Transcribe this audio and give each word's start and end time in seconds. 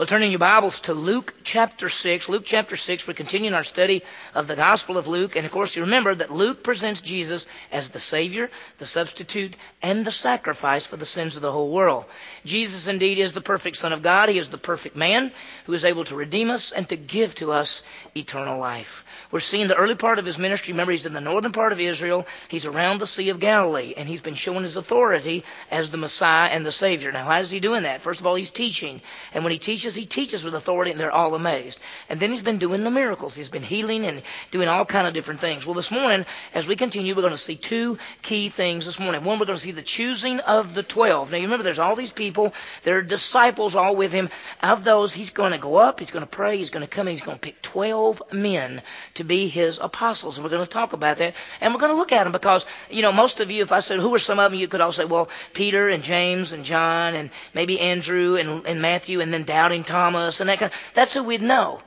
Well, 0.00 0.06
turning 0.06 0.30
your 0.30 0.38
Bibles 0.38 0.80
to 0.82 0.94
Luke 0.94 1.34
chapter 1.44 1.90
6. 1.90 2.30
Luke 2.30 2.44
chapter 2.46 2.74
6, 2.74 3.06
we're 3.06 3.12
continuing 3.12 3.52
our 3.52 3.62
study 3.62 4.02
of 4.34 4.46
the 4.46 4.56
Gospel 4.56 4.96
of 4.96 5.08
Luke. 5.08 5.36
And 5.36 5.44
of 5.44 5.52
course, 5.52 5.76
you 5.76 5.82
remember 5.82 6.14
that 6.14 6.32
Luke 6.32 6.62
presents 6.62 7.02
Jesus 7.02 7.46
as 7.70 7.90
the 7.90 8.00
Savior, 8.00 8.50
the 8.78 8.86
substitute, 8.86 9.56
and 9.82 10.02
the 10.02 10.10
sacrifice 10.10 10.86
for 10.86 10.96
the 10.96 11.04
sins 11.04 11.36
of 11.36 11.42
the 11.42 11.52
whole 11.52 11.70
world. 11.70 12.06
Jesus 12.46 12.86
indeed 12.86 13.18
is 13.18 13.34
the 13.34 13.42
perfect 13.42 13.76
Son 13.76 13.92
of 13.92 14.02
God. 14.02 14.30
He 14.30 14.38
is 14.38 14.48
the 14.48 14.56
perfect 14.56 14.96
man 14.96 15.32
who 15.66 15.74
is 15.74 15.84
able 15.84 16.06
to 16.06 16.16
redeem 16.16 16.48
us 16.48 16.72
and 16.72 16.88
to 16.88 16.96
give 16.96 17.34
to 17.34 17.52
us 17.52 17.82
eternal 18.16 18.58
life. 18.58 19.04
We're 19.30 19.40
seeing 19.40 19.68
the 19.68 19.76
early 19.76 19.96
part 19.96 20.18
of 20.18 20.24
his 20.24 20.38
ministry. 20.38 20.72
Remember, 20.72 20.92
he's 20.92 21.04
in 21.04 21.12
the 21.12 21.20
northern 21.20 21.52
part 21.52 21.72
of 21.72 21.80
Israel. 21.80 22.26
He's 22.48 22.64
around 22.64 23.02
the 23.02 23.06
Sea 23.06 23.28
of 23.28 23.38
Galilee, 23.38 23.92
and 23.98 24.08
he's 24.08 24.22
been 24.22 24.34
showing 24.34 24.62
his 24.62 24.78
authority 24.78 25.44
as 25.70 25.90
the 25.90 25.98
Messiah 25.98 26.48
and 26.48 26.64
the 26.64 26.72
Savior. 26.72 27.12
Now, 27.12 27.26
why 27.26 27.40
is 27.40 27.50
he 27.50 27.60
doing 27.60 27.82
that? 27.82 28.00
First 28.00 28.20
of 28.20 28.26
all, 28.26 28.36
he's 28.36 28.50
teaching. 28.50 29.02
And 29.34 29.44
when 29.44 29.52
he 29.52 29.58
teaches, 29.58 29.89
teaches, 29.90 30.10
he 30.16 30.20
teaches 30.20 30.44
with 30.44 30.54
authority, 30.54 30.90
and 30.90 31.00
they're 31.00 31.12
all 31.12 31.34
amazed. 31.34 31.80
And 32.08 32.20
then 32.20 32.30
he's 32.30 32.42
been 32.42 32.58
doing 32.58 32.84
the 32.84 32.90
miracles. 32.90 33.34
He's 33.34 33.48
been 33.48 33.62
healing 33.62 34.04
and 34.06 34.22
doing 34.50 34.68
all 34.68 34.84
kind 34.84 35.06
of 35.06 35.14
different 35.14 35.40
things. 35.40 35.66
Well, 35.66 35.74
this 35.74 35.90
morning, 35.90 36.26
as 36.54 36.66
we 36.66 36.76
continue, 36.76 37.14
we're 37.14 37.22
going 37.22 37.32
to 37.32 37.38
see 37.38 37.56
two 37.56 37.98
key 38.22 38.48
things 38.48 38.86
this 38.86 38.98
morning. 38.98 39.24
One, 39.24 39.38
we're 39.38 39.46
going 39.46 39.58
to 39.58 39.64
see 39.64 39.72
the 39.72 39.82
choosing 39.82 40.40
of 40.40 40.74
the 40.74 40.82
twelve. 40.82 41.30
Now, 41.30 41.38
you 41.38 41.44
remember, 41.44 41.64
there's 41.64 41.78
all 41.78 41.96
these 41.96 42.12
people. 42.12 42.54
There 42.84 42.98
are 42.98 43.02
disciples 43.02 43.74
all 43.74 43.96
with 43.96 44.12
him. 44.12 44.30
Of 44.62 44.84
those, 44.84 45.12
he's 45.12 45.30
going 45.30 45.52
to 45.52 45.58
go 45.58 45.76
up, 45.76 46.00
he's 46.00 46.10
going 46.10 46.24
to 46.24 46.30
pray, 46.30 46.56
he's 46.56 46.70
going 46.70 46.86
to 46.86 46.90
come, 46.90 47.06
he's 47.06 47.22
going 47.22 47.36
to 47.36 47.40
pick 47.40 47.62
twelve 47.62 48.22
men 48.32 48.82
to 49.14 49.24
be 49.24 49.48
his 49.48 49.78
apostles. 49.78 50.36
And 50.36 50.44
we're 50.44 50.50
going 50.50 50.66
to 50.66 50.70
talk 50.70 50.92
about 50.92 51.18
that. 51.18 51.34
And 51.60 51.74
we're 51.74 51.80
going 51.80 51.92
to 51.92 51.98
look 51.98 52.12
at 52.12 52.24
them 52.24 52.32
because, 52.32 52.66
you 52.90 53.02
know, 53.02 53.12
most 53.12 53.40
of 53.40 53.50
you, 53.50 53.62
if 53.62 53.72
I 53.72 53.80
said, 53.80 53.98
who 53.98 54.14
are 54.14 54.18
some 54.18 54.38
of 54.38 54.52
them, 54.52 54.60
you 54.60 54.68
could 54.68 54.80
all 54.80 54.92
say, 54.92 55.04
well, 55.04 55.28
Peter 55.52 55.88
and 55.88 56.02
James 56.02 56.52
and 56.52 56.64
John 56.64 57.14
and 57.14 57.30
maybe 57.54 57.80
Andrew 57.80 58.36
and, 58.36 58.66
and 58.66 58.82
Matthew 58.82 59.20
and 59.20 59.32
then 59.32 59.44
doubting 59.44 59.79
Thomas 59.84 60.40
and 60.40 60.48
that 60.48 60.58
kind. 60.58 60.72
Of, 60.72 60.78
that's 60.94 61.14
who 61.14 61.22
we'd 61.22 61.42
know. 61.42 61.80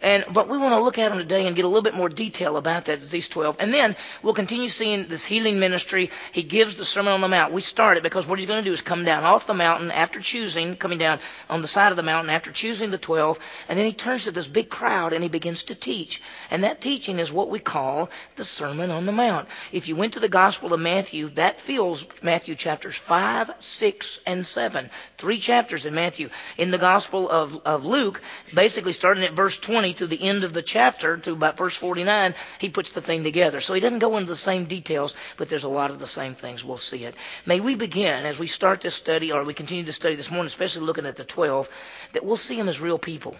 And, 0.00 0.24
but 0.32 0.48
we 0.48 0.58
want 0.58 0.74
to 0.74 0.80
look 0.80 0.96
at 0.98 1.08
them 1.08 1.18
today 1.18 1.48
and 1.48 1.56
get 1.56 1.64
a 1.64 1.68
little 1.68 1.82
bit 1.82 1.94
more 1.94 2.08
detail 2.08 2.56
about 2.56 2.84
that, 2.84 3.10
these 3.10 3.28
12. 3.28 3.56
And 3.58 3.74
then 3.74 3.96
we'll 4.22 4.32
continue 4.32 4.68
seeing 4.68 5.08
this 5.08 5.24
healing 5.24 5.58
ministry. 5.58 6.12
He 6.30 6.44
gives 6.44 6.76
the 6.76 6.84
Sermon 6.84 7.14
on 7.14 7.20
the 7.20 7.26
Mount. 7.26 7.52
We 7.52 7.62
start 7.62 7.96
it 7.96 8.04
because 8.04 8.24
what 8.24 8.38
he's 8.38 8.46
going 8.46 8.62
to 8.62 8.68
do 8.68 8.72
is 8.72 8.80
come 8.80 9.04
down 9.04 9.24
off 9.24 9.48
the 9.48 9.54
mountain 9.54 9.90
after 9.90 10.20
choosing, 10.20 10.76
coming 10.76 10.98
down 10.98 11.18
on 11.50 11.62
the 11.62 11.68
side 11.68 11.90
of 11.90 11.96
the 11.96 12.04
mountain 12.04 12.30
after 12.30 12.52
choosing 12.52 12.92
the 12.92 12.98
12. 12.98 13.40
And 13.68 13.76
then 13.76 13.86
he 13.86 13.92
turns 13.92 14.22
to 14.24 14.30
this 14.30 14.46
big 14.46 14.68
crowd 14.68 15.12
and 15.12 15.22
he 15.22 15.28
begins 15.28 15.64
to 15.64 15.74
teach. 15.74 16.22
And 16.52 16.62
that 16.62 16.80
teaching 16.80 17.18
is 17.18 17.32
what 17.32 17.50
we 17.50 17.58
call 17.58 18.08
the 18.36 18.44
Sermon 18.44 18.92
on 18.92 19.04
the 19.04 19.10
Mount. 19.10 19.48
If 19.72 19.88
you 19.88 19.96
went 19.96 20.12
to 20.12 20.20
the 20.20 20.28
Gospel 20.28 20.72
of 20.72 20.78
Matthew, 20.78 21.30
that 21.30 21.60
fills 21.60 22.06
Matthew 22.22 22.54
chapters 22.54 22.96
5, 22.96 23.50
6, 23.58 24.20
and 24.26 24.46
7. 24.46 24.90
Three 25.16 25.40
chapters 25.40 25.86
in 25.86 25.94
Matthew. 25.96 26.30
In 26.56 26.70
the 26.70 26.78
Gospel 26.78 27.28
of, 27.28 27.60
of 27.64 27.84
Luke, 27.84 28.22
basically 28.54 28.92
starting 28.92 29.24
at 29.24 29.32
verse 29.32 29.58
20, 29.58 29.87
20 29.92 29.94
to 29.94 30.06
the 30.06 30.22
end 30.22 30.44
of 30.44 30.52
the 30.52 30.62
chapter, 30.62 31.16
to 31.16 31.32
about 31.32 31.56
verse 31.56 31.74
49, 31.74 32.34
he 32.58 32.68
puts 32.68 32.90
the 32.90 33.00
thing 33.00 33.24
together. 33.24 33.60
So 33.60 33.74
he 33.74 33.80
doesn't 33.80 34.00
go 34.00 34.16
into 34.16 34.30
the 34.30 34.36
same 34.36 34.66
details, 34.66 35.14
but 35.36 35.48
there's 35.48 35.64
a 35.64 35.68
lot 35.68 35.90
of 35.90 35.98
the 35.98 36.06
same 36.06 36.34
things. 36.34 36.64
We'll 36.64 36.78
see 36.78 37.04
it. 37.04 37.14
May 37.46 37.60
we 37.60 37.74
begin 37.74 38.26
as 38.26 38.38
we 38.38 38.46
start 38.46 38.80
this 38.80 38.94
study, 38.94 39.32
or 39.32 39.44
we 39.44 39.54
continue 39.54 39.84
to 39.84 39.92
study 39.92 40.16
this 40.16 40.30
morning, 40.30 40.46
especially 40.46 40.82
looking 40.82 41.06
at 41.06 41.16
the 41.16 41.24
12, 41.24 41.68
that 42.12 42.24
we'll 42.24 42.36
see 42.36 42.56
them 42.56 42.68
as 42.68 42.80
real 42.80 42.98
people 42.98 43.36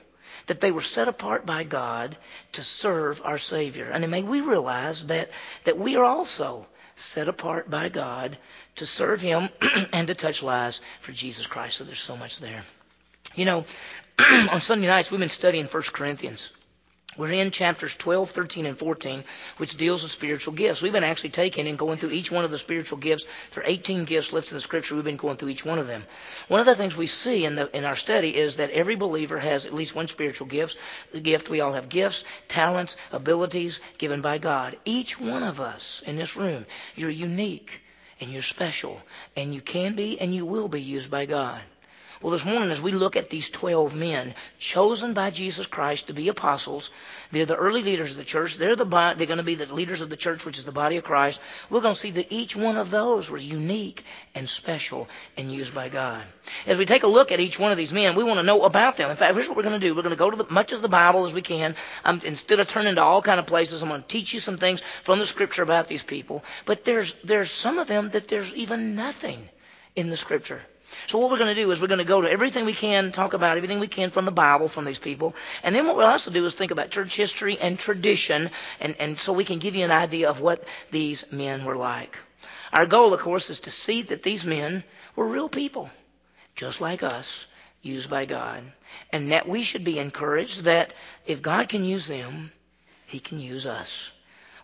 that 0.47 0.61
they 0.61 0.71
were 0.71 0.83
set 0.83 1.09
apart 1.09 1.45
by 1.45 1.63
God 1.63 2.17
to 2.53 2.63
serve 2.63 3.21
our 3.23 3.39
Savior. 3.39 3.91
And 3.91 4.09
may 4.11 4.23
we 4.23 4.41
realize 4.41 5.07
that, 5.07 5.31
that 5.65 5.79
we 5.79 5.97
are 5.97 6.05
also 6.05 6.67
set 6.97 7.29
apart 7.29 7.69
by 7.69 7.91
God 7.91 8.39
to 8.77 8.87
serve 8.87 9.21
Him 9.21 9.51
and 9.93 10.09
to 10.09 10.15
touch 10.15 10.43
lives 10.43 10.81
for 11.01 11.13
Jesus 11.13 11.47
Christ. 11.47 11.77
So 11.77 11.85
there's 11.85 12.01
so 12.01 12.17
much 12.17 12.39
there. 12.39 12.63
You 13.35 13.45
know, 13.45 13.65
on 14.51 14.61
Sunday 14.61 14.89
nights, 14.89 15.13
we've 15.13 15.21
been 15.21 15.29
studying 15.29 15.67
1 15.67 15.83
Corinthians. 15.93 16.51
We're 17.17 17.33
in 17.33 17.53
chapters 17.53 17.95
12, 17.95 18.31
13, 18.31 18.67
and 18.67 18.77
14, 18.77 19.23
which 19.59 19.77
deals 19.77 20.03
with 20.03 20.11
spiritual 20.11 20.55
gifts. 20.55 20.83
We've 20.83 20.93
been 20.93 21.05
actually 21.05 21.31
taking 21.31 21.69
and 21.69 21.79
going 21.79 21.99
through 21.99 22.11
each 22.11 22.31
one 22.31 22.45
of 22.45 22.51
the 22.51 22.59
spiritual 22.59 22.99
gifts. 22.99 23.27
There 23.53 23.63
are 23.63 23.69
18 23.69 24.07
gifts 24.07 24.33
listed 24.33 24.53
in 24.53 24.57
the 24.57 24.61
scripture. 24.61 24.97
We've 24.97 25.05
been 25.05 25.17
going 25.17 25.37
through 25.37 25.51
each 25.51 25.65
one 25.65 25.79
of 25.79 25.87
them. 25.87 26.05
One 26.49 26.59
of 26.59 26.67
the 26.67 26.75
things 26.75 26.97
we 26.97 27.07
see 27.07 27.45
in, 27.45 27.55
the, 27.55 27.75
in 27.77 27.85
our 27.85 27.97
study 27.97 28.37
is 28.37 28.57
that 28.57 28.71
every 28.71 28.97
believer 28.97 29.39
has 29.39 29.67
at 29.67 29.75
least 29.75 29.95
one 29.95 30.09
spiritual 30.09 30.49
gift. 30.49 30.77
The 31.13 31.21
gift, 31.21 31.49
we 31.49 31.61
all 31.61 31.73
have 31.73 31.89
gifts, 31.89 32.25
talents, 32.49 32.97
abilities 33.13 33.79
given 33.99 34.21
by 34.21 34.39
God. 34.39 34.77
Each 34.85 35.19
one 35.19 35.45
of 35.45 35.61
us 35.61 36.03
in 36.07 36.17
this 36.17 36.37
room, 36.37 36.67
you're 36.97 37.11
unique 37.11 37.81
and 38.21 38.31
you're 38.31 38.43
special 38.43 39.01
and 39.37 39.55
you 39.55 39.61
can 39.61 39.95
be 39.95 40.21
and 40.21 40.35
you 40.35 40.45
will 40.45 40.69
be 40.69 40.83
used 40.83 41.11
by 41.11 41.27
God. 41.27 41.63
Well, 42.21 42.33
this 42.33 42.45
morning, 42.45 42.73
as 42.73 42.83
we 42.83 42.91
look 42.91 43.15
at 43.15 43.31
these 43.31 43.49
12 43.49 43.95
men 43.95 44.35
chosen 44.59 45.15
by 45.15 45.31
Jesus 45.31 45.69
Christ 45.69 46.09
to 46.09 46.13
be 46.13 46.27
apostles, 46.27 46.91
they're 47.31 47.47
the 47.47 47.55
early 47.55 47.81
leaders 47.81 48.11
of 48.11 48.17
the 48.17 48.25
church. 48.25 48.57
They're, 48.57 48.75
the, 48.75 48.85
they're 48.85 49.29
going 49.29 49.37
to 49.37 49.45
be 49.45 49.55
the 49.55 49.73
leaders 49.73 50.01
of 50.01 50.11
the 50.11 50.17
church, 50.17 50.45
which 50.45 50.59
is 50.59 50.65
the 50.65 50.73
body 50.73 50.97
of 50.97 51.05
Christ. 51.05 51.41
We're 51.71 51.81
going 51.81 51.95
to 51.95 52.01
see 52.01 52.11
that 52.13 52.33
each 52.33 52.57
one 52.57 52.77
of 52.77 52.91
those 52.91 53.31
was 53.31 53.47
unique 53.47 54.03
and 54.35 54.49
special 54.49 55.09
and 55.37 55.49
used 55.49 55.73
by 55.73 55.91
God. 55.91 56.25
As 56.67 56.77
we 56.77 56.87
take 56.87 57.05
a 57.05 57.09
look 57.09 57.31
at 57.31 57.39
each 57.39 57.57
one 57.57 57.71
of 57.71 57.79
these 57.79 57.93
men, 57.93 58.17
we 58.17 58.25
want 58.25 58.39
to 58.39 58.43
know 58.43 58.65
about 58.65 58.97
them. 58.97 59.11
In 59.11 59.17
fact, 59.17 59.35
here's 59.35 59.47
what 59.47 59.57
we're 59.57 59.63
going 59.63 59.81
to 59.81 59.87
do. 59.87 59.95
We're 59.95 60.03
going 60.03 60.11
to 60.11 60.17
go 60.17 60.31
to 60.31 60.37
the, 60.37 60.47
much 60.53 60.73
of 60.73 60.83
the 60.83 60.89
Bible 60.89 61.25
as 61.25 61.33
we 61.33 61.43
can. 61.43 61.77
Um, 62.05 62.21
instead 62.25 62.59
of 62.59 62.67
turning 62.67 62.97
to 62.97 63.03
all 63.03 63.23
kind 63.23 63.39
of 63.39 63.47
places, 63.47 63.81
I'm 63.81 63.91
going 63.91 64.03
to 64.03 64.09
teach 64.09 64.35
you 64.35 64.41
some 64.41 64.59
things 64.59 64.83
from 65.05 65.21
the 65.21 65.27
Scripture 65.27 65.63
about 65.63 65.87
these 65.87 66.03
people. 66.03 66.43
But 66.65 66.85
there's, 66.85 67.17
there's 67.23 67.53
some 67.53 67.79
of 67.79 67.87
them 67.87 68.11
that 68.11 68.27
there's 68.27 68.53
even 68.55 68.97
nothing 68.97 69.49
in 69.95 70.11
the 70.11 70.17
Scripture. 70.17 70.63
So 71.07 71.19
what 71.19 71.31
we're 71.31 71.39
going 71.39 71.55
to 71.55 71.63
do 71.63 71.71
is 71.71 71.81
we're 71.81 71.87
going 71.87 71.99
to 71.99 72.05
go 72.05 72.21
to 72.21 72.31
everything 72.31 72.65
we 72.65 72.75
can, 72.75 73.13
talk 73.13 73.33
about 73.33 73.57
everything 73.57 73.81
we 73.81 73.87
can 73.87 74.11
from 74.11 74.25
the 74.25 74.33
Bible, 74.33 74.69
from 74.69 74.85
these 74.85 74.99
people. 74.99 75.35
And 75.63 75.75
then 75.75 75.87
what 75.87 75.97
we'll 75.97 76.07
also 76.07 76.31
do 76.31 76.45
is 76.45 76.55
think 76.55 76.71
about 76.71 76.91
church 76.91 77.17
history 77.17 77.59
and 77.59 77.79
tradition, 77.79 78.51
and, 78.81 78.97
and 78.99 79.19
so 79.19 79.33
we 79.33 79.45
can 79.45 79.59
give 79.59 79.77
you 79.77 79.85
an 79.85 79.91
idea 79.91 80.29
of 80.29 80.41
what 80.41 80.65
these 80.91 81.25
men 81.31 81.65
were 81.65 81.77
like. 81.77 82.19
Our 82.73 82.87
goal, 82.87 83.15
of 83.15 83.21
course, 83.21 83.51
is 83.51 83.61
to 83.61 83.71
see 83.71 84.03
that 84.03 84.23
these 84.23 84.45
men 84.45 84.85
were 85.17 85.27
real 85.27 85.49
people, 85.49 85.91
just 86.55 86.81
like 86.81 87.03
us, 87.03 87.47
used 87.83 88.11
by 88.11 88.25
God. 88.25 88.63
And 89.11 89.33
that 89.33 89.49
we 89.49 89.63
should 89.63 89.85
be 89.85 89.99
encouraged 89.99 90.65
that 90.65 90.93
if 91.27 91.43
God 91.43 91.69
can 91.69 91.85
use 91.85 92.07
them, 92.07 92.53
He 93.07 93.21
can 93.21 93.41
use 93.41 93.67
us. 93.67 94.11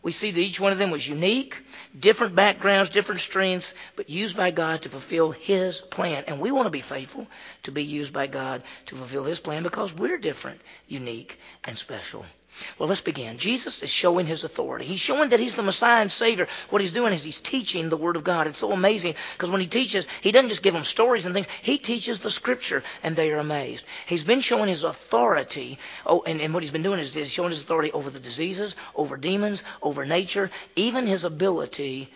We 0.05 0.13
see 0.13 0.31
that 0.31 0.41
each 0.41 0.61
one 0.61 0.71
of 0.71 0.79
them 0.79 0.91
was 0.91 1.09
unique, 1.09 1.65
different 1.99 2.35
backgrounds, 2.35 2.91
different 2.91 3.23
strengths, 3.23 3.73
but 3.97 4.11
used 4.11 4.37
by 4.37 4.51
God 4.51 4.83
to 4.83 4.91
fulfill 4.91 5.31
His 5.31 5.81
plan. 5.81 6.25
And 6.27 6.41
we 6.41 6.51
want 6.51 6.67
to 6.67 6.71
be 6.71 6.83
faithful 6.83 7.27
to 7.63 7.73
be 7.73 7.83
used 7.83 8.13
by 8.13 8.27
God 8.27 8.63
to 8.87 8.97
fulfill 8.97 9.25
His 9.25 9.41
plan 9.41 9.63
because 9.63 9.95
we're 9.95 10.19
different, 10.19 10.61
unique, 10.87 11.39
and 11.65 11.79
special. 11.79 12.27
Well, 12.79 12.89
let's 12.89 13.01
begin. 13.01 13.39
Jesus 13.39 13.83
is 13.83 13.91
showing 13.91 14.27
his 14.27 14.45
authority. 14.45 14.85
He's 14.85 15.01
showing 15.01 15.31
that 15.31 15.41
he's 15.41 15.55
the 15.55 15.63
Messiah 15.63 16.01
and 16.01 16.11
Savior. 16.11 16.49
What 16.71 16.81
he's 16.81 16.93
doing 16.93 17.13
is 17.13 17.25
he's 17.25 17.41
teaching 17.41 17.89
the 17.89 17.97
Word 17.97 18.17
of 18.17 18.25
God. 18.25 18.47
It's 18.47 18.59
so 18.59 18.73
amazing 18.73 19.15
because 19.33 19.51
when 19.51 19.61
he 19.61 19.67
teaches, 19.67 20.07
he 20.21 20.33
doesn't 20.33 20.51
just 20.51 20.63
give 20.63 20.75
them 20.75 20.85
stories 20.85 21.27
and 21.27 21.35
things. 21.35 21.47
He 21.63 21.79
teaches 21.79 22.19
the 22.19 22.31
Scripture 22.31 22.83
and 23.03 23.17
they 23.17 23.31
are 23.33 23.39
amazed. 23.39 23.85
He's 24.07 24.25
been 24.25 24.41
showing 24.41 24.69
his 24.69 24.85
authority. 24.85 25.79
Oh, 26.07 26.23
and, 26.27 26.41
and 26.41 26.55
what 26.55 26.63
he's 26.63 26.73
been 26.73 26.83
doing 26.83 27.01
is 27.01 27.15
he's 27.15 27.31
showing 27.31 27.51
his 27.51 27.63
authority 27.63 27.93
over 27.93 28.11
the 28.11 28.21
diseases, 28.21 28.77
over 28.95 29.17
demons, 29.17 29.63
over 29.83 30.05
nature, 30.05 30.51
even 30.77 31.07
his 31.07 31.25
ability 31.25 32.11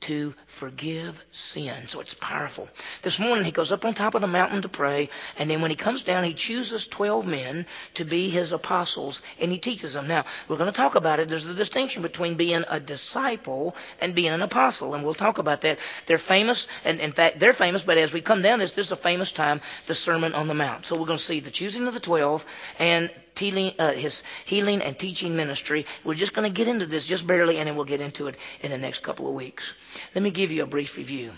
to 0.00 0.34
forgive 0.46 1.24
sin. 1.30 1.88
So 1.88 2.00
it's 2.00 2.14
powerful. 2.14 2.68
This 3.02 3.18
morning 3.18 3.44
he 3.44 3.52
goes 3.52 3.72
up 3.72 3.84
on 3.84 3.94
top 3.94 4.14
of 4.14 4.20
the 4.20 4.26
mountain 4.26 4.62
to 4.62 4.68
pray, 4.68 5.08
and 5.38 5.48
then 5.48 5.62
when 5.62 5.70
he 5.70 5.76
comes 5.76 6.02
down, 6.02 6.24
he 6.24 6.34
chooses 6.34 6.86
12 6.86 7.26
men 7.26 7.66
to 7.94 8.04
be 8.04 8.28
his 8.28 8.52
apostles, 8.52 9.22
and 9.40 9.50
he 9.50 9.58
teaches 9.58 9.94
them. 9.94 10.06
Now, 10.06 10.24
we're 10.46 10.58
going 10.58 10.70
to 10.70 10.76
talk 10.76 10.94
about 10.94 11.20
it. 11.20 11.28
There's 11.28 11.46
a 11.46 11.54
distinction 11.54 12.02
between 12.02 12.34
being 12.34 12.64
a 12.68 12.80
disciple 12.80 13.74
and 14.00 14.14
being 14.14 14.32
an 14.32 14.42
apostle, 14.42 14.94
and 14.94 15.04
we'll 15.04 15.14
talk 15.14 15.38
about 15.38 15.62
that. 15.62 15.78
They're 16.06 16.18
famous, 16.18 16.68
and 16.84 17.00
in 17.00 17.12
fact, 17.12 17.38
they're 17.38 17.52
famous, 17.52 17.82
but 17.82 17.96
as 17.96 18.12
we 18.12 18.20
come 18.20 18.42
down 18.42 18.58
this, 18.58 18.74
this 18.74 18.86
is 18.86 18.92
a 18.92 18.96
famous 18.96 19.32
time, 19.32 19.60
the 19.86 19.94
Sermon 19.94 20.34
on 20.34 20.48
the 20.48 20.54
Mount. 20.54 20.86
So 20.86 20.96
we're 20.96 21.06
going 21.06 21.18
to 21.18 21.24
see 21.24 21.40
the 21.40 21.50
choosing 21.50 21.86
of 21.86 21.94
the 21.94 22.00
12 22.00 22.44
and 22.78 23.10
healing, 23.38 23.72
uh, 23.78 23.92
his 23.92 24.22
healing 24.44 24.82
and 24.82 24.98
teaching 24.98 25.36
ministry. 25.36 25.86
We're 26.04 26.14
just 26.14 26.32
going 26.32 26.50
to 26.50 26.54
get 26.56 26.68
into 26.68 26.86
this 26.86 27.06
just 27.06 27.26
barely, 27.26 27.58
and 27.58 27.68
then 27.68 27.76
we'll 27.76 27.84
get 27.84 28.00
into 28.00 28.26
it 28.28 28.36
in 28.60 28.70
the 28.70 28.78
next 28.78 29.02
couple 29.02 29.28
of 29.28 29.34
weeks. 29.34 29.74
Let 30.14 30.22
me 30.22 30.30
give 30.30 30.52
you 30.52 30.62
a 30.62 30.66
brief 30.66 30.96
review. 30.96 31.32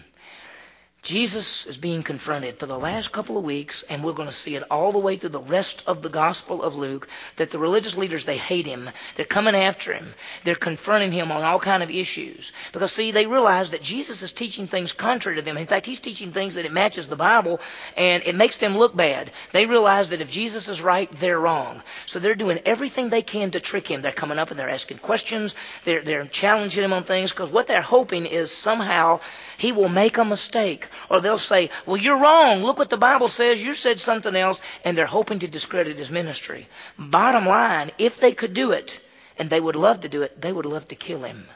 Jesus 1.07 1.67
is 1.67 1.77
being 1.77 2.03
confronted 2.03 2.59
for 2.59 2.67
the 2.67 2.77
last 2.77 3.13
couple 3.13 3.39
of 3.39 3.45
weeks, 3.45 3.85
and 3.89 4.03
we're 4.03 4.13
going 4.13 4.27
to 4.27 4.35
see 4.35 4.57
it 4.57 4.65
all 4.73 4.91
the 4.91 4.99
way 4.99 5.17
through 5.17 5.29
the 5.29 5.39
rest 5.39 5.85
of 5.87 6.03
the 6.03 6.09
Gospel 6.09 6.65
of 6.65 6.75
Luke, 6.75 7.07
that 7.37 7.53
the 7.53 7.61
religious 7.61 7.97
leaders, 7.97 8.25
they 8.25 8.37
hate 8.37 8.67
him. 8.67 8.91
They're 9.15 9.25
coming 9.25 9.55
after 9.55 9.93
him. 9.93 10.13
They're 10.43 10.57
confronting 10.57 11.13
him 11.13 11.31
on 11.31 11.45
all 11.45 11.61
kind 11.61 11.85
of 11.85 11.93
issues. 11.93 12.51
Because, 12.73 12.91
see, 12.91 13.13
they 13.13 13.27
realize 13.27 13.71
that 13.71 13.83
Jesus 13.83 14.23
is 14.23 14.33
teaching 14.33 14.67
things 14.67 14.93
contrary 14.93 15.37
to 15.37 15.43
them. 15.43 15.57
In 15.57 15.69
fact, 15.69 15.87
he's 15.87 16.01
teaching 16.01 16.33
things 16.33 16.57
that 16.57 16.65
it 16.65 16.73
matches 16.73 17.07
the 17.07 17.15
Bible, 17.15 17.61
and 17.97 18.25
it 18.27 18.35
makes 18.35 18.57
them 18.57 18.77
look 18.77 18.97
bad. 18.97 19.31
They 19.53 19.67
realize 19.67 20.09
that 20.09 20.21
if 20.21 20.29
Jesus 20.29 20.67
is 20.67 20.83
right, 20.83 21.09
they're 21.21 21.39
wrong. 21.39 21.85
So 22.07 22.19
they're 22.19 22.35
doing 22.35 22.59
everything 22.67 23.11
they 23.11 23.23
can 23.23 23.53
to 23.53 23.61
trick 23.61 23.87
him. 23.87 24.03
They're 24.03 24.11
coming 24.11 24.41
up 24.41 24.51
and 24.51 24.59
they're 24.59 24.69
asking 24.69 24.99
questions. 24.99 25.55
They're, 25.85 26.03
they're 26.03 26.27
challenging 26.27 26.83
him 26.83 26.93
on 26.93 27.05
things, 27.05 27.31
because 27.31 27.53
what 27.53 27.69
they're 27.69 27.81
hoping 27.81 28.27
is 28.27 28.51
somehow 28.51 29.21
he 29.57 29.71
will 29.71 29.89
make 29.89 30.19
a 30.19 30.25
mistake 30.25 30.89
Or 31.09 31.21
they'll 31.21 31.39
say, 31.39 31.71
well, 31.85 31.97
you're 31.97 32.19
wrong. 32.19 32.63
Look 32.63 32.79
what 32.79 32.91
the 32.91 32.97
Bible 32.97 33.29
says. 33.29 33.63
You 33.63 33.75
said 33.75 34.01
something 34.01 34.35
else. 34.35 34.61
And 34.85 34.97
they're 34.97 35.07
hoping 35.07 35.41
to 35.41 35.49
discredit 35.49 35.99
his 35.99 36.11
ministry. 36.11 36.69
Bottom 36.99 37.47
line, 37.47 37.91
if 37.99 38.21
they 38.21 38.33
could 38.33 38.55
do 38.55 38.73
it, 38.73 39.01
and 39.39 39.51
they 39.51 39.61
would 39.61 39.77
love 39.77 40.01
to 40.01 40.09
do 40.09 40.23
it, 40.23 40.41
they 40.41 40.53
would 40.53 40.67
love 40.67 40.89
to 40.89 40.95
kill 40.95 41.23
him. 41.23 41.47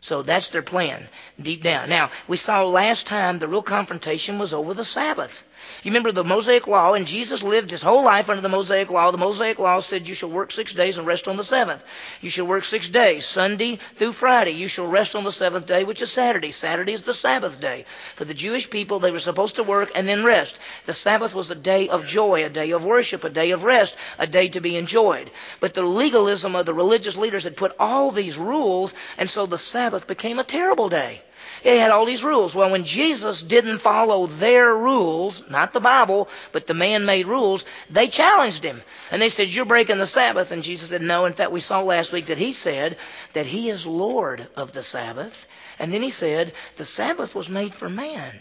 So 0.00 0.22
that's 0.22 0.48
their 0.48 0.62
plan, 0.62 1.08
deep 1.40 1.62
down. 1.62 1.90
Now, 1.90 2.10
we 2.26 2.38
saw 2.38 2.64
last 2.64 3.06
time 3.06 3.38
the 3.38 3.48
real 3.48 3.62
confrontation 3.62 4.38
was 4.38 4.54
over 4.54 4.72
the 4.72 4.84
Sabbath. 4.84 5.44
You 5.82 5.90
remember 5.90 6.12
the 6.12 6.24
Mosaic 6.24 6.66
Law, 6.66 6.94
and 6.94 7.06
Jesus 7.06 7.42
lived 7.42 7.70
his 7.70 7.82
whole 7.82 8.04
life 8.04 8.28
under 8.28 8.42
the 8.42 8.48
Mosaic 8.48 8.90
Law. 8.90 9.10
The 9.10 9.18
Mosaic 9.18 9.58
Law 9.58 9.80
said 9.80 10.08
you 10.08 10.14
shall 10.14 10.28
work 10.28 10.52
six 10.52 10.72
days 10.72 10.98
and 10.98 11.06
rest 11.06 11.28
on 11.28 11.36
the 11.36 11.44
seventh. 11.44 11.82
You 12.20 12.30
shall 12.30 12.46
work 12.46 12.64
six 12.64 12.88
days, 12.88 13.26
Sunday 13.26 13.78
through 13.96 14.12
Friday. 14.12 14.52
You 14.52 14.68
shall 14.68 14.86
rest 14.86 15.16
on 15.16 15.24
the 15.24 15.32
seventh 15.32 15.66
day, 15.66 15.84
which 15.84 16.02
is 16.02 16.10
Saturday. 16.12 16.52
Saturday 16.52 16.92
is 16.92 17.02
the 17.02 17.14
Sabbath 17.14 17.60
day. 17.60 17.86
For 18.16 18.24
the 18.24 18.34
Jewish 18.34 18.68
people, 18.68 18.98
they 18.98 19.10
were 19.10 19.18
supposed 19.18 19.56
to 19.56 19.62
work 19.62 19.90
and 19.94 20.06
then 20.06 20.24
rest. 20.24 20.58
The 20.86 20.94
Sabbath 20.94 21.34
was 21.34 21.50
a 21.50 21.54
day 21.54 21.88
of 21.88 22.06
joy, 22.06 22.44
a 22.44 22.48
day 22.48 22.72
of 22.72 22.84
worship, 22.84 23.24
a 23.24 23.30
day 23.30 23.52
of 23.52 23.64
rest, 23.64 23.96
a 24.18 24.26
day 24.26 24.48
to 24.48 24.60
be 24.60 24.76
enjoyed. 24.76 25.30
But 25.60 25.74
the 25.74 25.82
legalism 25.82 26.54
of 26.54 26.66
the 26.66 26.74
religious 26.74 27.16
leaders 27.16 27.44
had 27.44 27.56
put 27.56 27.76
all 27.78 28.10
these 28.10 28.36
rules, 28.36 28.92
and 29.16 29.30
so 29.30 29.46
the 29.46 29.58
Sabbath 29.58 30.06
became 30.06 30.38
a 30.38 30.44
terrible 30.44 30.88
day. 30.88 31.22
It 31.62 31.78
had 31.78 31.90
all 31.90 32.06
these 32.06 32.24
rules. 32.24 32.54
Well, 32.54 32.70
when 32.70 32.84
Jesus 32.84 33.42
didn't 33.42 33.78
follow 33.78 34.26
their 34.26 34.74
rules, 34.74 35.42
not 35.48 35.72
the 35.72 35.80
Bible, 35.80 36.28
but 36.52 36.66
the 36.66 36.74
man-made 36.74 37.26
rules, 37.26 37.64
they 37.90 38.08
challenged 38.08 38.64
him. 38.64 38.82
And 39.10 39.20
they 39.20 39.28
said, 39.28 39.50
you're 39.50 39.64
breaking 39.64 39.98
the 39.98 40.06
Sabbath. 40.06 40.52
And 40.52 40.62
Jesus 40.62 40.90
said, 40.90 41.02
no. 41.02 41.26
In 41.26 41.34
fact, 41.34 41.52
we 41.52 41.60
saw 41.60 41.82
last 41.82 42.12
week 42.12 42.26
that 42.26 42.38
he 42.38 42.52
said 42.52 42.96
that 43.34 43.46
he 43.46 43.70
is 43.70 43.86
Lord 43.86 44.48
of 44.56 44.72
the 44.72 44.82
Sabbath. 44.82 45.46
And 45.78 45.92
then 45.92 46.02
he 46.02 46.10
said, 46.10 46.54
the 46.76 46.84
Sabbath 46.84 47.34
was 47.34 47.48
made 47.48 47.74
for 47.74 47.88
man, 47.88 48.38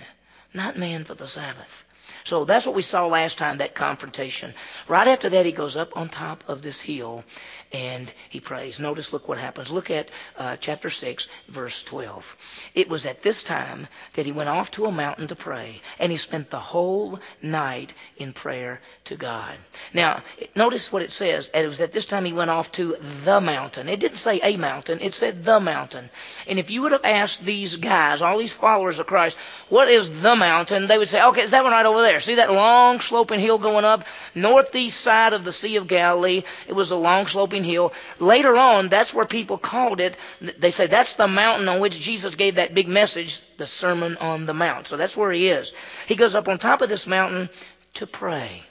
not 0.54 0.77
man 0.77 1.04
for 1.04 1.13
the 1.13 1.27
Sabbath. 1.27 1.86
So 2.25 2.45
that's 2.45 2.65
what 2.65 2.75
we 2.75 2.81
saw 2.81 3.07
last 3.07 3.38
time, 3.38 3.57
that 3.57 3.75
confrontation. 3.75 4.54
Right 4.88 5.07
after 5.07 5.30
that, 5.30 5.45
he 5.45 5.51
goes 5.51 5.77
up 5.77 5.95
on 5.95 6.10
top 6.10 6.44
of 6.48 6.62
this 6.62 6.80
hill 6.81 7.24
and 7.71 8.12
he 8.30 8.39
prays. 8.39 8.80
Notice, 8.80 9.13
look 9.13 9.27
what 9.27 9.38
happens. 9.38 9.69
Look 9.69 9.92
at 9.92 10.10
uh, 10.38 10.57
chapter 10.57 10.89
6, 10.89 11.27
verse 11.48 11.83
12. 11.83 12.38
It 12.74 12.89
was 12.89 13.06
at 13.06 13.21
this 13.21 13.44
time 13.44 13.88
that 14.13 14.25
he 14.25 14.31
went 14.31 14.50
off 14.50 14.71
to 14.71 14.86
a 14.86 14.92
mountain 14.92 15.27
to 15.27 15.36
pray, 15.36 15.81
and 16.00 16.12
he 16.12 16.18
spent 16.18 16.50
the 16.50 16.60
whole 16.60 17.19
night 17.42 17.94
in 18.18 18.33
prayer 18.33 18.81
to 19.06 19.16
God. 19.16 19.56
Now, 19.94 20.24
notice 20.56 20.92
what 20.92 21.04
it 21.04 21.12
says. 21.12 21.50
It 21.54 21.66
was 21.66 21.80
at 21.80 21.92
this 21.92 22.06
time 22.06 22.25
he 22.25 22.33
went 22.33 22.50
off 22.50 22.71
to 22.74 22.98
the 23.24 23.39
mountain. 23.39 23.88
It 23.88 24.00
didn't 24.00 24.18
say 24.18 24.39
a 24.42 24.57
mountain, 24.57 25.00
it 25.01 25.13
said 25.13 25.44
the 25.44 25.60
mountain. 25.60 26.10
And 26.48 26.57
if 26.57 26.72
you 26.72 26.81
would 26.81 26.92
have 26.92 27.06
asked 27.06 27.45
these 27.45 27.75
guys, 27.75 28.22
all 28.22 28.39
these 28.39 28.54
followers 28.54 29.00
of 29.00 29.06
Christ, 29.06 29.38
what 29.69 29.89
is 29.89 30.22
the 30.22 30.36
mountain? 30.36 30.88
They 30.88 30.98
would 30.98 31.10
say, 31.10 31.22
okay, 31.22 31.44
it's 31.44 31.51
that 31.51 31.63
one 31.63 31.74
right 31.74 31.86
over 31.86 32.01
there. 32.01 32.19
See 32.19 32.36
that 32.36 32.51
long 32.51 33.00
sloping 33.00 33.39
hill 33.39 33.60
going 33.60 33.86
up? 33.86 34.06
Northeast 34.33 35.00
side 35.00 35.33
of 35.33 35.44
the 35.44 35.51
Sea 35.51 35.75
of 35.75 35.88
Galilee. 35.88 36.44
It 36.68 36.74
was 36.74 36.92
a 36.92 36.95
long 36.95 37.27
sloping 37.27 37.59
hill. 37.64 37.94
Later 38.20 38.58
on, 38.58 38.90
that's 38.90 39.14
where 39.14 39.26
people 39.26 39.58
called 39.58 40.00
it. 40.00 40.18
They 40.58 40.72
say 40.72 40.88
that's 40.88 41.14
the 41.14 41.28
mountain 41.28 41.70
on 41.70 41.80
which 41.80 42.00
Jesus 42.00 42.36
gave 42.36 42.56
that 42.56 42.74
big 42.74 42.88
message, 42.88 43.42
the 43.58 43.68
Sermon 43.68 44.18
on 44.18 44.46
the 44.46 44.54
Mount. 44.54 44.88
So 44.88 44.98
that's 44.98 45.16
where 45.18 45.32
he 45.32 45.50
is. 45.50 45.74
He 46.08 46.16
goes 46.16 46.36
up 46.36 46.48
on 46.48 46.58
top 46.58 46.82
of 46.82 46.90
this 46.90 47.08
mountain 47.08 47.50
to 47.96 48.08
pray. 48.08 48.64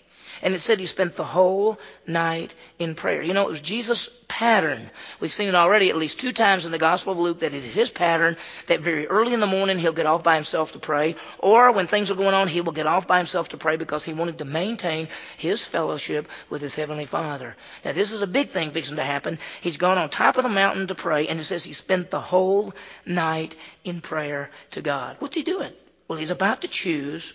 And 0.43 0.55
it 0.55 0.61
said 0.61 0.79
he 0.79 0.87
spent 0.87 1.17
the 1.17 1.25
whole 1.25 1.79
night 2.07 2.55
in 2.79 2.95
prayer. 2.95 3.23
You 3.23 3.35
know, 3.35 3.43
it 3.43 3.51
was 3.51 3.61
Jesus' 3.61 4.09
pattern. 4.29 4.91
We've 5.21 5.33
seen 5.33 5.49
it 5.49 5.55
already 5.55 5.91
at 5.91 5.97
least 5.97 6.21
two 6.21 6.33
times 6.33 6.67
in 6.67 6.73
the 6.73 6.79
Gospel 6.79 7.13
of 7.13 7.19
Luke 7.19 7.41
that 7.41 7.55
it 7.55 7.65
is 7.65 7.75
his 7.75 7.91
pattern 7.91 8.37
that 8.67 8.81
very 8.81 9.07
early 9.07 9.33
in 9.33 9.41
the 9.41 9.47
morning 9.47 9.79
he'll 9.79 9.93
get 9.93 10.07
off 10.07 10.23
by 10.23 10.35
himself 10.35 10.73
to 10.73 10.79
pray, 10.79 11.17
or 11.39 11.73
when 11.73 11.87
things 11.87 12.11
are 12.11 12.15
going 12.15 12.35
on, 12.35 12.47
he 12.47 12.61
will 12.61 12.73
get 12.73 12.87
off 12.87 13.07
by 13.07 13.17
himself 13.17 13.49
to 13.51 13.57
pray 13.57 13.77
because 13.77 14.05
he 14.05 14.13
wanted 14.13 14.39
to 14.39 14.45
maintain 14.45 15.09
his 15.37 15.65
fellowship 15.65 16.29
with 16.51 16.63
his 16.63 16.75
Heavenly 16.75 17.07
Father. 17.07 17.57
Now, 17.85 17.93
this 17.93 18.13
is 18.13 18.23
a 18.23 18.27
big 18.27 18.51
thing 18.51 18.71
fixing 18.71 18.97
to 18.97 19.05
happen. 19.05 19.39
He's 19.61 19.77
gone 19.77 19.99
on 19.99 20.11
top 20.11 20.37
of 20.37 20.43
the 20.43 20.49
mountain 20.49 20.87
to 20.89 20.95
pray, 20.95 21.27
and 21.29 21.41
it 21.41 21.45
says 21.45 21.65
he 21.65 21.73
spent 21.73 22.11
the 22.11 22.21
whole 22.21 22.75
night 23.07 23.57
in 23.85 24.01
prayer 24.01 24.51
to 24.73 24.83
God. 24.83 25.17
What's 25.19 25.37
he 25.37 25.43
doing? 25.43 25.73
Well, 26.07 26.19
he's 26.19 26.31
about 26.31 26.63
to 26.63 26.69
choose 26.69 27.35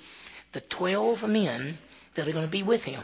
the 0.53 0.61
12 0.61 1.27
men 1.27 1.77
that 2.15 2.27
are 2.27 2.31
going 2.31 2.45
to 2.45 2.51
be 2.51 2.63
with 2.63 2.83
him. 2.83 3.03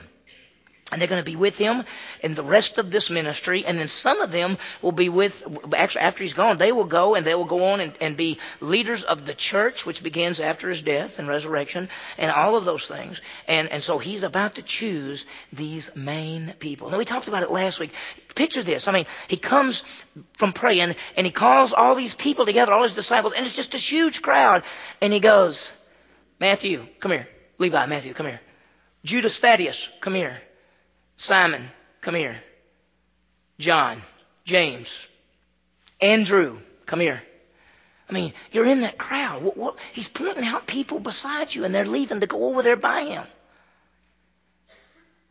And 0.91 0.99
they're 0.99 1.07
going 1.07 1.23
to 1.23 1.31
be 1.31 1.35
with 1.35 1.55
him 1.55 1.83
in 2.21 2.33
the 2.33 2.43
rest 2.43 2.79
of 2.79 2.89
this 2.89 3.11
ministry. 3.11 3.63
And 3.63 3.77
then 3.77 3.89
some 3.89 4.21
of 4.21 4.31
them 4.31 4.57
will 4.81 4.91
be 4.91 5.07
with, 5.07 5.43
actually, 5.75 6.01
after 6.01 6.23
he's 6.23 6.33
gone, 6.33 6.57
they 6.57 6.71
will 6.71 6.85
go 6.85 7.13
and 7.13 7.23
they 7.23 7.35
will 7.35 7.45
go 7.45 7.65
on 7.65 7.79
and, 7.79 7.93
and 8.01 8.17
be 8.17 8.39
leaders 8.59 9.03
of 9.03 9.23
the 9.23 9.35
church, 9.35 9.85
which 9.85 10.01
begins 10.01 10.39
after 10.39 10.67
his 10.67 10.81
death 10.81 11.19
and 11.19 11.27
resurrection, 11.27 11.89
and 12.17 12.31
all 12.31 12.55
of 12.55 12.65
those 12.65 12.87
things. 12.87 13.21
And, 13.47 13.69
and 13.69 13.83
so 13.83 13.99
he's 13.99 14.23
about 14.23 14.55
to 14.55 14.63
choose 14.63 15.27
these 15.53 15.91
main 15.95 16.55
people. 16.57 16.89
Now, 16.89 16.97
we 16.97 17.05
talked 17.05 17.27
about 17.27 17.43
it 17.43 17.51
last 17.51 17.79
week. 17.79 17.91
Picture 18.33 18.63
this. 18.63 18.87
I 18.87 18.91
mean, 18.91 19.05
he 19.27 19.37
comes 19.37 19.83
from 20.33 20.53
praying 20.53 20.95
and 21.15 21.25
he 21.25 21.31
calls 21.31 21.71
all 21.71 21.93
these 21.93 22.15
people 22.15 22.47
together, 22.47 22.73
all 22.73 22.83
his 22.83 22.95
disciples, 22.95 23.33
and 23.33 23.45
it's 23.45 23.55
just 23.55 23.73
this 23.73 23.91
huge 23.91 24.23
crowd. 24.23 24.63
And 25.01 25.13
he 25.13 25.19
goes, 25.19 25.71
Matthew, 26.39 26.87
come 26.99 27.11
here. 27.11 27.27
Levi, 27.59 27.85
Matthew, 27.85 28.13
come 28.15 28.25
here. 28.25 28.39
Judas 29.03 29.37
Thaddeus, 29.37 29.89
come 30.01 30.13
here. 30.13 30.37
Simon, 31.15 31.69
come 32.01 32.15
here. 32.15 32.37
John, 33.57 34.01
James, 34.45 35.07
Andrew, 36.01 36.59
come 36.85 36.99
here. 36.99 37.21
I 38.09 38.13
mean, 38.13 38.33
you're 38.51 38.65
in 38.65 38.81
that 38.81 38.97
crowd. 38.97 39.43
What, 39.43 39.57
what, 39.57 39.75
he's 39.93 40.07
pointing 40.07 40.45
out 40.45 40.65
people 40.65 40.99
beside 40.99 41.53
you, 41.53 41.63
and 41.63 41.75
they're 41.75 41.85
leaving 41.85 42.21
to 42.21 42.27
go 42.27 42.49
over 42.49 42.63
there 42.63 42.75
by 42.75 43.03
him. 43.03 43.25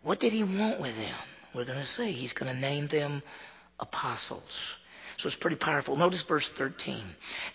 What 0.03 0.20
did 0.20 0.32
he 0.32 0.44
want 0.44 0.81
with 0.81 0.97
them? 0.97 1.15
We're 1.55 1.65
going 1.65 1.81
to 1.81 1.87
see. 1.87 2.12
He's 2.12 2.32
going 2.32 2.55
to 2.55 2.59
name 2.59 2.87
them 2.87 3.23
apostles. 3.81 4.76
So 5.19 5.26
it's 5.26 5.35
pretty 5.35 5.56
powerful. 5.56 5.97
Notice 5.97 6.23
verse 6.23 6.49
13. 6.49 7.03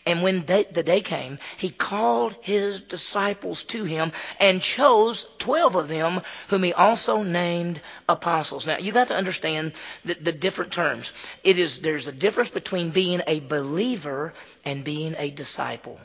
And 0.05 0.21
when 0.21 0.45
the 0.45 0.83
day 0.83 0.99
came, 0.99 1.39
he 1.57 1.69
called 1.69 2.35
his 2.41 2.81
disciples 2.81 3.63
to 3.65 3.85
him 3.85 4.11
and 4.37 4.61
chose 4.61 5.25
12 5.39 5.75
of 5.75 5.87
them, 5.87 6.21
whom 6.49 6.63
he 6.63 6.73
also 6.73 7.23
named 7.23 7.79
apostles. 8.09 8.67
Now, 8.67 8.79
you've 8.79 8.93
got 8.93 9.07
to 9.07 9.15
understand 9.15 9.71
the, 10.03 10.15
the 10.15 10.33
different 10.33 10.73
terms. 10.73 11.13
It 11.41 11.57
is, 11.57 11.79
there's 11.79 12.07
a 12.07 12.11
difference 12.11 12.49
between 12.49 12.89
being 12.89 13.21
a 13.27 13.39
believer 13.39 14.33
and 14.65 14.83
being 14.83 15.15
a 15.17 15.31
disciple. 15.31 16.01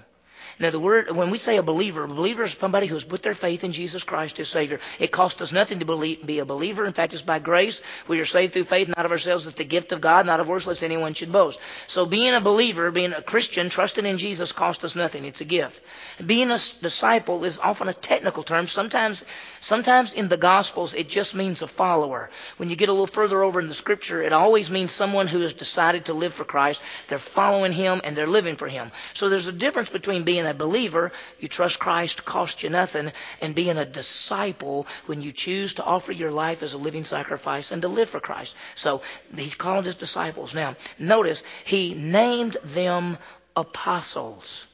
Now, 0.60 0.70
the 0.70 0.80
word, 0.80 1.10
when 1.14 1.30
we 1.30 1.38
say 1.38 1.56
a 1.56 1.62
believer, 1.62 2.04
a 2.04 2.08
believer 2.08 2.42
is 2.42 2.52
somebody 2.52 2.88
who's 2.88 3.04
put 3.04 3.22
their 3.22 3.34
faith 3.34 3.62
in 3.62 3.72
Jesus 3.72 4.02
Christ 4.02 4.40
as 4.40 4.48
Savior. 4.48 4.80
It 4.98 5.12
costs 5.12 5.40
us 5.40 5.52
nothing 5.52 5.78
to 5.78 5.84
believe, 5.84 6.26
be 6.26 6.40
a 6.40 6.44
believer. 6.44 6.84
In 6.84 6.92
fact, 6.92 7.12
it's 7.12 7.22
by 7.22 7.38
grace. 7.38 7.80
We 8.08 8.18
are 8.18 8.24
saved 8.24 8.54
through 8.54 8.64
faith, 8.64 8.88
not 8.88 9.04
of 9.04 9.12
ourselves. 9.12 9.46
It's 9.46 9.56
the 9.56 9.64
gift 9.64 9.92
of 9.92 10.00
God, 10.00 10.26
not 10.26 10.40
of 10.40 10.48
works, 10.48 10.66
lest 10.66 10.82
anyone 10.82 11.14
should 11.14 11.30
boast. 11.30 11.60
So 11.86 12.06
being 12.06 12.34
a 12.34 12.40
believer, 12.40 12.90
being 12.90 13.12
a 13.12 13.22
Christian, 13.22 13.70
trusting 13.70 14.04
in 14.04 14.18
Jesus 14.18 14.50
costs 14.50 14.82
us 14.82 14.96
nothing. 14.96 15.24
It's 15.24 15.40
a 15.40 15.44
gift. 15.44 15.80
Being 16.24 16.50
a 16.50 16.58
disciple 16.82 17.44
is 17.44 17.60
often 17.60 17.88
a 17.88 17.94
technical 17.94 18.42
term. 18.42 18.66
Sometimes, 18.66 19.24
sometimes 19.60 20.12
in 20.12 20.28
the 20.28 20.36
Gospels, 20.36 20.92
it 20.94 21.08
just 21.08 21.36
means 21.36 21.62
a 21.62 21.68
follower. 21.68 22.30
When 22.56 22.68
you 22.68 22.74
get 22.74 22.88
a 22.88 22.92
little 22.92 23.06
further 23.06 23.44
over 23.44 23.60
in 23.60 23.68
the 23.68 23.74
Scripture, 23.74 24.22
it 24.22 24.32
always 24.32 24.70
means 24.70 24.90
someone 24.90 25.28
who 25.28 25.42
has 25.42 25.52
decided 25.52 26.06
to 26.06 26.14
live 26.14 26.34
for 26.34 26.44
Christ. 26.44 26.82
They're 27.06 27.18
following 27.18 27.72
Him 27.72 28.00
and 28.02 28.16
they're 28.16 28.26
living 28.26 28.56
for 28.56 28.66
Him. 28.66 28.90
So 29.14 29.28
there's 29.28 29.46
a 29.46 29.52
difference 29.52 29.88
between 29.88 30.24
being 30.24 30.47
a 30.48 30.54
believer, 30.54 31.12
you 31.38 31.48
trust 31.48 31.78
Christ, 31.78 32.24
cost 32.24 32.62
you 32.62 32.70
nothing, 32.70 33.12
and 33.40 33.54
being 33.54 33.78
a 33.78 33.84
disciple 33.84 34.86
when 35.06 35.22
you 35.22 35.32
choose 35.32 35.74
to 35.74 35.84
offer 35.84 36.12
your 36.12 36.30
life 36.30 36.62
as 36.62 36.72
a 36.72 36.78
living 36.78 37.04
sacrifice 37.04 37.70
and 37.70 37.82
to 37.82 37.88
live 37.88 38.10
for 38.10 38.20
Christ. 38.20 38.56
So 38.74 39.02
he's 39.34 39.54
calling 39.54 39.84
his 39.84 39.94
disciples. 39.94 40.54
Now, 40.54 40.76
notice 40.98 41.42
he 41.64 41.94
named 41.94 42.56
them 42.64 43.18
apostles. 43.56 44.66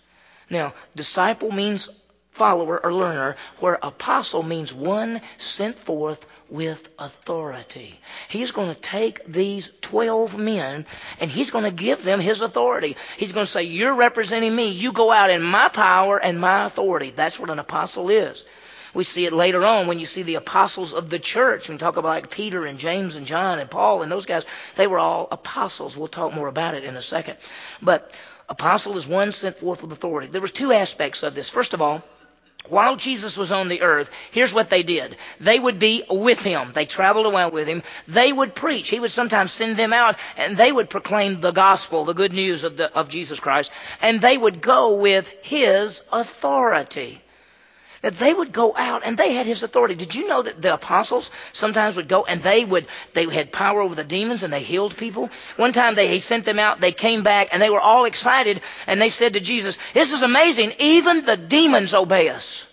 Now, 0.50 0.74
disciple 0.94 1.50
means 1.50 1.88
follower 2.34 2.84
or 2.84 2.92
learner, 2.92 3.36
where 3.60 3.78
apostle 3.80 4.42
means 4.42 4.74
one 4.74 5.20
sent 5.38 5.78
forth 5.78 6.26
with 6.50 6.88
authority. 6.98 7.98
He's 8.28 8.50
going 8.50 8.74
to 8.74 8.80
take 8.80 9.24
these 9.24 9.70
12 9.82 10.36
men 10.36 10.84
and 11.20 11.30
he's 11.30 11.50
going 11.50 11.64
to 11.64 11.70
give 11.70 12.04
them 12.04 12.20
his 12.20 12.40
authority. 12.42 12.96
He's 13.16 13.32
going 13.32 13.46
to 13.46 13.50
say, 13.50 13.62
You're 13.62 13.94
representing 13.94 14.54
me. 14.54 14.70
You 14.70 14.92
go 14.92 15.10
out 15.10 15.30
in 15.30 15.42
my 15.42 15.68
power 15.68 16.18
and 16.18 16.40
my 16.40 16.64
authority. 16.64 17.12
That's 17.14 17.38
what 17.38 17.50
an 17.50 17.60
apostle 17.60 18.10
is. 18.10 18.44
We 18.94 19.04
see 19.04 19.26
it 19.26 19.32
later 19.32 19.64
on 19.64 19.86
when 19.86 19.98
you 19.98 20.06
see 20.06 20.22
the 20.22 20.36
apostles 20.36 20.92
of 20.92 21.10
the 21.10 21.18
church. 21.18 21.68
We 21.68 21.76
talk 21.76 21.96
about 21.96 22.08
like 22.08 22.30
Peter 22.30 22.64
and 22.64 22.78
James 22.78 23.16
and 23.16 23.26
John 23.26 23.58
and 23.58 23.70
Paul 23.70 24.02
and 24.02 24.10
those 24.10 24.26
guys, 24.26 24.44
they 24.76 24.86
were 24.86 24.98
all 24.98 25.28
apostles. 25.30 25.96
We'll 25.96 26.08
talk 26.08 26.32
more 26.32 26.48
about 26.48 26.74
it 26.74 26.84
in 26.84 26.96
a 26.96 27.02
second. 27.02 27.36
But 27.82 28.12
apostle 28.48 28.96
is 28.96 29.06
one 29.06 29.32
sent 29.32 29.58
forth 29.58 29.82
with 29.82 29.92
authority. 29.92 30.28
There 30.28 30.40
was 30.40 30.52
two 30.52 30.72
aspects 30.72 31.22
of 31.22 31.34
this. 31.34 31.50
First 31.50 31.74
of 31.74 31.82
all, 31.82 32.02
while 32.68 32.96
Jesus 32.96 33.36
was 33.36 33.52
on 33.52 33.68
the 33.68 33.82
earth, 33.82 34.10
here's 34.30 34.54
what 34.54 34.70
they 34.70 34.82
did. 34.82 35.16
They 35.38 35.58
would 35.58 35.78
be 35.78 36.02
with 36.08 36.40
him. 36.40 36.72
They 36.72 36.86
traveled 36.86 37.26
around 37.26 37.52
with 37.52 37.66
him. 37.66 37.82
They 38.08 38.32
would 38.32 38.54
preach. 38.54 38.88
He 38.88 39.00
would 39.00 39.10
sometimes 39.10 39.52
send 39.52 39.76
them 39.76 39.92
out 39.92 40.16
and 40.36 40.56
they 40.56 40.72
would 40.72 40.88
proclaim 40.88 41.40
the 41.40 41.50
gospel, 41.50 42.04
the 42.04 42.14
good 42.14 42.32
news 42.32 42.64
of, 42.64 42.76
the, 42.76 42.92
of 42.94 43.08
Jesus 43.08 43.38
Christ. 43.38 43.70
And 44.00 44.20
they 44.20 44.38
would 44.38 44.62
go 44.62 44.94
with 44.94 45.28
his 45.42 46.02
authority. 46.10 47.20
That 48.04 48.18
they 48.18 48.34
would 48.34 48.52
go 48.52 48.76
out 48.76 49.02
and 49.06 49.16
they 49.16 49.32
had 49.32 49.46
his 49.46 49.62
authority. 49.62 49.94
Did 49.94 50.14
you 50.14 50.28
know 50.28 50.42
that 50.42 50.60
the 50.60 50.74
apostles 50.74 51.30
sometimes 51.54 51.96
would 51.96 52.06
go 52.06 52.26
and 52.26 52.42
they 52.42 52.62
would 52.62 52.86
they 53.14 53.24
had 53.24 53.50
power 53.50 53.80
over 53.80 53.94
the 53.94 54.04
demons 54.04 54.42
and 54.42 54.52
they 54.52 54.62
healed 54.62 54.94
people? 54.94 55.30
One 55.56 55.72
time 55.72 55.94
they 55.94 56.08
he 56.08 56.18
sent 56.18 56.44
them 56.44 56.58
out, 56.58 56.82
they 56.82 56.92
came 56.92 57.22
back 57.22 57.48
and 57.50 57.62
they 57.62 57.70
were 57.70 57.80
all 57.80 58.04
excited 58.04 58.60
and 58.86 59.00
they 59.00 59.08
said 59.08 59.32
to 59.32 59.40
Jesus, 59.40 59.78
"This 59.94 60.12
is 60.12 60.20
amazing. 60.20 60.74
Even 60.80 61.24
the 61.24 61.38
demons 61.38 61.94
obey 61.94 62.28
us." 62.28 62.66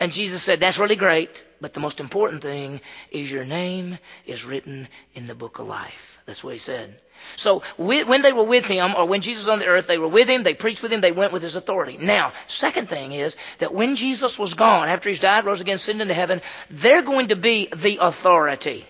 And 0.00 0.12
Jesus 0.12 0.42
said, 0.42 0.60
"That's 0.60 0.78
really 0.78 0.96
great, 0.96 1.44
but 1.60 1.74
the 1.74 1.80
most 1.80 2.00
important 2.00 2.40
thing 2.42 2.80
is 3.10 3.30
your 3.30 3.44
name 3.44 3.98
is 4.26 4.44
written 4.44 4.88
in 5.14 5.26
the 5.26 5.34
book 5.34 5.58
of 5.58 5.66
life." 5.66 6.18
That's 6.24 6.42
what 6.42 6.54
he 6.54 6.58
said. 6.58 6.98
So 7.36 7.62
when 7.76 8.22
they 8.22 8.32
were 8.32 8.44
with 8.44 8.66
him, 8.66 8.94
or 8.96 9.04
when 9.04 9.20
Jesus 9.20 9.44
was 9.44 9.50
on 9.50 9.58
the 9.58 9.66
earth, 9.66 9.86
they 9.86 9.98
were 9.98 10.08
with 10.08 10.28
him, 10.28 10.42
they 10.42 10.54
preached 10.54 10.82
with 10.82 10.90
him, 10.90 11.02
they 11.02 11.12
went 11.12 11.32
with 11.32 11.42
his 11.42 11.54
authority. 11.54 11.98
Now, 11.98 12.32
second 12.46 12.88
thing 12.88 13.12
is 13.12 13.36
that 13.58 13.74
when 13.74 13.94
Jesus 13.94 14.38
was 14.38 14.54
gone, 14.54 14.88
after 14.88 15.10
he's 15.10 15.20
died, 15.20 15.44
rose 15.44 15.60
again, 15.60 15.74
ascended 15.74 16.02
into 16.02 16.14
heaven, 16.14 16.40
they're 16.70 17.02
going 17.02 17.28
to 17.28 17.36
be 17.36 17.68
the 17.76 17.98
authority. 18.00 18.86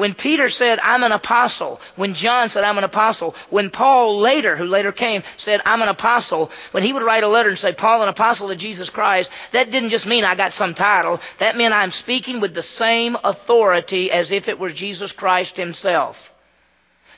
When 0.00 0.14
Peter 0.14 0.48
said, 0.48 0.78
I'm 0.82 1.02
an 1.02 1.12
apostle, 1.12 1.78
when 1.94 2.14
John 2.14 2.48
said, 2.48 2.64
I'm 2.64 2.78
an 2.78 2.84
apostle, 2.84 3.34
when 3.50 3.68
Paul 3.68 4.18
later, 4.20 4.56
who 4.56 4.64
later 4.64 4.92
came, 4.92 5.24
said, 5.36 5.60
I'm 5.66 5.82
an 5.82 5.90
apostle, 5.90 6.50
when 6.70 6.82
he 6.82 6.94
would 6.94 7.02
write 7.02 7.22
a 7.22 7.28
letter 7.28 7.50
and 7.50 7.58
say, 7.58 7.74
Paul, 7.74 8.02
an 8.02 8.08
apostle 8.08 8.50
of 8.50 8.56
Jesus 8.56 8.88
Christ, 8.88 9.30
that 9.52 9.70
didn't 9.70 9.90
just 9.90 10.06
mean 10.06 10.24
I 10.24 10.36
got 10.36 10.54
some 10.54 10.72
title. 10.72 11.20
That 11.36 11.58
meant 11.58 11.74
I'm 11.74 11.90
speaking 11.90 12.40
with 12.40 12.54
the 12.54 12.62
same 12.62 13.14
authority 13.22 14.10
as 14.10 14.32
if 14.32 14.48
it 14.48 14.58
were 14.58 14.70
Jesus 14.70 15.12
Christ 15.12 15.58
himself. 15.58 16.32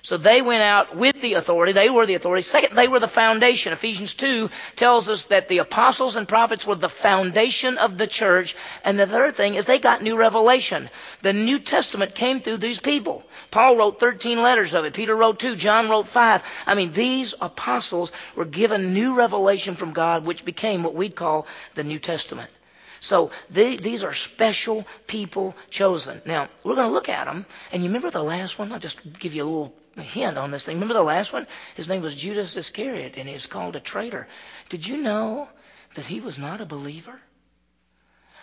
So 0.04 0.16
they 0.16 0.42
went 0.42 0.64
out 0.64 0.97
with 0.97 1.21
the 1.21 1.35
authority. 1.35 1.71
They 1.71 1.88
were 1.88 2.06
the 2.06 2.16
authority. 2.16 2.42
Second, 2.42 2.75
they 2.75 2.88
were 2.88 2.99
the 2.99 3.06
foundation. 3.06 3.73
Ephesians 3.73 4.14
2 4.14 4.50
tells 4.75 5.09
us 5.09 5.26
that 5.26 5.47
the 5.47 5.59
apostles 5.59 6.16
and 6.16 6.26
prophets 6.26 6.66
were 6.66 6.75
the 6.75 6.88
foundation 6.88 7.78
of 7.78 7.97
the 7.97 8.09
church. 8.09 8.56
And 8.82 8.99
the 8.99 9.06
third 9.06 9.37
thing 9.37 9.54
is 9.54 9.64
they 9.64 9.78
got 9.78 10.02
new 10.02 10.16
revelation. 10.16 10.90
The 11.21 11.32
New 11.32 11.61
Testament 11.61 12.16
came 12.16 12.40
through 12.40 12.56
these 12.56 12.80
people. 12.80 13.23
Paul 13.52 13.76
wrote 13.76 14.00
13 14.00 14.42
letters 14.42 14.75
of 14.75 14.85
it. 14.85 14.92
Peter 14.92 15.14
wrote 15.14 15.38
2. 15.38 15.54
John 15.54 15.88
wrote 15.88 16.09
5. 16.09 16.42
I 16.66 16.75
mean, 16.75 16.90
these 16.90 17.37
apostles 17.40 18.11
were 18.35 18.44
given 18.44 18.94
new 18.94 19.14
revelation 19.14 19.76
from 19.76 19.92
God, 19.92 20.25
which 20.25 20.44
became 20.44 20.82
what 20.82 20.97
we'd 20.97 21.14
call 21.14 21.47
the 21.75 21.85
New 21.85 22.00
Testament. 22.00 22.50
So 22.99 23.30
they, 23.50 23.76
these 23.76 24.02
are 24.02 24.14
special 24.14 24.85
people 25.06 25.54
chosen. 25.71 26.23
Now, 26.25 26.49
we're 26.64 26.75
going 26.75 26.88
to 26.88 26.94
look 26.94 27.09
at 27.09 27.26
them. 27.26 27.47
And 27.71 27.85
you 27.85 27.88
remember 27.88 28.11
the 28.11 28.23
last 28.25 28.59
one? 28.59 28.73
I'll 28.73 28.80
just 28.80 28.99
give 29.21 29.35
you 29.35 29.44
a 29.44 29.44
little 29.44 29.75
hint 29.96 30.38
on 30.38 30.50
this 30.50 30.64
thing. 30.64 30.76
Remember 30.76 30.94
the 30.94 31.02
last 31.02 31.32
one? 31.32 31.46
His 31.75 31.88
name 31.88 32.02
was 32.02 32.14
Judas 32.14 32.56
Iscariot, 32.56 33.14
and 33.16 33.28
he 33.28 33.34
was 33.34 33.46
called 33.46 33.76
a 33.76 33.80
traitor. 33.80 34.28
Did 34.68 34.87
you 34.87 34.96
know 34.96 35.49
that 35.94 36.06
he 36.06 36.20
was 36.20 36.38
not 36.38 36.61
a 36.61 36.66
believer? 36.66 37.20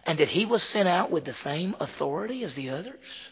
And 0.05 0.19
that 0.19 0.29
he 0.29 0.45
was 0.45 0.63
sent 0.63 0.87
out 0.87 1.11
with 1.11 1.25
the 1.25 1.33
same 1.33 1.75
authority 1.79 2.43
as 2.43 2.55
the 2.55 2.69
others? 2.69 3.29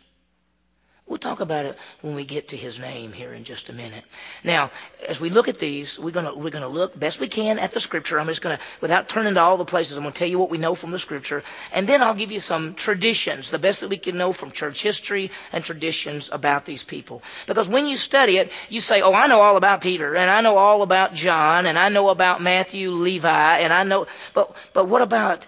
We'll 1.07 1.19
talk 1.19 1.39
about 1.39 1.65
it 1.65 1.77
when 2.01 2.15
we 2.15 2.25
get 2.25 2.49
to 2.49 2.57
his 2.57 2.79
name 2.79 3.13
here 3.13 3.31
in 3.33 3.45
just 3.45 3.69
a 3.69 3.73
minute. 3.73 4.03
Now, 4.43 4.71
as 5.07 5.21
we 5.21 5.29
look 5.29 5.47
at 5.47 5.57
these, 5.57 5.97
we're 5.97 6.11
gonna 6.11 6.35
we're 6.35 6.49
gonna 6.49 6.67
look 6.67 6.99
best 6.99 7.21
we 7.21 7.29
can 7.29 7.59
at 7.59 7.71
the 7.71 7.79
scripture. 7.79 8.19
I'm 8.19 8.27
just 8.27 8.41
gonna, 8.41 8.59
without 8.81 9.07
turning 9.07 9.35
to 9.35 9.39
all 9.39 9.55
the 9.55 9.63
places, 9.63 9.95
I'm 9.95 10.03
gonna 10.03 10.13
tell 10.13 10.27
you 10.27 10.37
what 10.37 10.49
we 10.49 10.57
know 10.57 10.75
from 10.75 10.91
the 10.91 10.99
scripture, 10.99 11.43
and 11.71 11.87
then 11.87 12.03
I'll 12.03 12.13
give 12.13 12.33
you 12.33 12.41
some 12.41 12.75
traditions, 12.75 13.49
the 13.49 13.57
best 13.57 13.79
that 13.79 13.89
we 13.89 13.95
can 13.97 14.17
know 14.17 14.33
from 14.33 14.51
church 14.51 14.81
history 14.81 15.31
and 15.53 15.63
traditions 15.63 16.29
about 16.29 16.65
these 16.65 16.83
people. 16.83 17.23
Because 17.45 17.69
when 17.69 17.87
you 17.87 17.95
study 17.95 18.35
it, 18.35 18.51
you 18.67 18.81
say, 18.81 19.01
"Oh, 19.01 19.13
I 19.13 19.27
know 19.27 19.39
all 19.39 19.55
about 19.55 19.79
Peter, 19.79 20.13
and 20.13 20.29
I 20.29 20.41
know 20.41 20.57
all 20.57 20.81
about 20.81 21.13
John, 21.13 21.67
and 21.67 21.79
I 21.79 21.87
know 21.87 22.09
about 22.09 22.41
Matthew, 22.41 22.91
Levi, 22.91 23.59
and 23.59 23.71
I 23.71 23.83
know," 23.83 24.07
but 24.33 24.53
but 24.73 24.89
what 24.89 25.01
about 25.01 25.45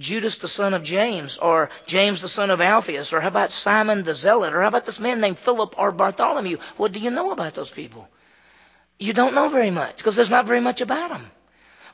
Judas 0.00 0.38
the 0.38 0.48
son 0.48 0.74
of 0.74 0.82
James, 0.82 1.36
or 1.36 1.70
James 1.86 2.22
the 2.22 2.28
son 2.28 2.50
of 2.50 2.60
Alphaeus, 2.60 3.12
or 3.12 3.20
how 3.20 3.28
about 3.28 3.52
Simon 3.52 4.02
the 4.02 4.14
Zealot, 4.14 4.54
or 4.54 4.62
how 4.62 4.68
about 4.68 4.86
this 4.86 4.98
man 4.98 5.20
named 5.20 5.38
Philip 5.38 5.74
or 5.78 5.92
Bartholomew? 5.92 6.56
What 6.78 6.92
do 6.92 7.00
you 7.00 7.10
know 7.10 7.30
about 7.30 7.54
those 7.54 7.70
people? 7.70 8.08
You 8.98 9.12
don't 9.12 9.34
know 9.34 9.48
very 9.48 9.70
much 9.70 9.98
because 9.98 10.16
there's 10.16 10.30
not 10.30 10.46
very 10.46 10.60
much 10.60 10.80
about 10.80 11.10
them. 11.10 11.30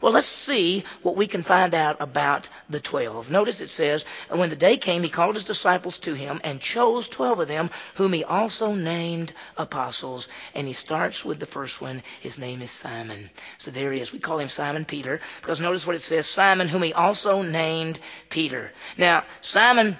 Well, 0.01 0.13
let's 0.13 0.27
see 0.27 0.85
what 1.03 1.17
we 1.17 1.27
can 1.27 1.43
find 1.43 1.75
out 1.75 2.01
about 2.01 2.49
the 2.69 2.81
twelve. 2.81 3.31
Notice 3.31 3.61
it 3.61 3.71
says, 3.71 4.05
And 4.31 4.39
when 4.39 4.51
the 4.51 4.57
day 4.57 4.77
came, 4.77 5.03
he 5.03 5.09
called 5.09 5.35
his 5.35 5.45
disciples 5.45 5.99
to 6.01 6.15
him 6.15 6.41
and 6.45 6.61
chose 6.61 7.09
twelve 7.09 7.41
of 7.41 7.49
them, 7.49 7.71
whom 7.95 8.13
he 8.13 8.25
also 8.25 8.75
named 8.75 9.33
apostles. 9.57 10.29
And 10.55 10.67
he 10.67 10.73
starts 10.73 11.25
with 11.25 11.41
the 11.41 11.47
first 11.47 11.81
one. 11.81 12.03
His 12.21 12.39
name 12.39 12.63
is 12.63 12.71
Simon. 12.71 13.31
So 13.59 13.71
there 13.71 13.93
he 13.93 14.01
is. 14.01 14.13
We 14.13 14.19
call 14.19 14.39
him 14.39 14.49
Simon 14.49 14.85
Peter 14.85 15.21
because 15.41 15.61
notice 15.61 15.87
what 15.87 15.97
it 15.97 16.03
says 16.03 16.27
Simon, 16.27 16.69
whom 16.69 16.83
he 16.83 16.93
also 16.93 17.43
named 17.43 17.99
Peter. 18.29 18.73
Now, 18.97 19.25
Simon 19.41 19.97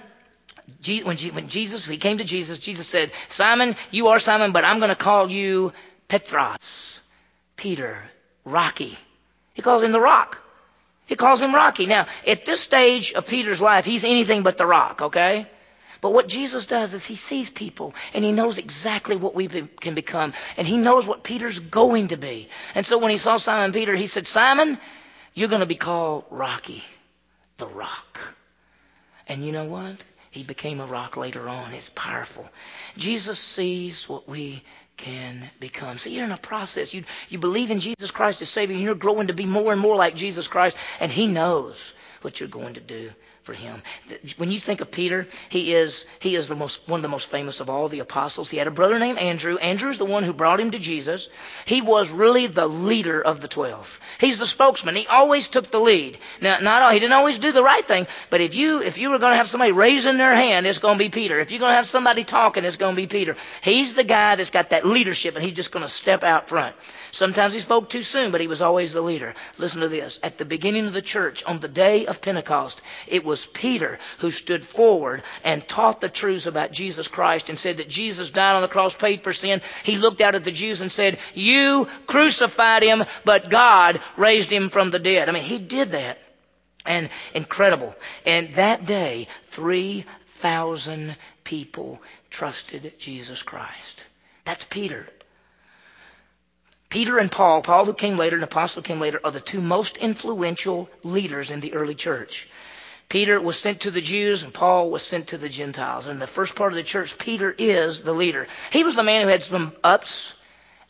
when 1.03 1.17
Jesus, 1.47 1.85
he 1.85 1.97
came 1.97 2.17
to 2.17 2.23
Jesus, 2.23 2.59
Jesus 2.59 2.87
said, 2.87 3.11
Simon, 3.29 3.75
you 3.91 4.09
are 4.09 4.19
Simon, 4.19 4.51
but 4.51 4.65
I'm 4.65 4.79
going 4.79 4.89
to 4.89 4.95
call 4.95 5.31
you 5.31 5.73
Petros, 6.07 6.99
Peter, 7.55 8.03
Rocky. 8.43 8.97
He 9.57 9.63
calls 9.63 9.81
him 9.81 9.91
the 9.91 9.99
rock. 9.99 10.37
He 11.07 11.15
calls 11.15 11.41
him 11.41 11.55
Rocky. 11.55 11.87
Now, 11.87 12.05
at 12.27 12.45
this 12.45 12.61
stage 12.61 13.11
of 13.13 13.25
Peter's 13.25 13.59
life, 13.59 13.85
he's 13.85 14.03
anything 14.03 14.43
but 14.43 14.55
the 14.55 14.67
rock, 14.67 15.01
okay? 15.01 15.47
But 15.99 16.13
what 16.13 16.27
Jesus 16.27 16.67
does 16.67 16.93
is 16.93 17.03
he 17.03 17.15
sees 17.15 17.49
people 17.49 17.95
and 18.13 18.23
he 18.23 18.31
knows 18.31 18.59
exactly 18.59 19.15
what 19.15 19.33
we 19.33 19.47
can 19.47 19.95
become. 19.95 20.33
And 20.57 20.67
he 20.67 20.77
knows 20.77 21.07
what 21.07 21.23
Peter's 21.23 21.57
going 21.57 22.09
to 22.09 22.17
be. 22.17 22.49
And 22.75 22.85
so 22.85 22.99
when 22.99 23.09
he 23.09 23.17
saw 23.17 23.37
Simon 23.37 23.73
Peter, 23.73 23.95
he 23.95 24.05
said, 24.05 24.27
Simon, 24.27 24.77
you're 25.33 25.49
going 25.49 25.61
to 25.61 25.65
be 25.65 25.73
called 25.73 26.25
Rocky, 26.29 26.83
the 27.57 27.67
rock. 27.67 28.19
And 29.27 29.43
you 29.43 29.51
know 29.51 29.65
what? 29.65 29.95
He 30.29 30.43
became 30.43 30.81
a 30.81 30.85
rock 30.85 31.17
later 31.17 31.49
on. 31.49 31.73
It's 31.73 31.89
powerful. 31.95 32.47
Jesus 32.95 33.39
sees 33.39 34.07
what 34.07 34.29
we 34.29 34.61
can 34.97 35.49
become. 35.59 35.97
See, 35.97 36.15
you're 36.15 36.25
in 36.25 36.31
a 36.31 36.37
process. 36.37 36.93
You, 36.93 37.03
you 37.29 37.39
believe 37.39 37.71
in 37.71 37.79
Jesus 37.79 38.11
Christ 38.11 38.41
as 38.41 38.49
Savior, 38.49 38.75
and 38.75 38.83
you're 38.83 38.95
growing 38.95 39.27
to 39.27 39.33
be 39.33 39.45
more 39.45 39.71
and 39.71 39.79
more 39.79 39.95
like 39.95 40.15
Jesus 40.15 40.47
Christ, 40.47 40.75
and 40.99 41.11
He 41.11 41.27
knows 41.27 41.93
what 42.21 42.39
you're 42.39 42.49
going 42.49 42.73
to 42.73 42.81
do 42.81 43.11
for 43.47 43.53
him. 43.53 43.81
When 44.35 44.51
you 44.51 44.59
think 44.59 44.81
of 44.81 44.91
Peter, 44.91 45.25
he 45.47 45.73
is 45.73 46.03
he 46.19 46.35
is 46.35 46.49
the 46.49 46.55
most 46.55 46.85
one 46.85 46.99
of 46.99 47.01
the 47.01 47.07
most 47.07 47.29
famous 47.29 47.61
of 47.61 47.69
all 47.69 47.87
the 47.87 48.01
apostles. 48.01 48.49
He 48.49 48.57
had 48.57 48.67
a 48.67 48.71
brother 48.71 48.99
named 48.99 49.17
Andrew. 49.17 49.55
Andrew 49.55 49.89
is 49.89 49.97
the 49.97 50.05
one 50.05 50.23
who 50.23 50.33
brought 50.33 50.59
him 50.59 50.71
to 50.71 50.79
Jesus. 50.79 51.29
He 51.63 51.81
was 51.81 52.09
really 52.09 52.47
the 52.47 52.67
leader 52.67 53.21
of 53.21 53.39
the 53.39 53.47
twelve. 53.47 54.01
He's 54.19 54.37
the 54.37 54.45
spokesman. 54.45 54.97
He 54.97 55.07
always 55.07 55.47
took 55.47 55.71
the 55.71 55.79
lead. 55.79 56.17
Now, 56.41 56.59
not 56.59 56.81
all, 56.81 56.91
he 56.91 56.99
didn't 56.99 57.13
always 57.13 57.39
do 57.39 57.53
the 57.53 57.63
right 57.63 57.87
thing, 57.87 58.05
but 58.29 58.41
if 58.41 58.53
you 58.53 58.81
if 58.81 58.97
you 58.97 59.11
were 59.11 59.19
going 59.19 59.31
to 59.31 59.37
have 59.37 59.47
somebody 59.47 59.71
raising 59.71 60.17
their 60.17 60.35
hand, 60.35 60.67
it's 60.67 60.79
going 60.79 60.97
to 60.97 61.03
be 61.03 61.09
Peter. 61.09 61.39
If 61.39 61.51
you're 61.51 61.61
going 61.61 61.71
to 61.71 61.77
have 61.77 61.87
somebody 61.87 62.25
talking, 62.25 62.65
it's 62.65 62.75
going 62.75 62.95
to 62.95 63.01
be 63.01 63.07
Peter. 63.07 63.37
He's 63.61 63.93
the 63.93 64.03
guy 64.03 64.35
that's 64.35 64.51
got 64.51 64.71
that 64.71 64.85
leadership, 64.85 65.35
and 65.35 65.43
he's 65.45 65.55
just 65.55 65.71
going 65.71 65.85
to 65.85 65.89
step 65.89 66.25
out 66.25 66.49
front. 66.49 66.75
Sometimes 67.11 67.53
he 67.53 67.61
spoke 67.61 67.89
too 67.89 68.01
soon, 68.01 68.31
but 68.31 68.41
he 68.41 68.47
was 68.47 68.61
always 68.61 68.91
the 68.91 69.01
leader. 69.01 69.35
Listen 69.57 69.81
to 69.81 69.87
this. 69.87 70.19
At 70.21 70.37
the 70.37 70.45
beginning 70.45 70.85
of 70.87 70.93
the 70.93 71.01
church, 71.01 71.43
on 71.45 71.59
the 71.61 71.69
day 71.69 72.05
of 72.05 72.19
Pentecost, 72.21 72.81
it 73.07 73.23
was 73.23 73.36
Peter 73.45 73.99
who 74.19 74.31
stood 74.31 74.65
forward 74.65 75.23
and 75.43 75.67
taught 75.67 76.01
the 76.01 76.09
truths 76.09 76.45
about 76.45 76.71
Jesus 76.71 77.07
Christ 77.07 77.49
and 77.49 77.59
said 77.59 77.77
that 77.77 77.89
Jesus 77.89 78.29
died 78.29 78.55
on 78.55 78.61
the 78.61 78.67
cross, 78.67 78.95
paid 78.95 79.23
for 79.23 79.33
sin. 79.33 79.61
He 79.83 79.97
looked 79.97 80.21
out 80.21 80.35
at 80.35 80.43
the 80.43 80.51
Jews 80.51 80.81
and 80.81 80.91
said, 80.91 81.19
You 81.33 81.87
crucified 82.07 82.83
him, 82.83 83.05
but 83.25 83.49
God 83.49 84.01
raised 84.15 84.49
him 84.49 84.69
from 84.69 84.91
the 84.91 84.99
dead. 84.99 85.29
I 85.29 85.31
mean, 85.31 85.43
he 85.43 85.57
did 85.57 85.91
that. 85.91 86.19
And 86.85 87.09
incredible. 87.33 87.93
And 88.25 88.53
that 88.53 88.85
day, 88.85 89.27
3,000 89.51 91.17
people 91.43 92.01
trusted 92.29 92.93
Jesus 92.97 93.43
Christ. 93.43 94.05
That's 94.45 94.63
Peter. 94.63 95.07
Peter 96.89 97.17
and 97.17 97.31
Paul, 97.31 97.61
Paul 97.61 97.85
who 97.85 97.93
came 97.93 98.17
later 98.17 98.35
and 98.37 98.43
Apostle 98.43 98.81
came 98.81 98.99
later, 98.99 99.19
are 99.23 99.31
the 99.31 99.41
two 99.41 99.59
most 99.59 99.97
influential 99.97 100.89
leaders 101.03 101.51
in 101.51 101.59
the 101.59 101.73
early 101.73 101.95
church. 101.95 102.47
Peter 103.09 103.39
was 103.39 103.57
sent 103.57 103.81
to 103.81 103.91
the 103.91 104.01
Jews 104.01 104.43
and 104.43 104.53
Paul 104.53 104.89
was 104.89 105.03
sent 105.03 105.27
to 105.27 105.37
the 105.37 105.49
Gentiles. 105.49 106.07
And 106.07 106.15
in 106.15 106.19
the 106.19 106.27
first 106.27 106.55
part 106.55 106.73
of 106.73 106.75
the 106.75 106.83
church, 106.83 107.17
Peter 107.17 107.53
is 107.57 108.01
the 108.01 108.13
leader. 108.13 108.47
He 108.71 108.83
was 108.83 108.95
the 108.95 109.03
man 109.03 109.23
who 109.23 109.29
had 109.29 109.43
some 109.43 109.73
ups 109.83 110.33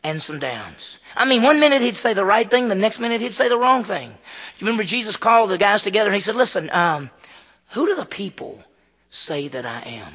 and 0.03 0.21
some 0.21 0.39
downs. 0.39 0.97
I 1.15 1.25
mean, 1.25 1.43
one 1.43 1.59
minute 1.59 1.81
he'd 1.81 1.95
say 1.95 2.13
the 2.13 2.25
right 2.25 2.49
thing, 2.49 2.69
the 2.69 2.75
next 2.75 2.99
minute 2.99 3.21
he'd 3.21 3.33
say 3.33 3.49
the 3.49 3.57
wrong 3.57 3.83
thing. 3.83 4.09
You 4.09 4.65
remember 4.65 4.83
Jesus 4.83 5.17
called 5.17 5.51
the 5.51 5.57
guys 5.57 5.83
together 5.83 6.07
and 6.07 6.15
he 6.15 6.21
said, 6.21 6.35
listen, 6.35 6.69
um, 6.71 7.11
who 7.69 7.85
do 7.85 7.95
the 7.95 8.05
people 8.05 8.63
say 9.11 9.47
that 9.49 9.65
I 9.65 9.81
am? 9.81 10.13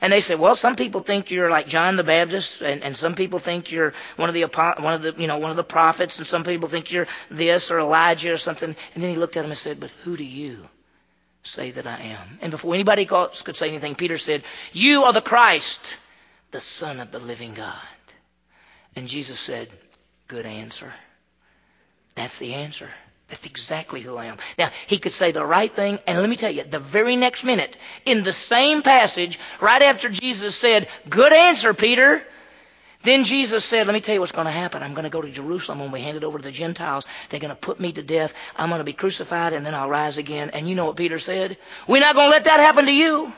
And 0.00 0.12
they 0.12 0.20
say, 0.20 0.34
well, 0.34 0.56
some 0.56 0.76
people 0.76 1.00
think 1.00 1.30
you're 1.30 1.50
like 1.50 1.68
John 1.68 1.96
the 1.96 2.04
Baptist, 2.04 2.62
and, 2.62 2.82
and 2.82 2.96
some 2.96 3.14
people 3.14 3.38
think 3.38 3.70
you're 3.70 3.92
one 4.16 4.28
of 4.30 4.34
the 4.34 4.42
one 4.78 4.94
of 4.94 5.02
the 5.02 5.14
you 5.16 5.26
know 5.26 5.38
one 5.38 5.50
of 5.50 5.56
the 5.56 5.64
prophets, 5.64 6.18
and 6.18 6.26
some 6.26 6.44
people 6.44 6.68
think 6.68 6.90
you're 6.90 7.06
this 7.30 7.70
or 7.70 7.80
Elijah 7.80 8.32
or 8.32 8.38
something. 8.38 8.74
And 8.94 9.02
then 9.02 9.10
he 9.10 9.16
looked 9.16 9.36
at 9.36 9.44
him 9.44 9.50
and 9.50 9.58
said, 9.58 9.78
but 9.78 9.90
who 10.02 10.16
do 10.16 10.24
you 10.24 10.66
say 11.42 11.70
that 11.72 11.86
I 11.86 11.98
am? 11.98 12.38
And 12.40 12.50
before 12.50 12.74
anybody 12.74 13.06
else 13.08 13.42
could 13.42 13.56
say 13.56 13.68
anything, 13.68 13.94
Peter 13.94 14.16
said, 14.18 14.44
you 14.72 15.04
are 15.04 15.12
the 15.12 15.20
Christ, 15.20 15.80
the 16.50 16.60
Son 16.60 17.00
of 17.00 17.10
the 17.10 17.18
living 17.18 17.54
God. 17.54 17.76
And 18.96 19.06
Jesus 19.08 19.38
said, 19.38 19.68
good 20.28 20.46
answer. 20.46 20.92
That's 22.14 22.38
the 22.38 22.54
answer. 22.54 22.90
That's 23.30 23.46
exactly 23.46 24.00
who 24.00 24.16
I 24.16 24.26
am. 24.26 24.38
Now, 24.58 24.70
he 24.86 24.98
could 24.98 25.12
say 25.12 25.30
the 25.30 25.46
right 25.46 25.74
thing, 25.74 26.00
and 26.06 26.18
let 26.18 26.28
me 26.28 26.36
tell 26.36 26.50
you, 26.50 26.64
the 26.64 26.80
very 26.80 27.16
next 27.16 27.44
minute, 27.44 27.76
in 28.04 28.24
the 28.24 28.32
same 28.32 28.82
passage, 28.82 29.38
right 29.60 29.80
after 29.80 30.08
Jesus 30.08 30.56
said, 30.56 30.88
Good 31.08 31.32
answer, 31.32 31.72
Peter, 31.72 32.22
then 33.02 33.24
Jesus 33.24 33.64
said, 33.64 33.86
Let 33.86 33.94
me 33.94 34.00
tell 34.00 34.14
you 34.14 34.20
what's 34.20 34.32
going 34.32 34.46
to 34.46 34.52
happen. 34.52 34.82
I'm 34.82 34.94
going 34.94 35.04
to 35.04 35.10
go 35.10 35.22
to 35.22 35.30
Jerusalem 35.30 35.78
when 35.78 35.92
we 35.92 36.00
hand 36.00 36.16
it 36.16 36.24
over 36.24 36.38
to 36.38 36.44
the 36.44 36.50
Gentiles. 36.50 37.06
They're 37.28 37.40
going 37.40 37.50
to 37.50 37.56
put 37.56 37.80
me 37.80 37.92
to 37.92 38.02
death. 38.02 38.34
I'm 38.56 38.68
going 38.68 38.80
to 38.80 38.84
be 38.84 38.92
crucified, 38.92 39.52
and 39.52 39.64
then 39.64 39.74
I'll 39.74 39.88
rise 39.88 40.18
again. 40.18 40.50
And 40.50 40.68
you 40.68 40.74
know 40.74 40.86
what 40.86 40.96
Peter 40.96 41.18
said? 41.18 41.56
We're 41.86 42.00
not 42.00 42.16
going 42.16 42.26
to 42.26 42.30
let 42.32 42.44
that 42.44 42.60
happen 42.60 42.86
to 42.86 42.92
you. 42.92 43.32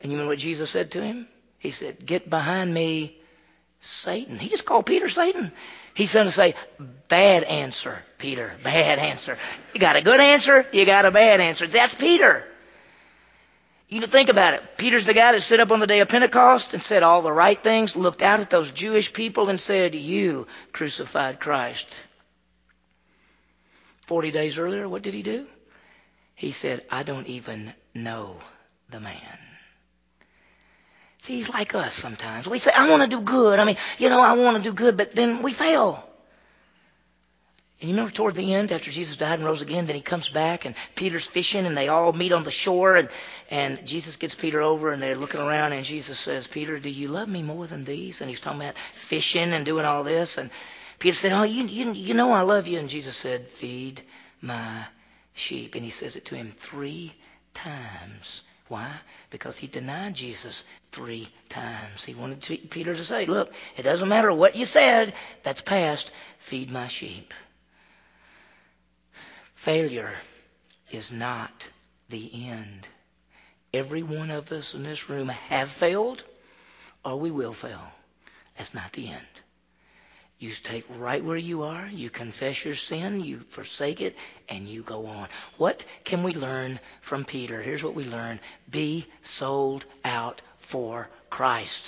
And 0.00 0.12
you 0.12 0.18
know 0.18 0.26
what 0.28 0.38
Jesus 0.38 0.70
said 0.70 0.92
to 0.92 1.02
him? 1.02 1.28
He 1.58 1.72
said, 1.72 2.06
Get 2.06 2.30
behind 2.30 2.72
me, 2.72 3.18
Satan. 3.80 4.38
He 4.38 4.48
just 4.48 4.64
called 4.64 4.86
Peter 4.86 5.08
Satan. 5.08 5.52
He's 5.98 6.12
going 6.12 6.26
to 6.26 6.32
say, 6.32 6.54
Bad 7.08 7.42
answer, 7.42 7.98
Peter. 8.18 8.52
Bad 8.62 9.00
answer. 9.00 9.36
You 9.74 9.80
got 9.80 9.96
a 9.96 10.00
good 10.00 10.20
answer, 10.20 10.64
you 10.72 10.86
got 10.86 11.04
a 11.04 11.10
bad 11.10 11.40
answer. 11.40 11.66
That's 11.66 11.92
Peter. 11.92 12.44
You 13.88 14.02
think 14.02 14.28
about 14.28 14.54
it. 14.54 14.62
Peter's 14.76 15.06
the 15.06 15.14
guy 15.14 15.32
that 15.32 15.40
stood 15.40 15.58
up 15.58 15.72
on 15.72 15.80
the 15.80 15.88
day 15.88 15.98
of 15.98 16.08
Pentecost 16.08 16.72
and 16.72 16.80
said 16.80 17.02
all 17.02 17.22
the 17.22 17.32
right 17.32 17.60
things, 17.60 17.96
looked 17.96 18.22
out 18.22 18.38
at 18.38 18.48
those 18.48 18.70
Jewish 18.70 19.12
people 19.12 19.48
and 19.48 19.60
said, 19.60 19.96
You 19.96 20.46
crucified 20.70 21.40
Christ. 21.40 22.00
Forty 24.06 24.30
days 24.30 24.56
earlier, 24.56 24.88
what 24.88 25.02
did 25.02 25.14
he 25.14 25.24
do? 25.24 25.48
He 26.36 26.52
said, 26.52 26.84
I 26.92 27.02
don't 27.02 27.26
even 27.26 27.74
know 27.92 28.36
the 28.88 29.00
man. 29.00 29.47
See, 31.22 31.36
he's 31.36 31.48
like 31.48 31.74
us 31.74 31.94
sometimes. 31.94 32.48
We 32.48 32.58
say, 32.58 32.70
I 32.70 32.88
want 32.88 33.02
to 33.02 33.08
do 33.08 33.20
good. 33.20 33.58
I 33.58 33.64
mean, 33.64 33.76
you 33.98 34.08
know, 34.08 34.20
I 34.20 34.32
want 34.32 34.56
to 34.56 34.62
do 34.62 34.72
good, 34.72 34.96
but 34.96 35.12
then 35.12 35.42
we 35.42 35.52
fail. 35.52 36.04
And 37.80 37.88
you 37.88 37.94
remember 37.94 38.12
toward 38.12 38.34
the 38.34 38.54
end, 38.54 38.72
after 38.72 38.90
Jesus 38.90 39.16
died 39.16 39.38
and 39.38 39.46
rose 39.46 39.62
again, 39.62 39.86
then 39.86 39.94
he 39.94 40.02
comes 40.02 40.28
back 40.28 40.64
and 40.64 40.74
Peter's 40.96 41.26
fishing 41.26 41.64
and 41.64 41.76
they 41.76 41.86
all 41.86 42.12
meet 42.12 42.32
on 42.32 42.42
the 42.42 42.50
shore 42.50 42.96
and, 42.96 43.08
and 43.50 43.86
Jesus 43.86 44.16
gets 44.16 44.34
Peter 44.34 44.60
over 44.60 44.90
and 44.90 45.00
they're 45.00 45.14
looking 45.14 45.40
around 45.40 45.72
and 45.72 45.84
Jesus 45.84 46.18
says, 46.18 46.48
Peter, 46.48 46.80
do 46.80 46.90
you 46.90 47.06
love 47.06 47.28
me 47.28 47.42
more 47.42 47.68
than 47.68 47.84
these? 47.84 48.20
And 48.20 48.28
he's 48.28 48.40
talking 48.40 48.60
about 48.60 48.74
fishing 48.94 49.52
and 49.52 49.64
doing 49.64 49.84
all 49.84 50.02
this. 50.02 50.38
And 50.38 50.50
Peter 50.98 51.16
said, 51.16 51.32
oh, 51.32 51.44
you, 51.44 51.64
you, 51.66 51.92
you 51.92 52.14
know 52.14 52.32
I 52.32 52.42
love 52.42 52.66
you. 52.66 52.80
And 52.80 52.88
Jesus 52.88 53.16
said, 53.16 53.46
feed 53.46 54.02
my 54.40 54.84
sheep. 55.34 55.76
And 55.76 55.84
he 55.84 55.90
says 55.90 56.16
it 56.16 56.24
to 56.26 56.34
him 56.34 56.52
three 56.58 57.14
times. 57.54 58.42
Why? 58.68 58.92
Because 59.30 59.56
he 59.56 59.66
denied 59.66 60.14
Jesus 60.14 60.62
three 60.92 61.28
times. 61.48 62.04
He 62.04 62.14
wanted 62.14 62.42
to, 62.42 62.56
Peter 62.56 62.94
to 62.94 63.04
say, 63.04 63.26
look, 63.26 63.52
it 63.76 63.82
doesn't 63.82 64.08
matter 64.08 64.32
what 64.32 64.56
you 64.56 64.64
said, 64.64 65.14
that's 65.42 65.62
past. 65.62 66.10
Feed 66.38 66.70
my 66.70 66.86
sheep. 66.88 67.32
Failure 69.54 70.14
is 70.90 71.10
not 71.10 71.66
the 72.08 72.30
end. 72.48 72.88
Every 73.72 74.02
one 74.02 74.30
of 74.30 74.52
us 74.52 74.74
in 74.74 74.82
this 74.82 75.10
room 75.10 75.28
have 75.28 75.68
failed 75.68 76.24
or 77.04 77.18
we 77.18 77.30
will 77.30 77.52
fail. 77.52 77.82
That's 78.56 78.74
not 78.74 78.92
the 78.92 79.08
end. 79.08 79.26
You 80.38 80.52
take 80.52 80.84
right 80.98 81.24
where 81.24 81.36
you 81.36 81.64
are, 81.64 81.88
you 81.88 82.10
confess 82.10 82.64
your 82.64 82.76
sin, 82.76 83.24
you 83.24 83.40
forsake 83.48 84.00
it, 84.00 84.14
and 84.48 84.68
you 84.68 84.82
go 84.82 85.06
on. 85.06 85.28
What 85.56 85.84
can 86.04 86.22
we 86.22 86.32
learn 86.32 86.78
from 87.00 87.24
Peter? 87.24 87.60
Here's 87.60 87.82
what 87.82 87.96
we 87.96 88.04
learn 88.04 88.38
be 88.70 89.06
sold 89.22 89.84
out 90.04 90.40
for 90.58 91.08
Christ. 91.28 91.84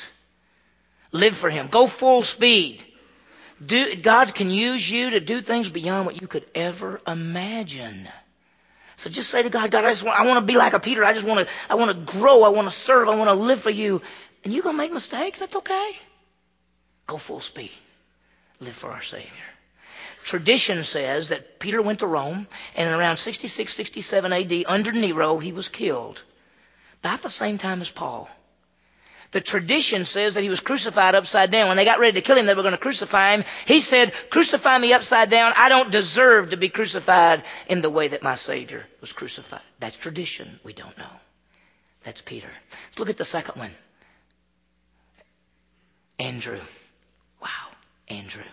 Live 1.13 1.37
for 1.37 1.49
Him. 1.49 1.69
Go 1.69 1.87
full 1.87 2.23
speed. 2.23 2.83
Do, 3.65 3.95
God 3.95 4.35
can 4.35 4.51
use 4.51 4.89
you 4.91 5.11
to 5.11 5.21
do 5.21 5.43
things 5.43 5.69
beyond 5.69 6.07
what 6.07 6.21
you 6.21 6.27
could 6.27 6.47
ever 6.55 7.01
imagine. 7.07 8.09
So 8.97 9.11
just 9.11 9.31
say 9.31 9.43
to 9.43 9.51
God, 9.51 9.71
God, 9.71 9.85
I 9.85 9.91
just 9.91 10.03
want, 10.03 10.19
I 10.19 10.27
want 10.27 10.39
to 10.39 10.45
be 10.45 10.59
like 10.59 10.73
a 10.73 10.81
Peter. 10.81 11.05
I 11.05 11.13
just 11.13 11.27
want 11.27 11.47
to, 11.47 11.55
I 11.69 11.77
want 11.77 11.91
to 11.91 12.19
grow. 12.19 12.43
I 12.43 12.49
want 12.49 12.69
to 12.69 12.75
serve. 12.75 13.09
I 13.09 13.15
want 13.15 13.29
to 13.29 13.35
live 13.35 13.61
for 13.61 13.71
you. 13.71 14.03
And 14.43 14.53
you're 14.53 14.63
going 14.63 14.75
to 14.75 14.79
make 14.79 14.93
mistakes. 14.93 15.39
That's 15.39 15.57
okay. 15.57 15.91
Go 17.07 17.17
full 17.17 17.41
speed. 17.41 17.71
Live 18.61 18.77
for 18.77 18.91
our 18.91 19.03
Savior. 19.03 19.31
Tradition 20.25 20.85
says 20.85 21.29
that 21.29 21.59
Peter 21.59 21.81
went 21.81 22.01
to 22.01 22.07
Rome, 22.07 22.47
and 22.77 22.95
around 22.95 23.17
66, 23.17 23.73
67 23.73 24.33
AD, 24.33 24.65
under 24.67 24.93
Nero, 24.93 25.39
he 25.39 25.53
was 25.53 25.69
killed. 25.69 26.21
About 27.03 27.23
the 27.23 27.31
same 27.31 27.57
time 27.57 27.81
as 27.81 27.91
Paul. 27.91 28.29
The 29.33 29.41
tradition 29.41 30.05
says 30.05 30.35
that 30.35 30.43
he 30.43 30.49
was 30.49 30.61
crucified 30.61 31.15
upside 31.15 31.51
down. 31.51 31.69
When 31.69 31.77
they 31.77 31.85
got 31.85 32.01
ready 32.01 32.21
to 32.21 32.27
kill 32.27 32.37
him, 32.37 32.47
they 32.47 32.55
were 32.55 32.63
going 32.63 32.73
to 32.73 32.79
crucify 32.79 33.35
him. 33.35 33.45
He 33.65 33.81
said, 33.81 34.13
Crucify 34.29 34.77
me 34.77 34.93
upside 34.93 35.31
down. 35.31 35.53
I 35.57 35.69
don't 35.69 35.91
deserve 35.91 36.51
to 36.51 36.57
be 36.57 36.69
crucified 36.69 37.45
in 37.69 37.81
the 37.81 37.91
way 37.91 38.09
that 38.09 38.25
my 38.25 38.35
Savior 38.35 38.87
was 39.01 39.13
crucified. 39.13 39.63
That's 39.79 39.97
tradition. 39.97 40.59
We 40.65 40.73
don't 40.73 40.99
know. 40.99 41.13
That's 42.05 42.21
Peter. 42.21 42.51
Let's 42.89 42.99
look 42.99 43.11
at 43.11 43.19
the 43.19 43.25
second 43.25 43.59
one 43.59 43.71
Andrew. 46.19 46.61
Andrew. 48.11 48.45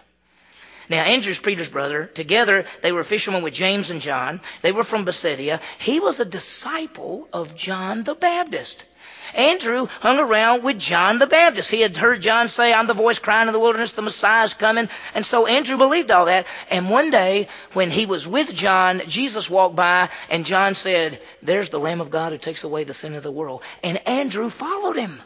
Now, 0.89 1.03
Andrew's 1.03 1.39
Peter's 1.39 1.67
brother. 1.67 2.05
Together, 2.05 2.65
they 2.81 2.93
were 2.93 3.03
fishermen 3.03 3.43
with 3.43 3.53
James 3.53 3.91
and 3.91 3.99
John. 3.99 4.39
They 4.61 4.71
were 4.71 4.85
from 4.85 5.03
Bethsaida. 5.03 5.59
He 5.79 5.99
was 5.99 6.19
a 6.19 6.25
disciple 6.25 7.27
of 7.33 7.55
John 7.55 8.03
the 8.03 8.15
Baptist. 8.15 8.85
Andrew 9.33 9.87
hung 9.99 10.19
around 10.19 10.63
with 10.63 10.79
John 10.79 11.19
the 11.19 11.27
Baptist. 11.27 11.69
He 11.69 11.81
had 11.81 11.97
heard 11.97 12.21
John 12.21 12.47
say, 12.47 12.71
I'm 12.71 12.87
the 12.87 12.93
voice 12.93 13.19
crying 13.19 13.47
in 13.47 13.53
the 13.53 13.59
wilderness, 13.59 13.91
the 13.91 14.01
Messiah's 14.01 14.53
coming. 14.53 14.87
And 15.13 15.25
so 15.25 15.45
Andrew 15.45 15.77
believed 15.77 16.11
all 16.11 16.25
that. 16.25 16.47
And 16.69 16.89
one 16.89 17.11
day, 17.11 17.49
when 17.73 17.91
he 17.91 18.05
was 18.05 18.25
with 18.25 18.53
John, 18.53 19.01
Jesus 19.07 19.49
walked 19.49 19.75
by 19.75 20.09
and 20.29 20.45
John 20.45 20.75
said, 20.75 21.21
There's 21.41 21.69
the 21.69 21.79
Lamb 21.79 21.99
of 21.99 22.09
God 22.09 22.31
who 22.31 22.37
takes 22.37 22.63
away 22.63 22.85
the 22.85 22.93
sin 22.93 23.15
of 23.15 23.23
the 23.23 23.31
world. 23.31 23.61
And 23.83 24.05
Andrew 24.07 24.49
followed 24.49 24.95
him. 24.95 25.21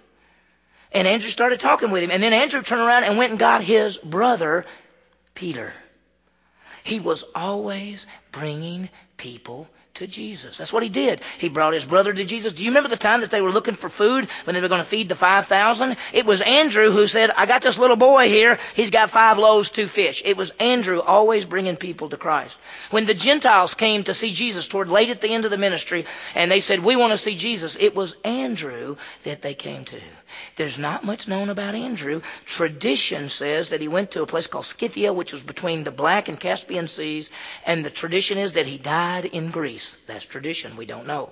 And 0.91 1.07
Andrew 1.07 1.29
started 1.29 1.59
talking 1.59 1.91
with 1.91 2.03
him. 2.03 2.11
And 2.11 2.21
then 2.21 2.33
Andrew 2.33 2.61
turned 2.61 2.81
around 2.81 3.05
and 3.05 3.17
went 3.17 3.31
and 3.31 3.39
got 3.39 3.63
his 3.63 3.97
brother, 3.97 4.65
Peter. 5.35 5.73
He 6.83 6.99
was 6.99 7.23
always 7.35 8.05
bringing 8.31 8.89
people 9.17 9.69
to 9.95 10.07
Jesus. 10.07 10.57
That's 10.57 10.73
what 10.73 10.83
he 10.83 10.89
did. 10.89 11.21
He 11.37 11.49
brought 11.49 11.73
his 11.73 11.85
brother 11.85 12.13
to 12.13 12.25
Jesus. 12.25 12.53
Do 12.53 12.63
you 12.63 12.69
remember 12.69 12.89
the 12.89 12.97
time 12.97 13.21
that 13.21 13.29
they 13.29 13.41
were 13.41 13.51
looking 13.51 13.75
for 13.75 13.89
food 13.89 14.27
when 14.45 14.53
they 14.53 14.61
were 14.61 14.67
going 14.67 14.81
to 14.81 14.87
feed 14.87 15.09
the 15.09 15.15
5,000? 15.15 15.97
It 16.13 16.25
was 16.25 16.41
Andrew 16.41 16.91
who 16.91 17.07
said, 17.07 17.29
I 17.29 17.45
got 17.45 17.61
this 17.61 17.77
little 17.77 17.97
boy 17.97 18.29
here. 18.29 18.57
He's 18.73 18.89
got 18.89 19.09
five 19.09 19.37
loaves, 19.37 19.69
two 19.69 19.87
fish. 19.87 20.21
It 20.25 20.37
was 20.37 20.51
Andrew 20.59 21.01
always 21.01 21.45
bringing 21.45 21.75
people 21.75 22.09
to 22.09 22.17
Christ. 22.17 22.57
When 22.89 23.05
the 23.05 23.13
Gentiles 23.13 23.73
came 23.73 24.05
to 24.05 24.13
see 24.13 24.33
Jesus 24.33 24.67
toward 24.67 24.89
late 24.89 25.09
at 25.09 25.21
the 25.21 25.29
end 25.29 25.45
of 25.45 25.51
the 25.51 25.57
ministry 25.57 26.05
and 26.35 26.49
they 26.49 26.61
said, 26.61 26.83
we 26.83 26.95
want 26.95 27.11
to 27.11 27.17
see 27.17 27.35
Jesus, 27.35 27.77
it 27.79 27.95
was 27.95 28.15
Andrew 28.23 28.95
that 29.23 29.41
they 29.41 29.53
came 29.53 29.85
to. 29.85 29.99
There's 30.55 30.77
not 30.77 31.03
much 31.03 31.27
known 31.27 31.49
about 31.49 31.75
Andrew. 31.75 32.21
Tradition 32.45 33.29
says 33.29 33.69
that 33.69 33.81
he 33.81 33.87
went 33.87 34.11
to 34.11 34.21
a 34.21 34.27
place 34.27 34.47
called 34.47 34.65
Scythia, 34.65 35.13
which 35.13 35.33
was 35.33 35.43
between 35.43 35.83
the 35.83 35.91
Black 35.91 36.27
and 36.27 36.39
Caspian 36.39 36.87
Seas, 36.87 37.29
and 37.65 37.85
the 37.85 37.89
tradition 37.89 38.37
is 38.37 38.53
that 38.53 38.67
he 38.67 38.77
died 38.77 39.25
in 39.25 39.51
Greece. 39.51 39.97
That's 40.07 40.25
tradition. 40.25 40.77
We 40.77 40.85
don't 40.85 41.07
know. 41.07 41.31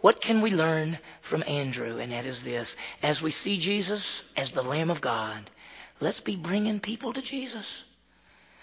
What 0.00 0.20
can 0.20 0.42
we 0.42 0.50
learn 0.50 0.98
from 1.22 1.44
Andrew? 1.46 1.98
And 1.98 2.12
that 2.12 2.26
is 2.26 2.44
this. 2.44 2.76
As 3.02 3.22
we 3.22 3.30
see 3.30 3.56
Jesus 3.56 4.22
as 4.36 4.50
the 4.50 4.62
Lamb 4.62 4.90
of 4.90 5.00
God, 5.00 5.48
let's 6.00 6.20
be 6.20 6.36
bringing 6.36 6.78
people 6.80 7.14
to 7.14 7.22
Jesus. 7.22 7.82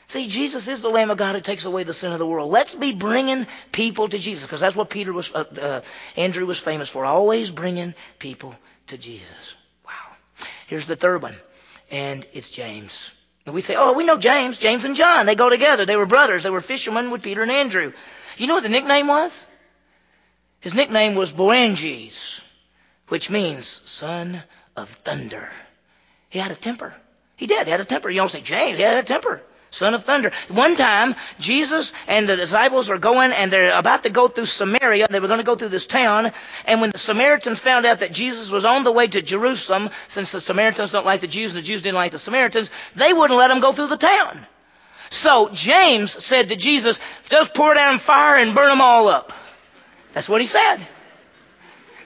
See, 0.08 0.28
Jesus 0.28 0.68
is 0.68 0.82
the 0.82 0.90
Lamb 0.90 1.10
of 1.10 1.18
God 1.18 1.36
who 1.36 1.42
takes 1.42 1.64
away 1.64 1.84
the 1.84 1.94
sin 1.94 2.12
of 2.12 2.20
the 2.20 2.28
world. 2.28 2.52
Let's 2.52 2.76
be 2.76 2.92
bringing 2.92 3.48
people 3.72 4.10
to 4.10 4.20
Jesus, 4.20 4.44
because 4.44 4.60
that's 4.60 4.76
what 4.76 4.90
Peter 4.90 5.14
was, 5.14 5.32
uh, 5.34 5.46
uh, 5.62 5.82
Andrew 6.18 6.46
was 6.46 6.60
famous 6.60 6.90
for, 6.90 7.06
always 7.06 7.50
bringing 7.50 7.94
people 8.20 8.54
to 8.92 8.98
Jesus. 8.98 9.56
Wow. 9.86 10.16
Here's 10.68 10.86
the 10.86 10.96
third 10.96 11.22
one, 11.22 11.36
and 11.90 12.26
it's 12.34 12.50
James. 12.50 13.12
And 13.46 13.56
we 13.56 13.62
say, 13.62 13.76
oh, 13.76 13.94
we 13.94 14.06
know 14.06 14.18
James, 14.18 14.58
James 14.58 14.86
and 14.86 14.96
John. 14.96 15.26
They 15.26 15.36
go 15.36 15.50
together. 15.50 15.86
They 15.86 15.96
were 15.96 16.06
brothers. 16.06 16.44
They 16.44 16.50
were 16.50 16.62
fishermen 16.62 17.10
with 17.10 17.24
Peter 17.24 17.42
and 17.42 17.52
Andrew. 17.52 17.94
You 18.38 18.48
know 18.48 18.54
what 18.54 18.64
the 18.64 18.70
nickname 18.70 19.08
was? 19.08 19.46
His 20.60 20.74
nickname 20.74 21.16
was 21.16 21.32
Boanerges, 21.32 22.42
which 23.08 23.30
means 23.30 23.82
son 23.86 24.44
of 24.76 24.90
thunder. 24.90 25.50
He 26.30 26.40
had 26.40 26.52
a 26.52 26.56
temper. 26.56 26.94
He 27.36 27.48
did. 27.48 27.66
He 27.66 27.72
had 27.72 27.82
a 27.82 27.86
temper. 27.86 28.10
You 28.10 28.18
don't 28.18 28.30
say 28.30 28.42
James. 28.42 28.78
He 28.78 28.84
had 28.84 28.98
a 28.98 29.04
temper 29.04 29.42
son 29.72 29.94
of 29.94 30.04
thunder. 30.04 30.32
One 30.50 30.76
time, 30.76 31.16
Jesus 31.40 31.94
and 32.06 32.28
the 32.30 32.36
disciples 32.36 32.90
are 32.90 32.98
going 32.98 33.32
and 33.32 33.52
they're 33.52 33.78
about 33.78 34.04
to 34.04 34.10
go 34.10 34.28
through 34.28 34.46
Samaria. 34.46 35.08
They 35.10 35.20
were 35.20 35.28
going 35.28 35.40
to 35.40 35.46
go 35.46 35.56
through 35.56 35.70
this 35.70 35.88
town. 35.88 36.34
And 36.66 36.82
when 36.82 36.92
the 36.92 36.98
Samaritans 36.98 37.60
found 37.60 37.86
out 37.86 38.00
that 38.00 38.12
Jesus 38.12 38.52
was 38.52 38.66
on 38.66 38.84
the 38.84 38.92
way 38.92 39.08
to 39.08 39.22
Jerusalem, 39.22 39.90
since 40.10 40.32
the 40.32 40.42
Samaritans 40.42 40.92
don't 40.92 41.06
like 41.06 41.22
the 41.22 41.28
Jews 41.28 41.56
and 41.56 41.64
the 41.64 41.68
Jews 41.68 41.82
didn't 41.82 41.96
like 41.96 42.12
the 42.12 42.20
Samaritans, 42.20 42.70
they 42.96 43.14
wouldn't 43.14 43.38
let 43.38 43.50
him 43.50 43.62
go 43.62 43.72
through 43.72 43.88
the 43.88 43.98
town. 43.98 44.46
So 45.10 45.50
James 45.50 46.24
said 46.24 46.50
to 46.50 46.56
Jesus, 46.56 47.00
just 47.30 47.54
pour 47.54 47.74
down 47.74 48.00
fire 48.00 48.38
and 48.38 48.54
burn 48.54 48.70
them 48.70 48.82
all 48.82 49.08
up. 49.08 49.34
That's 50.14 50.30
what 50.30 50.42
he 50.42 50.48
said. 50.48 50.86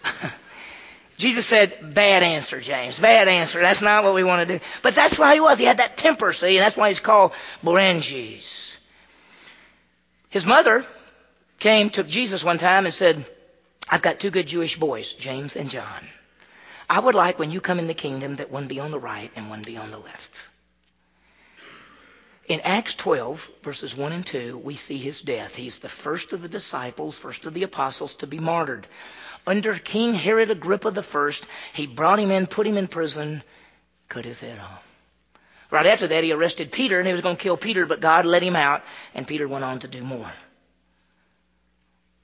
Jesus 1.17 1.45
said, 1.45 1.93
bad 1.93 2.23
answer, 2.23 2.60
James. 2.60 2.99
Bad 2.99 3.28
answer. 3.28 3.62
That's 3.62 3.82
not 3.82 4.04
what 4.04 4.13
we 4.13 4.23
want 4.23 4.47
to 4.47 4.58
do. 4.58 4.63
But 4.82 4.95
that's 4.95 5.17
why 5.17 5.34
he 5.34 5.39
was. 5.39 5.58
He 5.58 5.65
had 5.65 5.78
that 5.78 5.95
temper, 5.95 6.34
see, 6.34 6.58
and 6.58 6.65
that's 6.65 6.75
why 6.75 6.89
he's 6.89 6.99
called 6.99 7.32
Boanerges. 7.63 8.78
His 10.30 10.45
mother 10.45 10.86
came 11.60 11.89
to 11.91 12.04
Jesus 12.04 12.43
one 12.43 12.58
time 12.58 12.86
and 12.86 12.93
said, 12.93 13.25
I've 13.88 14.01
got 14.01 14.19
two 14.19 14.32
good 14.32 14.47
Jewish 14.47 14.78
boys, 14.78 15.13
James 15.13 15.56
and 15.56 15.69
John. 15.69 16.08
I 16.89 16.99
would 16.99 17.15
like 17.15 17.39
when 17.39 17.51
you 17.51 17.62
come 17.62 17.80
in 17.80 17.88
the 17.88 17.93
kingdom 17.93 18.36
that 18.38 18.51
one 18.51 18.67
be 18.67 18.80
on 18.80 18.91
the 18.91 18.99
right 18.99 19.32
and 19.36 19.49
one 19.49 19.62
be 19.62 19.78
on 19.78 19.91
the 19.91 19.97
left. 19.97 20.30
In 22.48 22.62
Acts 22.62 22.94
12, 22.94 23.50
verses 23.64 23.98
1 23.98 24.12
and 24.12 24.26
2, 24.26 24.58
we 24.60 24.76
see 24.76 24.98
his 24.98 25.22
death. 25.22 25.56
He's 25.56 25.80
the 25.80 25.90
first 25.90 26.32
of 26.32 26.44
the 26.44 26.48
disciples, 26.48 27.18
first 27.18 27.46
of 27.48 27.56
the 27.56 27.64
apostles 27.64 28.14
to 28.16 28.28
be 28.28 28.38
martyred. 28.38 28.86
Under 29.48 29.74
King 29.80 30.14
Herod 30.14 30.52
Agrippa 30.52 30.94
I, 30.96 31.32
he 31.74 31.88
brought 31.88 32.20
him 32.20 32.30
in, 32.30 32.46
put 32.46 32.68
him 32.68 32.78
in 32.78 32.88
prison, 32.88 33.44
cut 34.10 34.26
his 34.26 34.40
head 34.40 34.60
off. 34.60 34.84
Right 35.72 35.88
after 35.88 36.08
that, 36.08 36.24
he 36.24 36.32
arrested 36.32 36.72
Peter, 36.72 37.00
and 37.00 37.08
he 37.08 37.14
was 37.14 37.22
going 37.22 37.36
to 37.36 37.42
kill 37.42 37.58
Peter, 37.58 37.88
but 37.88 38.00
God 38.00 38.28
let 38.28 38.44
him 38.44 38.56
out, 38.56 38.84
and 39.16 39.28
Peter 39.28 39.48
went 39.48 39.64
on 39.64 39.80
to 39.80 39.88
do 39.88 40.04
more. 40.04 40.32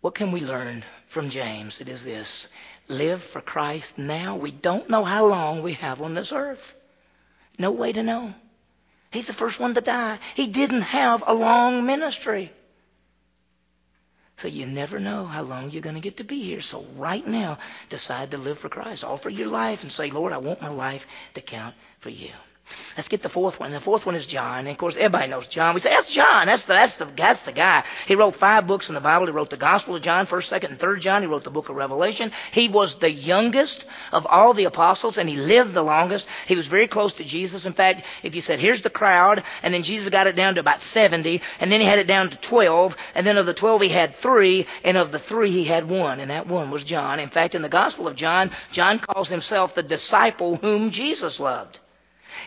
What 0.01 0.13
can 0.13 0.31
we 0.31 0.41
learn 0.41 0.83
from 1.07 1.31
James? 1.31 1.81
It 1.81 1.89
is 1.89 2.03
this 2.03 2.47
live 2.87 3.23
for 3.23 3.41
Christ 3.41 3.97
now. 3.97 4.35
We 4.35 4.51
don't 4.51 4.89
know 4.89 5.03
how 5.03 5.25
long 5.25 5.63
we 5.63 5.73
have 5.73 6.01
on 6.01 6.13
this 6.13 6.31
earth. 6.31 6.75
No 7.57 7.71
way 7.71 7.91
to 7.93 8.03
know. 8.03 8.33
He's 9.11 9.27
the 9.27 9.33
first 9.33 9.59
one 9.59 9.73
to 9.73 9.81
die. 9.81 10.19
He 10.35 10.47
didn't 10.47 10.81
have 10.81 11.23
a 11.27 11.33
long 11.33 11.85
ministry. 11.85 12.51
So 14.37 14.47
you 14.47 14.65
never 14.65 14.99
know 14.99 15.25
how 15.25 15.43
long 15.43 15.69
you're 15.69 15.83
going 15.83 15.95
to 15.95 16.01
get 16.01 16.17
to 16.17 16.23
be 16.23 16.41
here. 16.41 16.61
So 16.61 16.85
right 16.95 17.25
now, 17.25 17.59
decide 17.89 18.31
to 18.31 18.37
live 18.37 18.57
for 18.57 18.69
Christ. 18.69 19.03
Offer 19.03 19.29
your 19.29 19.49
life 19.49 19.83
and 19.83 19.91
say, 19.91 20.09
Lord, 20.09 20.33
I 20.33 20.37
want 20.37 20.61
my 20.61 20.69
life 20.69 21.05
to 21.35 21.41
count 21.41 21.75
for 21.99 22.09
you. 22.09 22.31
Let's 22.97 23.07
get 23.07 23.21
the 23.21 23.29
fourth 23.29 23.59
one. 23.59 23.71
The 23.71 23.79
fourth 23.79 24.05
one 24.05 24.15
is 24.15 24.27
John. 24.27 24.59
And 24.59 24.69
of 24.69 24.77
course, 24.77 24.97
everybody 24.97 25.29
knows 25.29 25.47
John. 25.47 25.73
We 25.73 25.79
say, 25.79 25.89
that's 25.89 26.11
John. 26.11 26.47
That's 26.47 26.63
the, 26.63 26.73
that's 26.73 26.97
the, 26.97 27.05
that's 27.05 27.41
the 27.41 27.51
guy. 27.51 27.83
He 28.07 28.15
wrote 28.15 28.35
five 28.35 28.67
books 28.67 28.89
in 28.89 28.95
the 28.95 29.01
Bible. 29.01 29.27
He 29.27 29.31
wrote 29.31 29.49
the 29.49 29.57
Gospel 29.57 29.95
of 29.95 30.01
John, 30.01 30.27
1st, 30.27 30.59
2nd, 30.59 30.69
and 30.69 30.79
3rd 30.79 30.99
John. 30.99 31.21
He 31.21 31.27
wrote 31.27 31.43
the 31.43 31.51
book 31.51 31.69
of 31.69 31.75
Revelation. 31.75 32.31
He 32.51 32.67
was 32.67 32.95
the 32.95 33.11
youngest 33.11 33.85
of 34.11 34.25
all 34.27 34.53
the 34.53 34.65
apostles, 34.65 35.17
and 35.17 35.29
he 35.29 35.35
lived 35.35 35.73
the 35.73 35.83
longest. 35.83 36.27
He 36.47 36.55
was 36.55 36.67
very 36.67 36.87
close 36.87 37.13
to 37.13 37.23
Jesus. 37.23 37.65
In 37.65 37.73
fact, 37.73 38.03
if 38.23 38.35
you 38.35 38.41
said, 38.41 38.59
here's 38.59 38.81
the 38.81 38.89
crowd, 38.89 39.43
and 39.63 39.73
then 39.73 39.83
Jesus 39.83 40.09
got 40.09 40.27
it 40.27 40.35
down 40.35 40.55
to 40.55 40.59
about 40.59 40.81
70, 40.81 41.41
and 41.59 41.71
then 41.71 41.79
he 41.79 41.85
had 41.85 41.99
it 41.99 42.07
down 42.07 42.29
to 42.29 42.37
12, 42.37 42.95
and 43.15 43.25
then 43.25 43.37
of 43.37 43.45
the 43.45 43.53
12 43.53 43.81
he 43.81 43.89
had 43.89 44.15
three, 44.15 44.67
and 44.83 44.97
of 44.97 45.11
the 45.11 45.19
three 45.19 45.51
he 45.51 45.63
had 45.63 45.89
one, 45.89 46.19
and 46.19 46.31
that 46.31 46.47
one 46.47 46.71
was 46.71 46.83
John. 46.83 47.19
In 47.19 47.29
fact, 47.29 47.55
in 47.55 47.61
the 47.61 47.69
Gospel 47.69 48.07
of 48.07 48.15
John, 48.15 48.51
John 48.71 48.99
calls 48.99 49.29
himself 49.29 49.75
the 49.75 49.83
disciple 49.83 50.55
whom 50.55 50.91
Jesus 50.91 51.39
loved. 51.39 51.79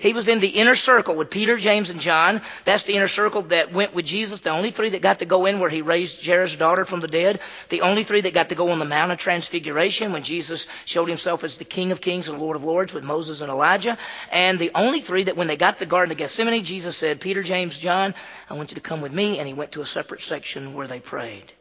He 0.01 0.13
was 0.13 0.29
in 0.29 0.41
the 0.41 0.49
inner 0.49 0.75
circle 0.75 1.15
with 1.15 1.31
Peter, 1.31 1.57
James, 1.57 1.91
and 1.91 2.01
John. 2.01 2.43
That's 2.65 2.85
the 2.85 2.95
inner 2.95 3.09
circle 3.09 3.43
that 3.43 3.73
went 3.73 3.95
with 3.95 4.05
Jesus. 4.05 4.41
The 4.41 4.51
only 4.51 4.71
three 4.71 4.91
that 4.91 5.03
got 5.03 5.21
to 5.21 5.25
go 5.25 5.47
in 5.47 5.61
where 5.61 5.71
he 5.71 5.83
raised 5.83 6.25
Jairus' 6.25 6.57
daughter 6.57 6.85
from 6.85 7.01
the 7.01 7.09
dead. 7.09 7.41
The 7.69 7.83
only 7.83 8.05
three 8.05 8.21
that 8.23 8.35
got 8.35 8.49
to 8.51 8.55
go 8.55 8.71
on 8.71 8.79
the 8.79 8.85
Mount 8.85 9.13
of 9.13 9.19
Transfiguration 9.19 10.13
when 10.13 10.23
Jesus 10.23 10.67
showed 10.85 11.09
himself 11.09 11.45
as 11.45 11.57
the 11.57 11.65
King 11.65 11.93
of 11.93 12.01
Kings 12.01 12.29
and 12.29 12.39
Lord 12.39 12.57
of 12.57 12.65
Lords 12.65 12.93
with 12.93 13.05
Moses 13.05 13.41
and 13.41 13.51
Elijah. 13.51 13.99
And 14.31 14.59
the 14.59 14.73
only 14.75 15.01
three 15.01 15.25
that 15.25 15.37
when 15.37 15.47
they 15.47 15.57
got 15.57 15.79
to 15.79 15.85
the 15.85 15.91
Garden 15.91 16.13
of 16.13 16.19
Gethsemane, 16.19 16.65
Jesus 16.65 16.97
said, 16.97 17.21
Peter, 17.21 17.43
James, 17.43 17.79
John, 17.79 18.15
I 18.49 18.55
want 18.55 18.71
you 18.71 18.77
to 18.77 18.81
come 18.81 19.01
with 19.01 19.13
me. 19.13 19.39
And 19.39 19.47
he 19.49 19.55
went 19.55 19.73
to 19.73 19.81
a 19.81 19.87
separate 19.87 20.23
section 20.23 20.75
where 20.75 20.87
they 20.87 21.01
prayed. 21.01 21.53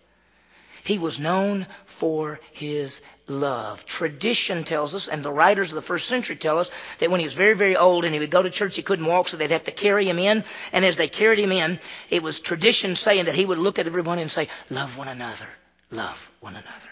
He 0.84 0.98
was 0.98 1.18
known 1.18 1.66
for 1.86 2.42
his 2.52 3.02
love. 3.28 3.86
Tradition 3.86 4.66
tells 4.66 4.94
us, 4.94 5.08
and 5.08 5.24
the 5.24 5.32
writers 5.32 5.70
of 5.70 5.76
the 5.76 5.82
first 5.82 6.08
century 6.08 6.36
tell 6.36 6.60
us, 6.60 6.70
that 7.00 7.10
when 7.10 7.22
he 7.22 7.26
was 7.26 7.34
very, 7.34 7.54
very 7.54 7.78
old 7.78 8.04
and 8.04 8.14
he 8.14 8.20
would 8.20 8.32
go 8.32 8.42
to 8.42 8.50
church, 8.50 8.76
he 8.76 8.82
couldn't 8.82 9.06
walk, 9.06 9.30
so 9.30 9.38
they'd 9.38 9.52
have 9.52 9.64
to 9.64 9.72
carry 9.72 10.10
him 10.10 10.20
in. 10.20 10.44
And 10.74 10.84
as 10.84 10.98
they 10.98 11.08
carried 11.08 11.40
him 11.40 11.54
in, 11.54 11.80
it 12.10 12.22
was 12.22 12.42
tradition 12.42 12.98
saying 12.98 13.26
that 13.26 13.36
he 13.36 13.46
would 13.46 13.60
look 13.60 13.80
at 13.80 13.88
everyone 13.88 14.20
and 14.20 14.30
say, 14.30 14.50
Love 14.70 14.98
one 14.98 15.08
another. 15.08 15.48
Love 15.90 16.32
one 16.42 16.54
another. 16.54 16.90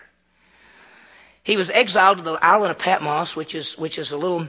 He 1.43 1.57
was 1.57 1.69
exiled 1.69 2.19
to 2.19 2.23
the 2.23 2.33
island 2.33 2.71
of 2.71 2.77
Patmos, 2.77 3.35
which 3.35 3.55
is, 3.55 3.77
which 3.77 3.99
is 3.99 4.11
a 4.13 4.17
little 4.17 4.47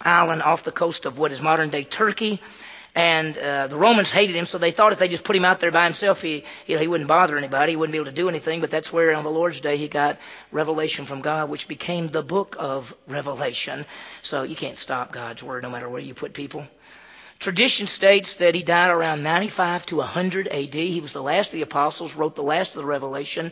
island 0.00 0.42
off 0.42 0.64
the 0.64 0.72
coast 0.72 1.06
of 1.06 1.16
what 1.16 1.30
is 1.30 1.40
modern 1.40 1.70
day 1.70 1.84
Turkey. 1.84 2.40
And 2.94 3.36
uh, 3.36 3.66
the 3.66 3.76
Romans 3.76 4.12
hated 4.12 4.36
him, 4.36 4.46
so 4.46 4.58
they 4.58 4.70
thought 4.70 4.92
if 4.92 5.00
they 5.00 5.08
just 5.08 5.24
put 5.24 5.34
him 5.34 5.44
out 5.44 5.58
there 5.58 5.72
by 5.72 5.82
himself, 5.82 6.22
he, 6.22 6.44
you 6.66 6.76
know, 6.76 6.80
he 6.80 6.86
wouldn't 6.86 7.08
bother 7.08 7.36
anybody. 7.36 7.72
He 7.72 7.76
wouldn't 7.76 7.92
be 7.92 7.98
able 7.98 8.06
to 8.06 8.12
do 8.12 8.28
anything. 8.28 8.60
But 8.60 8.70
that's 8.70 8.92
where 8.92 9.14
on 9.16 9.24
the 9.24 9.30
Lord's 9.30 9.60
Day 9.60 9.76
he 9.76 9.88
got 9.88 10.18
revelation 10.52 11.04
from 11.04 11.20
God, 11.20 11.50
which 11.50 11.66
became 11.66 12.06
the 12.06 12.22
book 12.22 12.54
of 12.56 12.94
Revelation. 13.08 13.84
So 14.22 14.44
you 14.44 14.54
can't 14.54 14.76
stop 14.76 15.10
God's 15.10 15.42
word 15.42 15.64
no 15.64 15.70
matter 15.70 15.88
where 15.88 16.00
you 16.00 16.14
put 16.14 16.34
people. 16.34 16.66
Tradition 17.40 17.88
states 17.88 18.36
that 18.36 18.54
he 18.54 18.62
died 18.62 18.90
around 18.90 19.24
95 19.24 19.86
to 19.86 19.96
100 19.96 20.46
AD. 20.46 20.74
He 20.74 21.00
was 21.00 21.12
the 21.12 21.22
last 21.22 21.48
of 21.48 21.54
the 21.54 21.62
apostles, 21.62 22.14
wrote 22.14 22.36
the 22.36 22.44
last 22.44 22.70
of 22.70 22.76
the 22.76 22.84
Revelation. 22.84 23.50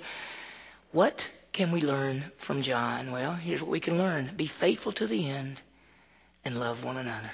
What 0.92 1.26
can 1.52 1.72
we 1.72 1.80
learn 1.80 2.30
from 2.38 2.62
John? 2.62 3.10
Well, 3.10 3.34
here's 3.34 3.60
what 3.60 3.70
we 3.70 3.80
can 3.80 3.98
learn. 3.98 4.30
Be 4.36 4.46
faithful 4.46 4.92
to 4.92 5.06
the 5.06 5.28
end 5.28 5.60
and 6.44 6.60
love 6.60 6.84
one 6.84 6.96
another. 6.96 7.30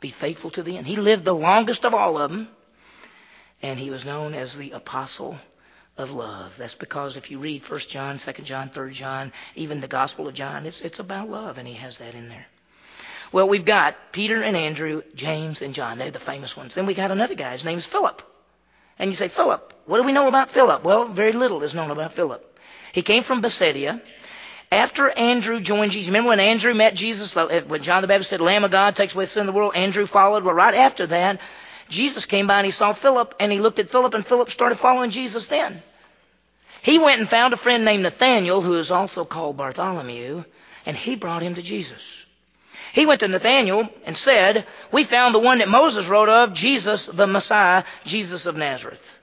Be 0.00 0.10
faithful 0.10 0.50
to 0.50 0.62
the 0.62 0.76
end. 0.78 0.86
He 0.86 0.96
lived 0.96 1.24
the 1.24 1.34
longest 1.34 1.84
of 1.84 1.94
all 1.94 2.18
of 2.18 2.30
them, 2.30 2.48
and 3.62 3.78
he 3.78 3.90
was 3.90 4.04
known 4.04 4.34
as 4.34 4.56
the 4.56 4.72
apostle 4.72 5.38
of 5.96 6.12
love. 6.12 6.54
That's 6.56 6.76
because 6.76 7.16
if 7.16 7.30
you 7.30 7.38
read 7.38 7.68
1 7.68 7.80
John, 7.80 8.18
2 8.18 8.32
John, 8.44 8.68
3 8.68 8.92
John, 8.92 9.32
even 9.56 9.80
the 9.80 9.88
Gospel 9.88 10.28
of 10.28 10.34
John, 10.34 10.66
it's, 10.66 10.80
it's 10.80 11.00
about 11.00 11.28
love, 11.28 11.58
and 11.58 11.66
he 11.66 11.74
has 11.74 11.98
that 11.98 12.14
in 12.14 12.28
there. 12.28 12.46
Well, 13.32 13.48
we've 13.48 13.64
got 13.64 14.12
Peter 14.12 14.42
and 14.42 14.56
Andrew, 14.56 15.02
James 15.14 15.60
and 15.60 15.74
John. 15.74 15.98
They're 15.98 16.10
the 16.10 16.18
famous 16.18 16.56
ones. 16.56 16.74
Then 16.74 16.86
we 16.86 16.94
got 16.94 17.10
another 17.10 17.34
guy. 17.34 17.52
His 17.52 17.64
name's 17.64 17.84
Philip. 17.84 18.22
And 18.98 19.10
you 19.10 19.16
say, 19.16 19.28
Philip, 19.28 19.74
what 19.86 19.98
do 19.98 20.04
we 20.04 20.12
know 20.12 20.28
about 20.28 20.50
Philip? 20.50 20.82
Well, 20.82 21.06
very 21.06 21.32
little 21.32 21.62
is 21.62 21.74
known 21.74 21.90
about 21.90 22.14
Philip. 22.14 22.58
He 22.92 23.02
came 23.02 23.22
from 23.22 23.42
Bethsaida. 23.42 24.00
After 24.70 25.08
Andrew 25.08 25.60
joined 25.60 25.92
Jesus, 25.92 26.08
remember 26.08 26.28
when 26.28 26.40
Andrew 26.40 26.74
met 26.74 26.94
Jesus, 26.94 27.34
when 27.34 27.82
John 27.82 28.02
the 28.02 28.08
Baptist 28.08 28.30
said, 28.30 28.40
Lamb 28.40 28.64
of 28.64 28.70
God 28.70 28.96
takes 28.96 29.14
away 29.14 29.24
the 29.24 29.30
sin 29.30 29.40
of 29.40 29.46
the 29.46 29.52
world, 29.52 29.74
Andrew 29.74 30.04
followed. 30.04 30.44
Well, 30.44 30.54
right 30.54 30.74
after 30.74 31.06
that, 31.06 31.40
Jesus 31.88 32.26
came 32.26 32.46
by 32.46 32.58
and 32.58 32.66
he 32.66 32.70
saw 32.70 32.92
Philip 32.92 33.34
and 33.40 33.50
he 33.50 33.60
looked 33.60 33.78
at 33.78 33.88
Philip 33.88 34.12
and 34.12 34.26
Philip 34.26 34.50
started 34.50 34.78
following 34.78 35.10
Jesus 35.10 35.46
then. 35.46 35.82
He 36.82 36.98
went 36.98 37.20
and 37.20 37.28
found 37.28 37.54
a 37.54 37.56
friend 37.56 37.84
named 37.84 38.02
Nathanael, 38.02 38.60
who 38.60 38.74
is 38.74 38.90
also 38.90 39.24
called 39.24 39.56
Bartholomew, 39.56 40.44
and 40.86 40.96
he 40.96 41.16
brought 41.16 41.42
him 41.42 41.54
to 41.54 41.62
Jesus. 41.62 42.24
He 42.92 43.06
went 43.06 43.20
to 43.20 43.28
Nathanael 43.28 43.88
and 44.04 44.16
said, 44.16 44.66
We 44.92 45.04
found 45.04 45.34
the 45.34 45.40
one 45.40 45.58
that 45.58 45.68
Moses 45.68 46.06
wrote 46.06 46.28
of, 46.28 46.52
Jesus 46.52 47.06
the 47.06 47.26
Messiah, 47.26 47.84
Jesus 48.04 48.46
of 48.46 48.56
Nazareth. 48.56 49.16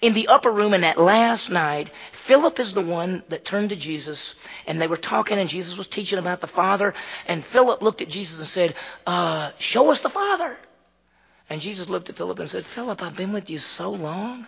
In 0.00 0.12
the 0.12 0.28
upper 0.28 0.50
room 0.50 0.74
in 0.74 0.82
that 0.82 0.98
last 0.98 1.50
night, 1.50 1.90
Philip 2.28 2.60
is 2.60 2.74
the 2.74 2.82
one 2.82 3.22
that 3.30 3.46
turned 3.46 3.70
to 3.70 3.76
Jesus 3.76 4.34
and 4.66 4.78
they 4.78 4.86
were 4.86 4.98
talking 4.98 5.38
and 5.38 5.48
Jesus 5.48 5.78
was 5.78 5.86
teaching 5.86 6.18
about 6.18 6.42
the 6.42 6.46
Father 6.46 6.92
and 7.26 7.42
Philip 7.42 7.80
looked 7.80 8.02
at 8.02 8.10
Jesus 8.10 8.38
and 8.38 8.46
said, 8.46 8.74
uh, 9.06 9.52
show 9.58 9.90
us 9.90 10.02
the 10.02 10.10
Father. 10.10 10.54
And 11.48 11.62
Jesus 11.62 11.88
looked 11.88 12.10
at 12.10 12.16
Philip 12.16 12.38
and 12.38 12.50
said, 12.50 12.66
Philip, 12.66 13.02
I've 13.02 13.16
been 13.16 13.32
with 13.32 13.48
you 13.48 13.58
so 13.58 13.92
long 13.92 14.46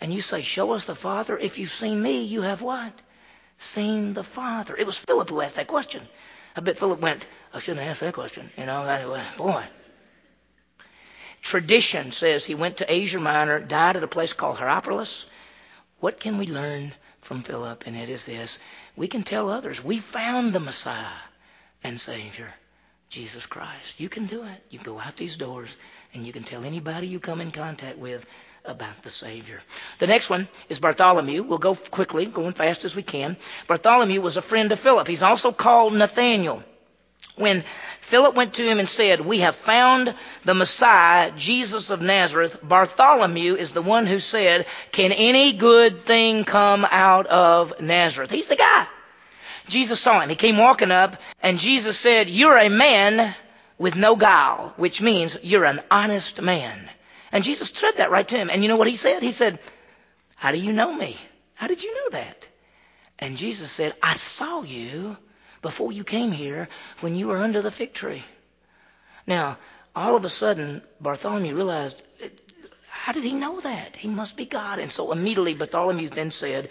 and 0.00 0.10
you 0.10 0.22
say, 0.22 0.40
show 0.40 0.72
us 0.72 0.86
the 0.86 0.94
Father. 0.94 1.36
If 1.36 1.58
you've 1.58 1.70
seen 1.70 2.00
me, 2.00 2.22
you 2.22 2.40
have 2.40 2.62
what? 2.62 2.94
Seen 3.58 4.14
the 4.14 4.24
Father. 4.24 4.74
It 4.74 4.86
was 4.86 4.96
Philip 4.96 5.28
who 5.28 5.42
asked 5.42 5.56
that 5.56 5.66
question. 5.66 6.08
I 6.56 6.60
bet 6.62 6.78
Philip 6.78 7.00
went, 7.00 7.26
I 7.52 7.58
shouldn't 7.58 7.82
have 7.82 7.90
asked 7.90 8.00
that 8.00 8.14
question. 8.14 8.48
You 8.56 8.64
know, 8.64 9.20
boy. 9.36 9.64
Tradition 11.42 12.10
says 12.12 12.46
he 12.46 12.54
went 12.54 12.78
to 12.78 12.90
Asia 12.90 13.20
Minor, 13.20 13.60
died 13.60 13.98
at 13.98 14.02
a 14.02 14.08
place 14.08 14.32
called 14.32 14.56
Hierapolis. 14.56 15.26
What 16.00 16.20
can 16.20 16.38
we 16.38 16.46
learn 16.46 16.94
from 17.20 17.42
Philip, 17.42 17.84
and 17.86 17.96
it 17.96 18.08
is 18.08 18.26
this. 18.26 18.58
We 18.96 19.08
can 19.08 19.22
tell 19.22 19.50
others, 19.50 19.82
we 19.82 19.98
found 19.98 20.52
the 20.52 20.60
Messiah 20.60 21.18
and 21.82 22.00
Savior, 22.00 22.52
Jesus 23.08 23.46
Christ. 23.46 24.00
You 24.00 24.08
can 24.08 24.26
do 24.26 24.42
it. 24.42 24.62
You 24.70 24.78
go 24.78 24.98
out 24.98 25.16
these 25.16 25.36
doors 25.36 25.74
and 26.14 26.26
you 26.26 26.32
can 26.32 26.44
tell 26.44 26.64
anybody 26.64 27.06
you 27.06 27.20
come 27.20 27.40
in 27.40 27.50
contact 27.50 27.98
with 27.98 28.24
about 28.64 29.02
the 29.02 29.10
Savior. 29.10 29.60
The 29.98 30.06
next 30.06 30.28
one 30.28 30.48
is 30.68 30.78
Bartholomew. 30.78 31.42
We'll 31.42 31.58
go 31.58 31.74
quickly, 31.74 32.26
going 32.26 32.52
fast 32.52 32.84
as 32.84 32.94
we 32.94 33.02
can. 33.02 33.36
Bartholomew 33.66 34.20
was 34.20 34.36
a 34.36 34.42
friend 34.42 34.70
of 34.72 34.80
Philip. 34.80 35.08
He's 35.08 35.22
also 35.22 35.52
called 35.52 35.94
Nathaniel. 35.94 36.62
When 37.38 37.64
Philip 38.00 38.34
went 38.34 38.54
to 38.54 38.66
him 38.66 38.78
and 38.78 38.88
said, 38.88 39.20
We 39.20 39.40
have 39.40 39.54
found 39.54 40.14
the 40.44 40.54
Messiah, 40.54 41.30
Jesus 41.36 41.90
of 41.90 42.00
Nazareth. 42.00 42.56
Bartholomew 42.62 43.54
is 43.56 43.72
the 43.72 43.82
one 43.82 44.06
who 44.06 44.18
said, 44.18 44.66
Can 44.92 45.12
any 45.12 45.52
good 45.52 46.02
thing 46.02 46.44
come 46.44 46.86
out 46.90 47.26
of 47.26 47.80
Nazareth? 47.80 48.30
He's 48.30 48.46
the 48.46 48.56
guy. 48.56 48.86
Jesus 49.68 50.00
saw 50.00 50.20
him. 50.20 50.30
He 50.30 50.36
came 50.36 50.56
walking 50.56 50.90
up, 50.90 51.16
and 51.42 51.58
Jesus 51.58 51.98
said, 51.98 52.30
You're 52.30 52.56
a 52.56 52.70
man 52.70 53.34
with 53.76 53.94
no 53.94 54.16
guile, 54.16 54.72
which 54.76 55.00
means 55.00 55.36
you're 55.42 55.64
an 55.64 55.82
honest 55.90 56.40
man. 56.40 56.88
And 57.30 57.44
Jesus 57.44 57.68
said 57.68 57.98
that 57.98 58.10
right 58.10 58.26
to 58.26 58.36
him. 58.36 58.48
And 58.50 58.62
you 58.62 58.68
know 58.68 58.76
what 58.76 58.88
he 58.88 58.96
said? 58.96 59.22
He 59.22 59.32
said, 59.32 59.58
How 60.36 60.50
do 60.50 60.58
you 60.58 60.72
know 60.72 60.92
me? 60.92 61.16
How 61.54 61.66
did 61.66 61.82
you 61.82 61.94
know 61.94 62.10
that? 62.18 62.46
And 63.18 63.36
Jesus 63.36 63.70
said, 63.70 63.94
I 64.02 64.14
saw 64.14 64.62
you 64.62 65.16
before 65.62 65.92
you 65.92 66.04
came 66.04 66.32
here 66.32 66.68
when 67.00 67.14
you 67.14 67.28
were 67.28 67.38
under 67.38 67.62
the 67.62 67.70
fig 67.70 67.92
tree. 67.92 68.24
Now, 69.26 69.58
all 69.94 70.16
of 70.16 70.24
a 70.24 70.28
sudden, 70.28 70.82
Bartholomew 71.00 71.54
realized, 71.54 72.02
How 72.88 73.12
did 73.12 73.24
he 73.24 73.32
know 73.32 73.60
that? 73.60 73.96
He 73.96 74.08
must 74.08 74.36
be 74.36 74.46
God. 74.46 74.78
And 74.78 74.90
so 74.90 75.12
immediately 75.12 75.54
Bartholomew 75.54 76.08
then 76.08 76.30
said, 76.30 76.70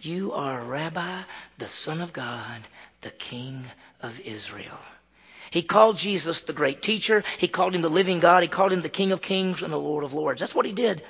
You 0.00 0.32
are 0.32 0.60
Rabbi, 0.60 1.22
the 1.58 1.68
Son 1.68 2.00
of 2.00 2.12
God, 2.12 2.62
the 3.00 3.10
King 3.10 3.64
of 4.02 4.20
Israel. 4.20 4.78
He 5.50 5.62
called 5.62 5.96
Jesus 5.96 6.42
the 6.42 6.52
great 6.52 6.82
teacher. 6.82 7.24
He 7.38 7.48
called 7.48 7.74
him 7.74 7.82
the 7.82 7.88
living 7.88 8.20
God. 8.20 8.42
He 8.42 8.48
called 8.48 8.72
him 8.72 8.82
the 8.82 8.88
King 8.88 9.12
of 9.12 9.22
Kings 9.22 9.62
and 9.62 9.72
the 9.72 9.78
Lord 9.78 10.04
of 10.04 10.12
Lords. 10.12 10.40
That's 10.40 10.54
what 10.54 10.66
he 10.66 10.72
did. 10.72 11.02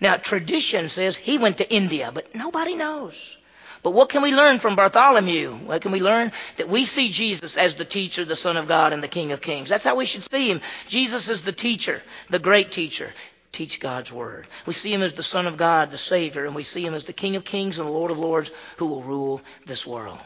Now, 0.00 0.16
tradition 0.16 0.88
says 0.88 1.16
he 1.16 1.38
went 1.38 1.58
to 1.58 1.72
India, 1.72 2.10
but 2.12 2.34
nobody 2.34 2.74
knows. 2.74 3.36
But 3.82 3.92
what 3.92 4.10
can 4.10 4.22
we 4.22 4.32
learn 4.32 4.58
from 4.58 4.76
Bartholomew? 4.76 5.52
What 5.52 5.80
can 5.80 5.92
we 5.92 6.00
learn? 6.00 6.32
That 6.58 6.68
we 6.68 6.84
see 6.84 7.08
Jesus 7.08 7.56
as 7.56 7.74
the 7.74 7.84
teacher, 7.84 8.24
the 8.24 8.36
Son 8.36 8.56
of 8.56 8.68
God, 8.68 8.92
and 8.92 9.02
the 9.02 9.08
King 9.08 9.32
of 9.32 9.40
Kings. 9.40 9.70
That's 9.70 9.84
how 9.84 9.96
we 9.96 10.04
should 10.04 10.30
see 10.30 10.50
him. 10.50 10.60
Jesus 10.88 11.28
is 11.28 11.42
the 11.42 11.52
teacher, 11.52 12.02
the 12.28 12.38
great 12.38 12.72
teacher. 12.72 13.12
Teach 13.52 13.80
God's 13.80 14.12
Word. 14.12 14.46
We 14.66 14.74
see 14.74 14.92
him 14.92 15.02
as 15.02 15.14
the 15.14 15.22
Son 15.22 15.46
of 15.46 15.56
God, 15.56 15.90
the 15.90 15.98
Savior, 15.98 16.44
and 16.44 16.54
we 16.54 16.62
see 16.62 16.84
him 16.84 16.94
as 16.94 17.04
the 17.04 17.12
King 17.12 17.36
of 17.36 17.44
Kings 17.44 17.78
and 17.78 17.88
the 17.88 17.92
Lord 17.92 18.10
of 18.10 18.18
Lords 18.18 18.50
who 18.76 18.86
will 18.86 19.02
rule 19.02 19.40
this 19.66 19.86
world. 19.86 20.22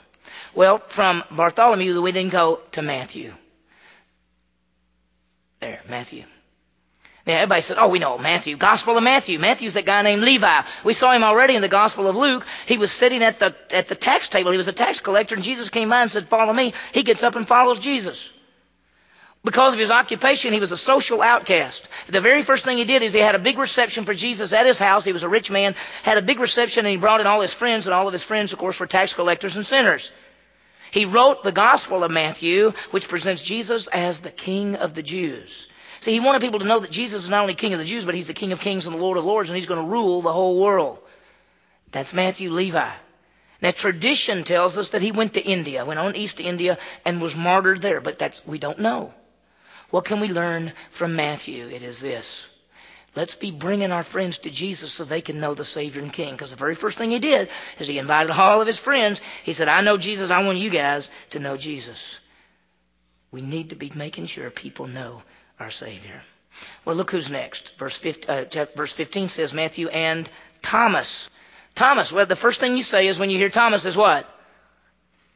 Well, 0.54 0.78
from 0.78 1.24
Bartholomew, 1.30 2.00
we 2.02 2.12
then 2.12 2.28
go 2.28 2.60
to 2.72 2.82
Matthew. 2.82 3.32
There, 5.60 5.80
Matthew. 5.88 6.24
Now, 7.26 7.36
everybody 7.36 7.62
said, 7.62 7.78
oh, 7.80 7.88
we 7.88 7.98
know 7.98 8.18
Matthew. 8.18 8.56
Gospel 8.58 8.98
of 8.98 9.02
Matthew. 9.02 9.38
Matthew's 9.38 9.72
that 9.74 9.86
guy 9.86 10.02
named 10.02 10.22
Levi. 10.22 10.62
We 10.84 10.92
saw 10.92 11.12
him 11.12 11.24
already 11.24 11.54
in 11.54 11.62
the 11.62 11.68
Gospel 11.68 12.06
of 12.06 12.16
Luke. 12.16 12.44
He 12.66 12.76
was 12.76 12.92
sitting 12.92 13.22
at 13.22 13.38
the, 13.38 13.54
at 13.70 13.88
the 13.88 13.94
tax 13.94 14.28
table. 14.28 14.50
He 14.50 14.58
was 14.58 14.68
a 14.68 14.72
tax 14.72 15.00
collector, 15.00 15.34
and 15.34 15.42
Jesus 15.42 15.70
came 15.70 15.88
by 15.88 16.02
and 16.02 16.10
said, 16.10 16.28
follow 16.28 16.52
me. 16.52 16.74
He 16.92 17.02
gets 17.02 17.22
up 17.22 17.34
and 17.34 17.48
follows 17.48 17.78
Jesus. 17.78 18.30
Because 19.42 19.72
of 19.72 19.78
his 19.78 19.90
occupation, 19.90 20.52
he 20.52 20.60
was 20.60 20.72
a 20.72 20.76
social 20.76 21.22
outcast. 21.22 21.88
The 22.08 22.20
very 22.20 22.42
first 22.42 22.64
thing 22.64 22.76
he 22.76 22.84
did 22.84 23.02
is 23.02 23.14
he 23.14 23.20
had 23.20 23.34
a 23.34 23.38
big 23.38 23.58
reception 23.58 24.04
for 24.04 24.14
Jesus 24.14 24.52
at 24.52 24.66
his 24.66 24.78
house. 24.78 25.04
He 25.04 25.12
was 25.12 25.22
a 25.22 25.28
rich 25.28 25.50
man, 25.50 25.74
had 26.02 26.18
a 26.18 26.22
big 26.22 26.40
reception, 26.40 26.84
and 26.84 26.92
he 26.92 26.98
brought 26.98 27.20
in 27.20 27.26
all 27.26 27.40
his 27.40 27.52
friends, 27.52 27.86
and 27.86 27.94
all 27.94 28.06
of 28.06 28.12
his 28.12 28.22
friends, 28.22 28.52
of 28.52 28.58
course, 28.58 28.80
were 28.80 28.86
tax 28.86 29.14
collectors 29.14 29.56
and 29.56 29.66
sinners. 29.66 30.12
He 30.90 31.06
wrote 31.06 31.42
the 31.42 31.52
Gospel 31.52 32.04
of 32.04 32.10
Matthew, 32.10 32.72
which 32.90 33.08
presents 33.08 33.42
Jesus 33.42 33.86
as 33.86 34.20
the 34.20 34.30
King 34.30 34.76
of 34.76 34.94
the 34.94 35.02
Jews. 35.02 35.68
See, 36.04 36.12
he 36.12 36.20
wanted 36.20 36.42
people 36.42 36.58
to 36.58 36.66
know 36.66 36.80
that 36.80 36.90
Jesus 36.90 37.24
is 37.24 37.30
not 37.30 37.40
only 37.40 37.54
King 37.54 37.72
of 37.72 37.78
the 37.78 37.84
Jews, 37.86 38.04
but 38.04 38.14
he's 38.14 38.26
the 38.26 38.34
King 38.34 38.52
of 38.52 38.60
Kings 38.60 38.84
and 38.84 38.94
the 38.94 39.00
Lord 39.00 39.16
of 39.16 39.24
Lords, 39.24 39.48
and 39.48 39.56
he's 39.56 39.64
going 39.64 39.80
to 39.80 39.90
rule 39.90 40.20
the 40.20 40.34
whole 40.34 40.60
world. 40.60 40.98
That's 41.92 42.12
Matthew 42.12 42.50
Levi. 42.50 42.90
Now, 43.62 43.70
tradition 43.70 44.44
tells 44.44 44.76
us 44.76 44.90
that 44.90 45.00
he 45.00 45.12
went 45.12 45.32
to 45.32 45.40
India, 45.40 45.82
went 45.86 45.98
on 45.98 46.14
east 46.14 46.36
to 46.36 46.42
India, 46.42 46.76
and 47.06 47.22
was 47.22 47.34
martyred 47.34 47.80
there, 47.80 48.02
but 48.02 48.18
that's, 48.18 48.46
we 48.46 48.58
don't 48.58 48.80
know. 48.80 49.14
What 49.88 50.04
can 50.04 50.20
we 50.20 50.28
learn 50.28 50.74
from 50.90 51.16
Matthew? 51.16 51.68
It 51.68 51.82
is 51.82 52.00
this. 52.00 52.44
Let's 53.16 53.34
be 53.34 53.50
bringing 53.50 53.90
our 53.90 54.02
friends 54.02 54.36
to 54.40 54.50
Jesus 54.50 54.92
so 54.92 55.06
they 55.06 55.22
can 55.22 55.40
know 55.40 55.54
the 55.54 55.64
Savior 55.64 56.02
and 56.02 56.12
King. 56.12 56.32
Because 56.32 56.50
the 56.50 56.56
very 56.56 56.74
first 56.74 56.98
thing 56.98 57.12
he 57.12 57.18
did 57.18 57.48
is 57.78 57.88
he 57.88 57.98
invited 57.98 58.30
all 58.30 58.60
of 58.60 58.66
his 58.66 58.78
friends. 58.78 59.22
He 59.42 59.54
said, 59.54 59.68
I 59.68 59.80
know 59.80 59.96
Jesus. 59.96 60.30
I 60.30 60.44
want 60.44 60.58
you 60.58 60.68
guys 60.68 61.10
to 61.30 61.38
know 61.38 61.56
Jesus. 61.56 62.18
We 63.30 63.40
need 63.40 63.70
to 63.70 63.74
be 63.74 63.90
making 63.94 64.26
sure 64.26 64.50
people 64.50 64.86
know 64.86 65.22
our 65.60 65.70
Savior. 65.70 66.22
Well, 66.84 66.96
look 66.96 67.10
who's 67.10 67.30
next. 67.30 67.72
Verse 67.78 67.96
15, 67.96 68.30
uh, 68.30 68.66
verse 68.76 68.92
15 68.92 69.28
says 69.28 69.52
Matthew 69.52 69.88
and 69.88 70.28
Thomas. 70.62 71.28
Thomas. 71.74 72.12
Well, 72.12 72.26
the 72.26 72.36
first 72.36 72.60
thing 72.60 72.76
you 72.76 72.82
say 72.82 73.08
is 73.08 73.18
when 73.18 73.30
you 73.30 73.38
hear 73.38 73.48
Thomas 73.48 73.84
is 73.84 73.96
what? 73.96 74.28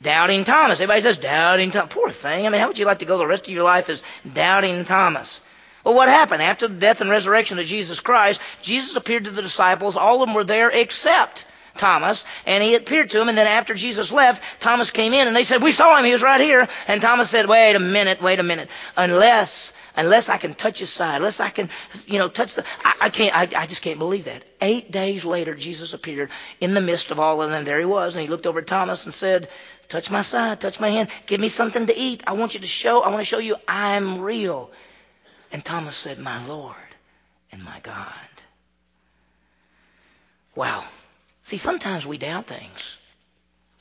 Doubting 0.01 0.45
Thomas. 0.45 0.81
Everybody 0.81 1.01
says 1.01 1.19
doubting 1.19 1.73
Thomas. 1.73 1.93
Poor 1.93 2.11
thing. 2.11 2.47
I 2.47 2.51
mean, 2.51 2.61
how 2.61 2.69
would 2.69 2.79
you 2.79 2.87
like 2.87 3.01
to 3.01 3.05
go 3.05 3.19
the 3.19 3.27
rest 3.27 3.49
of 3.49 3.53
your 3.53 3.65
life 3.65 3.89
as 3.91 4.05
doubting 4.33 4.85
Thomas? 4.85 5.41
Well, 5.85 5.95
what 5.95 6.09
happened? 6.09 6.43
After 6.43 6.69
the 6.69 6.75
death 6.75 7.01
and 7.01 7.11
resurrection 7.11 7.59
of 7.59 7.67
Jesus 7.67 8.01
Christ, 8.01 8.41
Jesus 8.63 8.95
appeared 8.95 9.25
to 9.25 9.31
the 9.31 9.43
disciples. 9.43 9.97
All 9.97 10.23
of 10.23 10.29
them 10.29 10.35
were 10.35 10.45
there 10.45 10.71
except 10.71 11.45
Thomas, 11.77 12.25
and 12.47 12.63
he 12.63 12.75
appeared 12.75 13.11
to 13.11 13.19
them, 13.19 13.29
and 13.29 13.39
then 13.39 13.47
after 13.47 13.75
Jesus 13.75 14.13
left, 14.13 14.43
Thomas 14.61 14.91
came 14.91 15.15
in, 15.15 15.27
and 15.27 15.35
they 15.35 15.45
said, 15.45 15.63
we 15.63 15.73
saw 15.73 15.97
him, 15.97 16.05
he 16.05 16.13
was 16.13 16.23
right 16.23 16.41
here. 16.41 16.69
And 16.87 17.01
Thomas 17.01 17.31
said, 17.31 17.47
wait 17.47 17.75
a 17.75 17.79
minute, 17.79 18.21
wait 18.21 18.41
a 18.41 18.43
minute. 18.43 18.69
Unless 18.97 19.73
unless 19.99 20.29
I 20.29 20.39
can 20.39 20.55
touch 20.55 20.79
his 20.79 20.91
side, 20.91 21.17
unless 21.17 21.41
I 21.41 21.51
can, 21.51 21.69
you 22.07 22.19
know, 22.19 22.29
touch 22.29 22.55
the, 22.55 22.65
I, 22.85 22.95
I 23.03 23.09
can't, 23.11 23.37
I, 23.37 23.49
I 23.63 23.67
just 23.67 23.83
can't 23.83 23.99
believe 23.99 24.27
that. 24.27 24.45
Eight 24.61 24.91
days 24.91 25.25
later, 25.25 25.55
Jesus 25.55 25.93
appeared 25.93 26.31
in 26.61 26.73
the 26.73 26.81
midst 26.81 27.11
of 27.11 27.19
all 27.19 27.43
of 27.43 27.51
them. 27.51 27.65
There 27.65 27.79
he 27.79 27.85
was, 27.85 28.15
and 28.15 28.23
he 28.23 28.29
looked 28.29 28.47
over 28.47 28.61
at 28.61 28.67
Thomas 28.67 29.05
and 29.05 29.15
said, 29.15 29.49
touch 29.89 30.11
my 30.11 30.23
side, 30.23 30.61
touch 30.61 30.79
my 30.79 30.89
hand, 30.89 31.09
give 31.27 31.41
me 31.41 31.49
something 31.49 31.87
to 31.87 31.97
eat. 31.97 32.23
I 32.27 32.35
want 32.35 32.55
you 32.55 32.61
to 32.61 32.67
show, 32.67 33.03
I 33.03 33.09
want 33.09 33.21
to 33.21 33.25
show 33.25 33.39
you 33.39 33.57
I'm 33.67 34.21
real. 34.21 34.71
And 35.51 35.65
Thomas 35.65 35.97
said, 35.97 36.19
my 36.19 36.47
Lord 36.47 36.77
and 37.51 37.65
my 37.65 37.81
God. 37.81 38.13
Wow. 40.55 40.85
See, 41.43 41.57
sometimes 41.57 42.07
we 42.07 42.19
doubt 42.19 42.47
things. 42.47 42.97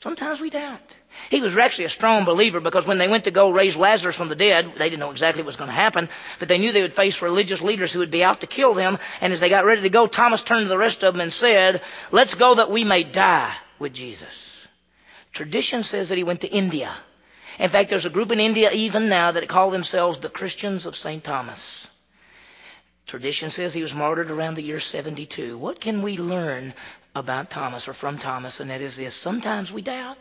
Sometimes 0.00 0.40
we 0.40 0.48
doubt. 0.48 0.94
He 1.28 1.40
was 1.40 1.56
actually 1.56 1.86
a 1.86 1.90
strong 1.90 2.24
believer 2.24 2.60
because 2.60 2.86
when 2.86 2.98
they 2.98 3.08
went 3.08 3.24
to 3.24 3.32
go 3.32 3.50
raise 3.50 3.76
Lazarus 3.76 4.14
from 4.14 4.28
the 4.28 4.36
dead, 4.36 4.74
they 4.76 4.88
didn't 4.88 5.00
know 5.00 5.10
exactly 5.10 5.42
what 5.42 5.46
was 5.46 5.56
going 5.56 5.70
to 5.70 5.74
happen, 5.74 6.08
but 6.38 6.46
they 6.46 6.58
knew 6.58 6.70
they 6.70 6.82
would 6.82 6.92
face 6.92 7.20
religious 7.20 7.60
leaders 7.60 7.92
who 7.92 7.98
would 7.98 8.10
be 8.10 8.22
out 8.22 8.42
to 8.42 8.46
kill 8.46 8.74
them. 8.74 8.98
And 9.20 9.32
as 9.32 9.40
they 9.40 9.48
got 9.48 9.64
ready 9.64 9.82
to 9.82 9.90
go, 9.90 10.06
Thomas 10.06 10.44
turned 10.44 10.66
to 10.66 10.68
the 10.68 10.78
rest 10.78 11.02
of 11.02 11.14
them 11.14 11.20
and 11.20 11.32
said, 11.32 11.82
let's 12.12 12.36
go 12.36 12.54
that 12.54 12.70
we 12.70 12.84
may 12.84 13.02
die 13.02 13.52
with 13.80 13.92
Jesus. 13.92 14.66
Tradition 15.32 15.82
says 15.82 16.10
that 16.10 16.18
he 16.18 16.24
went 16.24 16.42
to 16.42 16.48
India. 16.48 16.94
In 17.58 17.70
fact, 17.70 17.90
there's 17.90 18.06
a 18.06 18.10
group 18.10 18.30
in 18.30 18.38
India 18.38 18.70
even 18.70 19.08
now 19.08 19.32
that 19.32 19.48
call 19.48 19.70
themselves 19.70 20.18
the 20.18 20.28
Christians 20.28 20.86
of 20.86 20.94
St. 20.94 21.24
Thomas. 21.24 21.88
Tradition 23.08 23.48
says 23.48 23.72
he 23.72 23.80
was 23.80 23.94
martyred 23.94 24.30
around 24.30 24.54
the 24.54 24.62
year 24.62 24.80
72. 24.80 25.56
What 25.56 25.80
can 25.80 26.02
we 26.02 26.18
learn 26.18 26.74
about 27.14 27.48
Thomas 27.48 27.88
or 27.88 27.94
from 27.94 28.18
Thomas? 28.18 28.60
And 28.60 28.68
that 28.68 28.82
is 28.82 28.98
this. 28.98 29.14
Sometimes 29.14 29.72
we 29.72 29.80
doubt. 29.80 30.18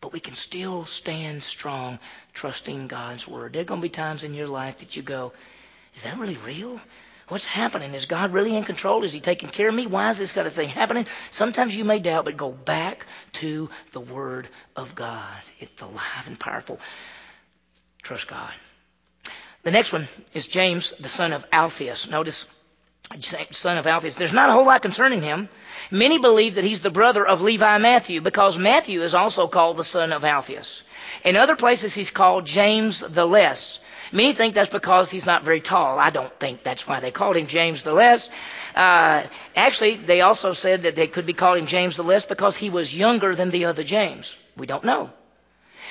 But 0.00 0.12
we 0.12 0.20
can 0.20 0.34
still 0.34 0.84
stand 0.84 1.42
strong 1.42 1.98
trusting 2.34 2.86
God's 2.86 3.26
Word. 3.26 3.52
There 3.52 3.62
are 3.62 3.64
going 3.64 3.80
to 3.80 3.82
be 3.82 3.88
times 3.88 4.22
in 4.22 4.32
your 4.32 4.46
life 4.46 4.78
that 4.78 4.94
you 4.94 5.02
go, 5.02 5.32
is 5.96 6.04
that 6.04 6.18
really 6.18 6.38
real? 6.46 6.80
What's 7.26 7.46
happening? 7.46 7.94
Is 7.94 8.06
God 8.06 8.32
really 8.32 8.56
in 8.56 8.62
control? 8.62 9.02
Is 9.02 9.12
He 9.12 9.20
taking 9.20 9.48
care 9.48 9.68
of 9.68 9.74
me? 9.74 9.88
Why 9.88 10.10
is 10.10 10.18
this 10.18 10.32
kind 10.32 10.46
of 10.46 10.52
thing 10.52 10.68
happening? 10.68 11.06
Sometimes 11.32 11.76
you 11.76 11.84
may 11.84 11.98
doubt, 11.98 12.26
but 12.26 12.36
go 12.36 12.52
back 12.52 13.06
to 13.34 13.70
the 13.90 14.00
Word 14.00 14.48
of 14.76 14.94
God. 14.94 15.42
It's 15.58 15.82
alive 15.82 16.26
and 16.28 16.38
powerful. 16.38 16.78
Trust 18.02 18.28
God. 18.28 18.52
The 19.62 19.70
next 19.70 19.92
one 19.92 20.08
is 20.34 20.46
James, 20.46 20.92
the 20.98 21.08
son 21.08 21.32
of 21.32 21.44
Alphaeus. 21.52 22.08
Notice 22.08 22.46
son 23.50 23.78
of 23.78 23.86
Alphaeus. 23.86 24.16
There's 24.16 24.32
not 24.32 24.48
a 24.48 24.52
whole 24.52 24.66
lot 24.66 24.82
concerning 24.82 25.22
him. 25.22 25.48
Many 25.90 26.18
believe 26.18 26.54
that 26.54 26.64
he's 26.64 26.80
the 26.80 26.90
brother 26.90 27.26
of 27.26 27.42
Levi 27.42 27.78
Matthew 27.78 28.20
because 28.20 28.58
Matthew 28.58 29.02
is 29.02 29.14
also 29.14 29.46
called 29.48 29.76
the 29.76 29.84
son 29.84 30.12
of 30.12 30.24
Alphaeus. 30.24 30.82
In 31.24 31.36
other 31.36 31.56
places, 31.56 31.94
he's 31.94 32.10
called 32.10 32.46
James 32.46 33.00
the 33.00 33.26
Less. 33.26 33.80
Many 34.12 34.32
think 34.32 34.54
that's 34.54 34.70
because 34.70 35.10
he's 35.10 35.26
not 35.26 35.44
very 35.44 35.60
tall. 35.60 35.98
I 35.98 36.10
don't 36.10 36.32
think 36.40 36.62
that's 36.62 36.86
why 36.86 37.00
they 37.00 37.10
called 37.10 37.36
him 37.36 37.46
James 37.46 37.82
the 37.82 37.92
Less. 37.92 38.30
Uh, 38.74 39.22
actually, 39.54 39.96
they 39.96 40.20
also 40.22 40.52
said 40.52 40.82
that 40.82 40.96
they 40.96 41.06
could 41.06 41.26
be 41.26 41.34
calling 41.34 41.62
him 41.62 41.66
James 41.66 41.96
the 41.96 42.04
Less 42.04 42.24
because 42.24 42.56
he 42.56 42.70
was 42.70 42.94
younger 42.94 43.34
than 43.34 43.50
the 43.50 43.66
other 43.66 43.84
James. 43.84 44.36
We 44.56 44.66
don't 44.66 44.84
know. 44.84 45.10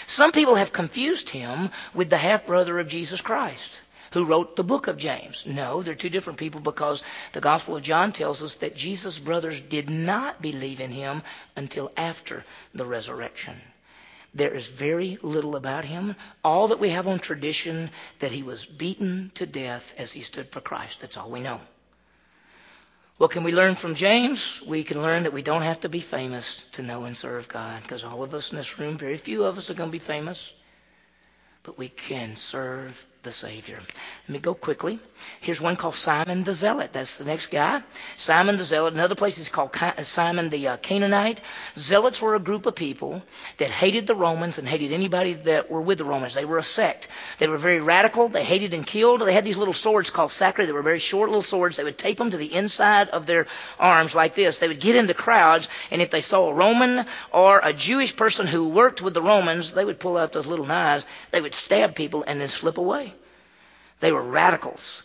Some 0.07 0.31
people 0.31 0.55
have 0.55 0.73
confused 0.73 1.29
him 1.29 1.71
with 1.93 2.09
the 2.09 2.17
half 2.17 2.45
brother 2.45 2.79
of 2.79 2.87
Jesus 2.87 3.21
Christ 3.21 3.71
who 4.11 4.25
wrote 4.25 4.55
the 4.55 4.63
book 4.63 4.87
of 4.87 4.97
James. 4.97 5.45
No, 5.45 5.81
they're 5.81 5.95
two 5.95 6.09
different 6.09 6.39
people 6.39 6.59
because 6.59 7.03
the 7.31 7.41
Gospel 7.41 7.77
of 7.77 7.83
John 7.83 8.11
tells 8.11 8.43
us 8.43 8.55
that 8.55 8.75
Jesus' 8.75 9.17
brothers 9.17 9.59
did 9.61 9.89
not 9.89 10.41
believe 10.41 10.81
in 10.81 10.91
him 10.91 11.23
until 11.55 11.91
after 11.95 12.43
the 12.73 12.85
resurrection. 12.85 13.59
There 14.33 14.53
is 14.53 14.67
very 14.67 15.17
little 15.21 15.55
about 15.55 15.85
him. 15.85 16.15
All 16.43 16.69
that 16.69 16.79
we 16.79 16.89
have 16.89 17.07
on 17.07 17.19
tradition 17.19 17.89
that 18.19 18.31
he 18.31 18.43
was 18.43 18.65
beaten 18.65 19.31
to 19.35 19.45
death 19.45 19.93
as 19.97 20.11
he 20.11 20.21
stood 20.21 20.51
for 20.51 20.61
Christ. 20.61 21.01
That's 21.01 21.17
all 21.17 21.29
we 21.29 21.41
know. 21.41 21.59
What 23.21 23.29
can 23.29 23.43
we 23.43 23.51
learn 23.51 23.75
from 23.75 23.93
James? 23.93 24.59
We 24.65 24.83
can 24.83 25.03
learn 25.03 25.21
that 25.23 25.31
we 25.31 25.43
don't 25.43 25.61
have 25.61 25.81
to 25.81 25.89
be 25.89 25.99
famous 25.99 26.65
to 26.71 26.81
know 26.81 27.03
and 27.03 27.15
serve 27.15 27.47
God 27.47 27.83
because 27.83 28.03
all 28.03 28.23
of 28.23 28.33
us 28.33 28.49
in 28.49 28.57
this 28.57 28.79
room, 28.79 28.97
very 28.97 29.19
few 29.19 29.43
of 29.43 29.59
us 29.59 29.69
are 29.69 29.75
going 29.75 29.91
to 29.91 29.91
be 29.91 29.99
famous, 29.99 30.51
but 31.61 31.77
we 31.77 31.87
can 31.87 32.35
serve 32.35 33.05
the 33.23 33.31
Savior. 33.31 33.77
Let 34.27 34.29
me 34.29 34.39
go 34.39 34.55
quickly. 34.55 34.99
Here's 35.41 35.61
one 35.61 35.75
called 35.75 35.93
Simon 35.93 36.43
the 36.43 36.55
Zealot. 36.55 36.91
That's 36.91 37.17
the 37.17 37.23
next 37.23 37.51
guy. 37.51 37.83
Simon 38.17 38.57
the 38.57 38.63
Zealot. 38.63 38.95
Another 38.95 39.13
place 39.13 39.37
is 39.37 39.47
called 39.47 39.75
Simon 40.01 40.49
the 40.49 40.69
uh, 40.69 40.77
Canaanite. 40.77 41.39
Zealots 41.77 42.19
were 42.19 42.33
a 42.33 42.39
group 42.39 42.65
of 42.65 42.73
people 42.73 43.21
that 43.57 43.69
hated 43.69 44.07
the 44.07 44.15
Romans 44.15 44.57
and 44.57 44.67
hated 44.67 44.91
anybody 44.91 45.33
that 45.33 45.69
were 45.69 45.81
with 45.81 45.99
the 45.99 46.05
Romans. 46.05 46.33
They 46.33 46.45
were 46.45 46.57
a 46.57 46.63
sect. 46.63 47.07
They 47.37 47.47
were 47.47 47.59
very 47.59 47.79
radical. 47.79 48.27
They 48.27 48.43
hated 48.43 48.73
and 48.73 48.87
killed. 48.87 49.21
They 49.21 49.33
had 49.33 49.45
these 49.45 49.57
little 49.57 49.73
swords 49.73 50.09
called 50.09 50.31
sacri. 50.31 50.65
They 50.65 50.71
were 50.71 50.81
very 50.81 50.99
short 50.99 51.29
little 51.29 51.43
swords. 51.43 51.77
They 51.77 51.83
would 51.83 51.99
tape 51.99 52.17
them 52.17 52.31
to 52.31 52.37
the 52.37 52.51
inside 52.51 53.09
of 53.09 53.27
their 53.27 53.45
arms 53.79 54.15
like 54.15 54.33
this. 54.33 54.57
They 54.57 54.67
would 54.67 54.79
get 54.79 54.95
into 54.95 55.13
crowds, 55.13 55.69
and 55.91 56.01
if 56.01 56.09
they 56.09 56.21
saw 56.21 56.49
a 56.49 56.53
Roman 56.53 57.05
or 57.31 57.59
a 57.63 57.71
Jewish 57.71 58.15
person 58.15 58.47
who 58.47 58.69
worked 58.69 59.01
with 59.01 59.13
the 59.13 59.21
Romans, 59.21 59.71
they 59.71 59.85
would 59.85 59.99
pull 59.99 60.17
out 60.17 60.31
those 60.31 60.47
little 60.47 60.65
knives. 60.65 61.05
They 61.29 61.41
would 61.41 61.53
stab 61.53 61.93
people 61.93 62.23
and 62.25 62.41
then 62.41 62.49
slip 62.49 62.79
away. 62.79 63.10
They 64.01 64.11
were 64.11 64.21
radicals. 64.21 65.03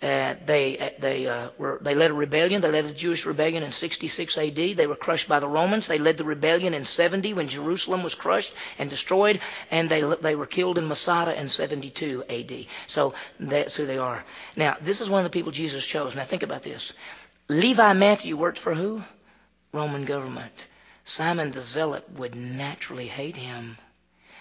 Uh, 0.00 0.36
they 0.46 0.78
uh, 0.78 0.90
they 1.00 1.26
uh, 1.26 1.50
were 1.58 1.78
they 1.82 1.94
led 1.96 2.12
a 2.12 2.14
rebellion. 2.14 2.60
They 2.60 2.70
led 2.70 2.84
a 2.86 2.94
Jewish 2.94 3.26
rebellion 3.26 3.64
in 3.64 3.72
66 3.72 4.38
A.D. 4.38 4.74
They 4.74 4.86
were 4.86 4.94
crushed 4.94 5.28
by 5.28 5.40
the 5.40 5.48
Romans. 5.48 5.88
They 5.88 5.98
led 5.98 6.16
the 6.18 6.24
rebellion 6.24 6.72
in 6.72 6.84
70 6.84 7.34
when 7.34 7.48
Jerusalem 7.48 8.04
was 8.04 8.14
crushed 8.14 8.54
and 8.78 8.88
destroyed, 8.88 9.40
and 9.72 9.88
they 9.90 10.02
they 10.22 10.36
were 10.36 10.46
killed 10.46 10.78
in 10.78 10.86
Masada 10.86 11.38
in 11.38 11.48
72 11.48 12.24
A.D. 12.28 12.68
So 12.86 13.14
that's 13.40 13.74
who 13.74 13.86
they 13.86 13.98
are. 13.98 14.24
Now 14.54 14.76
this 14.80 15.00
is 15.00 15.10
one 15.10 15.24
of 15.24 15.30
the 15.30 15.36
people 15.36 15.50
Jesus 15.50 15.84
chose. 15.84 16.14
Now 16.14 16.24
think 16.24 16.44
about 16.44 16.62
this. 16.62 16.92
Levi 17.48 17.92
Matthew 17.94 18.36
worked 18.36 18.60
for 18.60 18.74
who? 18.74 19.02
Roman 19.72 20.04
government. 20.04 20.66
Simon 21.04 21.50
the 21.50 21.62
Zealot 21.62 22.08
would 22.12 22.36
naturally 22.36 23.08
hate 23.08 23.36
him. 23.36 23.78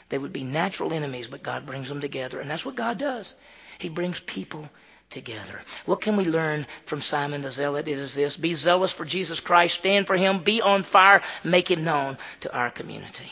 They 0.09 0.19
would 0.19 0.33
be 0.33 0.43
natural 0.43 0.93
enemies, 0.93 1.27
but 1.27 1.41
God 1.41 1.65
brings 1.65 1.89
them 1.89 2.01
together, 2.01 2.39
and 2.39 2.49
that's 2.49 2.65
what 2.65 2.75
God 2.75 2.99
does. 2.99 3.33
He 3.79 3.89
brings 3.89 4.19
people 4.19 4.69
together. 5.09 5.61
What 5.85 6.01
can 6.01 6.17
we 6.17 6.25
learn 6.25 6.67
from 6.85 7.01
Simon 7.01 7.41
the 7.41 7.51
Zealot? 7.51 7.87
It 7.87 7.97
is 7.97 8.13
this 8.13 8.37
be 8.37 8.53
zealous 8.53 8.91
for 8.91 9.05
Jesus 9.05 9.39
Christ, 9.39 9.77
stand 9.77 10.07
for 10.07 10.17
him, 10.17 10.39
be 10.39 10.61
on 10.61 10.83
fire, 10.83 11.21
make 11.43 11.69
him 11.69 11.83
known 11.83 12.17
to 12.41 12.53
our 12.53 12.69
community. 12.69 13.31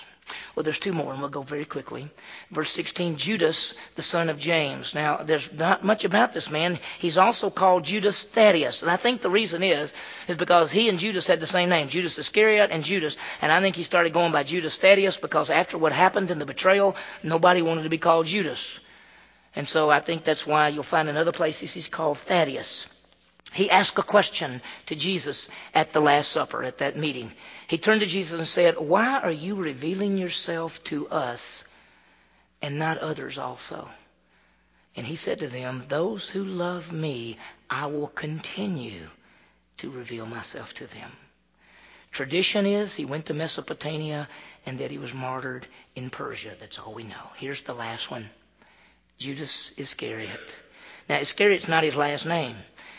Well, 0.56 0.64
there's 0.64 0.80
two 0.80 0.94
more, 0.94 1.12
and 1.12 1.20
we'll 1.20 1.30
go 1.30 1.42
very 1.42 1.66
quickly. 1.66 2.10
Verse 2.50 2.72
16, 2.72 3.18
Judas, 3.18 3.74
the 3.96 4.02
son 4.02 4.30
of 4.30 4.40
James. 4.40 4.96
Now, 4.96 5.18
there's 5.18 5.52
not 5.52 5.84
much 5.84 6.06
about 6.06 6.34
this 6.34 6.50
man. 6.50 6.80
He's 6.98 7.18
also 7.18 7.50
called 7.50 7.84
Judas 7.84 8.24
Thaddeus. 8.24 8.82
And 8.82 8.90
I 8.90 8.96
think 8.96 9.22
the 9.22 9.30
reason 9.30 9.62
is, 9.64 9.94
is 10.30 10.38
because 10.38 10.72
he 10.72 10.88
and 10.88 10.98
Judas 10.98 11.28
had 11.28 11.42
the 11.42 11.46
same 11.46 11.70
name, 11.70 11.90
Judas 11.90 12.18
Iscariot 12.18 12.72
and 12.72 12.86
Judas. 12.86 13.18
And 13.42 13.52
I 13.52 13.60
think 13.60 13.76
he 13.76 13.84
started 13.84 14.14
going 14.14 14.32
by 14.32 14.44
Judas 14.44 14.78
Thaddeus 14.78 15.18
because 15.18 15.52
after 15.52 15.78
what 15.78 15.92
happened 15.92 16.32
in 16.32 16.40
the 16.40 16.46
betrayal, 16.46 16.96
nobody 17.22 17.62
wanted 17.62 17.84
to 17.84 17.90
be 17.90 17.98
called 17.98 18.26
Judas. 18.26 18.80
And 19.56 19.68
so 19.68 19.90
I 19.90 20.02
think 20.02 20.24
that's 20.24 20.46
why 20.46 20.68
you'll 20.70 20.84
find 20.84 21.08
in 21.08 21.18
other 21.18 21.32
places 21.32 21.74
he's 21.74 21.88
called 21.88 22.18
Thaddeus. 22.18 22.88
He 23.54 23.70
asked 23.70 23.98
a 23.98 24.04
question 24.04 24.62
to 24.88 24.96
Jesus 24.96 25.48
at 25.74 25.94
the 25.94 26.02
Last 26.02 26.30
Supper, 26.30 26.64
at 26.64 26.80
that 26.80 26.98
meeting. 26.98 27.32
He 27.68 27.78
turned 27.78 28.02
to 28.02 28.08
Jesus 28.08 28.38
and 28.38 28.48
said, 28.48 28.78
Why 28.78 29.20
are 29.20 29.32
you 29.32 29.56
revealing 29.56 30.18
yourself 30.18 30.84
to 30.86 31.08
us 31.08 31.64
and 32.62 32.78
not 32.78 32.98
others 32.98 33.38
also? 33.38 33.88
And 34.98 35.06
he 35.06 35.16
said 35.16 35.40
to 35.40 35.48
them, 35.48 35.86
Those 35.88 36.28
who 36.28 36.44
love 36.44 36.92
me, 36.92 37.38
I 37.70 37.86
will 37.88 38.08
continue 38.08 39.08
to 39.78 39.90
reveal 39.90 40.26
myself 40.26 40.74
to 40.76 40.88
them. 40.88 41.12
Tradition 42.12 42.66
is 42.66 42.96
he 42.96 43.06
went 43.06 43.28
to 43.28 43.34
Mesopotamia 43.34 44.28
and 44.66 44.80
that 44.80 44.92
he 44.92 44.98
was 44.98 45.14
martyred 45.14 45.68
in 45.96 46.10
Persia. 46.10 46.56
That's 46.60 46.80
all 46.80 46.94
we 46.94 47.04
know. 47.04 47.30
Here's 47.38 47.62
the 47.62 47.74
last 47.74 48.10
one. 48.10 48.30
Judas 49.18 49.72
Iscariot. 49.78 50.56
Now, 51.08 51.18
Iscariot's 51.18 51.68
not 51.68 51.84
his 51.84 51.96
last 51.96 52.26
name. 52.26 52.56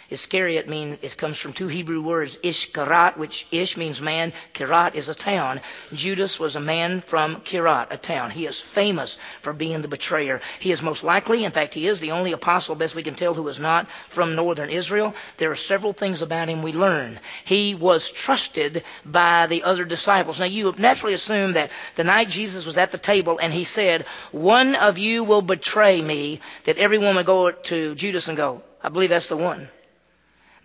Iscariot 0.09 0.69
mean 0.69 0.99
it 1.03 1.17
comes 1.17 1.37
from 1.37 1.53
two 1.53 1.67
Hebrew 1.67 2.01
words, 2.01 2.39
Ishkarat, 2.45 3.17
which 3.17 3.45
Ish 3.51 3.77
means 3.77 4.01
man, 4.01 4.33
Kirat 4.55 4.95
is 4.95 5.09
a 5.09 5.17
town. 5.17 5.61
Judas 5.93 6.39
was 6.39 6.55
a 6.55 6.61
man 6.61 7.01
from 7.01 7.41
Kirat, 7.41 7.89
a 7.91 7.97
town. 7.97 8.31
He 8.31 8.47
is 8.47 8.61
famous 8.61 9.19
for 9.43 9.53
being 9.53 9.83
the 9.83 9.89
betrayer. 9.89 10.41
He 10.61 10.71
is 10.71 10.81
most 10.81 11.03
likely, 11.03 11.45
in 11.45 11.51
fact, 11.51 11.75
he 11.75 11.89
is 11.89 11.99
the 11.99 12.13
only 12.13 12.31
apostle, 12.31 12.77
best 12.77 12.95
we 12.95 13.03
can 13.03 13.17
tell, 13.17 13.35
who 13.35 13.49
is 13.49 13.59
not 13.59 13.89
from 14.09 14.37
northern 14.37 14.71
Israel. 14.71 15.13
There 15.39 15.51
are 15.51 15.57
several 15.57 15.93
things 15.93 16.23
about 16.23 16.49
him 16.49 16.63
we 16.63 16.73
learn. 16.73 17.19
He 17.45 17.75
was 17.75 18.09
trusted 18.09 18.85
by 19.05 19.49
the 19.49 19.65
other 19.65 19.85
disciples. 19.85 20.39
Now, 20.39 20.47
you 20.47 20.73
naturally 20.79 21.15
assume 21.15 21.55
that 21.55 21.73
the 21.97 22.05
night 22.05 22.29
Jesus 22.29 22.65
was 22.65 22.77
at 22.77 22.93
the 22.93 22.99
table 22.99 23.39
and 23.43 23.53
he 23.53 23.65
said, 23.65 24.07
"One 24.31 24.77
of 24.77 24.99
you 24.99 25.25
will 25.25 25.43
betray 25.43 26.01
me," 26.01 26.41
that 26.63 26.79
everyone 26.79 27.17
would 27.17 27.27
go 27.27 27.51
to 27.51 27.97
Judas 27.97 28.29
and 28.29 28.37
go, 28.37 28.63
"I 28.81 28.89
believe 28.89 29.11
that's 29.11 29.29
the 29.29 29.37
one." 29.37 29.69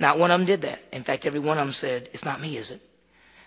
Not 0.01 0.17
one 0.17 0.31
of 0.31 0.39
them 0.39 0.47
did 0.47 0.63
that. 0.63 0.79
In 0.91 1.03
fact, 1.03 1.27
every 1.27 1.39
one 1.39 1.59
of 1.59 1.65
them 1.65 1.73
said, 1.73 2.09
It's 2.11 2.25
not 2.25 2.41
me, 2.41 2.57
is 2.57 2.71
it? 2.71 2.81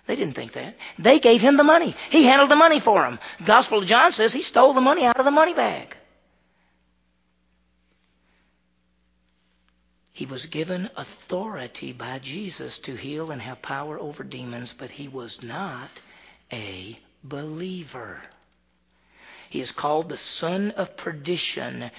They 0.07 0.15
didn't 0.15 0.35
think 0.35 0.53
that. 0.53 0.77
They 1.01 1.19
gave 1.19 1.41
him 1.41 1.57
the 1.57 1.65
money. 1.65 1.97
He 2.11 2.25
handled 2.25 2.51
the 2.51 2.57
money 2.57 2.79
for 2.79 3.03
them. 3.03 3.19
Gospel 3.45 3.79
of 3.79 3.87
John 3.87 4.13
says 4.13 4.33
he 4.33 4.43
stole 4.43 4.73
the 4.73 4.81
money 4.81 5.05
out 5.05 5.19
of 5.19 5.25
the 5.25 5.33
money 5.33 5.53
bag. 5.53 5.97
He 10.13 10.27
was 10.27 10.47
given 10.47 10.91
authority 10.97 11.93
by 11.93 12.21
Jesus 12.21 12.79
to 12.81 12.95
heal 12.95 13.33
and 13.33 13.43
have 13.43 13.61
power 13.61 13.99
over 13.99 14.23
demons, 14.23 14.73
but 14.73 14.91
he 14.91 15.09
was 15.09 15.43
not 15.43 15.91
a 16.53 16.97
believer. 17.25 18.21
He 19.51 19.61
is 19.61 19.73
called 19.73 20.09
the 20.09 20.17
son 20.17 20.71
of 20.73 20.97
perdition 20.97 21.91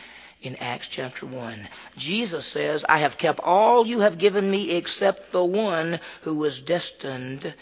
in 0.42 0.56
Acts 0.58 0.88
chapter 0.88 1.26
1. 1.26 1.68
Jesus 1.98 2.46
says, 2.46 2.86
I 2.88 3.00
have 3.00 3.18
kept 3.18 3.40
all 3.40 3.86
you 3.86 4.02
have 4.02 4.18
given 4.18 4.50
me 4.50 4.72
except 4.72 5.32
the 5.32 5.44
one 5.44 6.00
who 6.22 6.36
was 6.36 6.60
destined 6.60 7.54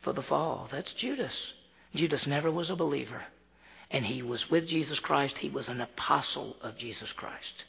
for 0.00 0.12
the 0.12 0.22
fall. 0.22 0.68
That's 0.70 0.92
Judas. 0.92 1.52
Judas 1.94 2.26
never 2.26 2.50
was 2.50 2.70
a 2.70 2.76
believer. 2.76 3.22
And 3.90 4.04
he 4.04 4.22
was 4.22 4.50
with 4.50 4.66
Jesus 4.66 4.98
Christ. 4.98 5.38
He 5.38 5.48
was 5.48 5.68
an 5.68 5.80
apostle 5.80 6.56
of 6.62 6.76
Jesus 6.76 7.12
Christ. 7.12 7.64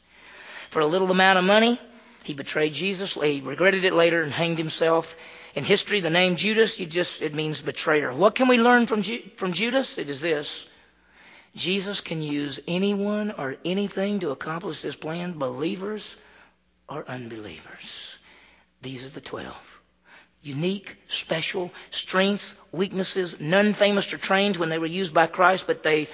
For 0.69 0.81
a 0.81 0.87
little 0.87 1.11
amount 1.11 1.39
of 1.39 1.45
money, 1.45 1.79
he 2.23 2.33
betrayed 2.33 2.73
Jesus. 2.73 3.13
He 3.13 3.41
regretted 3.41 3.85
it 3.85 3.93
later 3.93 4.21
and 4.21 4.31
hanged 4.31 4.57
himself. 4.57 5.15
In 5.55 5.63
history, 5.63 6.01
the 6.01 6.09
name 6.09 6.35
Judas, 6.35 6.79
you 6.79 6.85
just, 6.85 7.21
it 7.21 7.33
means 7.33 7.61
betrayer. 7.61 8.13
What 8.13 8.35
can 8.35 8.47
we 8.47 8.57
learn 8.57 8.85
from, 8.85 9.03
from 9.35 9.53
Judas? 9.53 9.97
It 9.97 10.09
is 10.09 10.21
this. 10.21 10.65
Jesus 11.57 12.01
can 12.01 12.21
use 12.21 12.59
anyone 12.67 13.31
or 13.31 13.57
anything 13.65 14.19
to 14.19 14.29
accomplish 14.31 14.81
this 14.81 14.95
plan, 14.95 15.37
believers 15.37 16.15
or 16.87 17.03
unbelievers. 17.07 18.15
These 18.81 19.03
are 19.03 19.09
the 19.09 19.21
twelve. 19.21 19.55
Unique, 20.43 20.95
special, 21.09 21.71
strengths, 21.89 22.53
weaknesses, 22.71 23.39
none 23.39 23.73
famous 23.73 24.13
or 24.13 24.17
trained 24.17 24.55
when 24.55 24.69
they 24.69 24.77
were 24.77 24.85
used 24.85 25.13
by 25.13 25.25
Christ, 25.27 25.65
but 25.67 25.83
they 25.83 26.07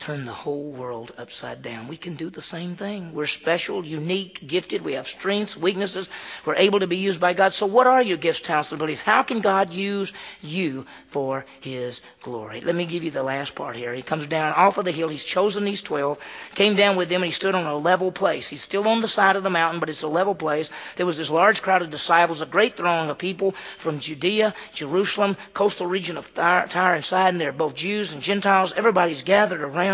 turn 0.00 0.24
the 0.24 0.32
whole 0.32 0.70
world 0.72 1.12
upside 1.18 1.60
down. 1.60 1.86
We 1.86 1.98
can 1.98 2.16
do 2.16 2.30
the 2.30 2.40
same 2.40 2.74
thing. 2.74 3.12
We're 3.12 3.26
special, 3.26 3.84
unique, 3.84 4.40
gifted. 4.46 4.80
We 4.80 4.94
have 4.94 5.06
strengths, 5.06 5.58
weaknesses. 5.58 6.08
We're 6.46 6.56
able 6.56 6.80
to 6.80 6.86
be 6.86 6.96
used 6.96 7.20
by 7.20 7.34
God. 7.34 7.52
So 7.52 7.66
what 7.66 7.86
are 7.86 8.02
your 8.02 8.16
gifts, 8.16 8.40
talents, 8.40 8.72
and 8.72 8.80
abilities? 8.80 9.00
How 9.00 9.22
can 9.22 9.42
God 9.42 9.74
use 9.74 10.10
you 10.40 10.86
for 11.08 11.44
His 11.60 12.00
glory? 12.22 12.62
Let 12.62 12.74
me 12.74 12.86
give 12.86 13.04
you 13.04 13.10
the 13.10 13.22
last 13.22 13.54
part 13.54 13.76
here. 13.76 13.92
He 13.92 14.00
comes 14.00 14.26
down 14.26 14.54
off 14.54 14.78
of 14.78 14.86
the 14.86 14.90
hill. 14.90 15.10
He's 15.10 15.22
chosen 15.22 15.64
these 15.64 15.82
twelve, 15.82 16.18
came 16.54 16.76
down 16.76 16.96
with 16.96 17.10
them, 17.10 17.22
and 17.22 17.30
he 17.30 17.34
stood 17.34 17.54
on 17.54 17.66
a 17.66 17.76
level 17.76 18.10
place. 18.10 18.48
He's 18.48 18.62
still 18.62 18.88
on 18.88 19.02
the 19.02 19.08
side 19.08 19.36
of 19.36 19.42
the 19.42 19.50
mountain, 19.50 19.80
but 19.80 19.90
it's 19.90 20.02
a 20.02 20.08
level 20.08 20.34
place. 20.34 20.70
There 20.96 21.04
was 21.04 21.18
this 21.18 21.28
large 21.28 21.60
crowd 21.60 21.82
of 21.82 21.90
disciples, 21.90 22.40
a 22.40 22.46
great 22.46 22.74
throng 22.74 23.10
of 23.10 23.18
people 23.18 23.54
from 23.76 24.00
Judea, 24.00 24.54
Jerusalem, 24.72 25.36
coastal 25.52 25.86
region 25.86 26.16
of 26.16 26.32
Tyre 26.32 26.94
and 26.94 27.04
Sidon. 27.04 27.38
They're 27.38 27.52
both 27.52 27.74
Jews 27.74 28.14
and 28.14 28.22
Gentiles. 28.22 28.72
Everybody's 28.72 29.24
gathered 29.24 29.60
around 29.60 29.89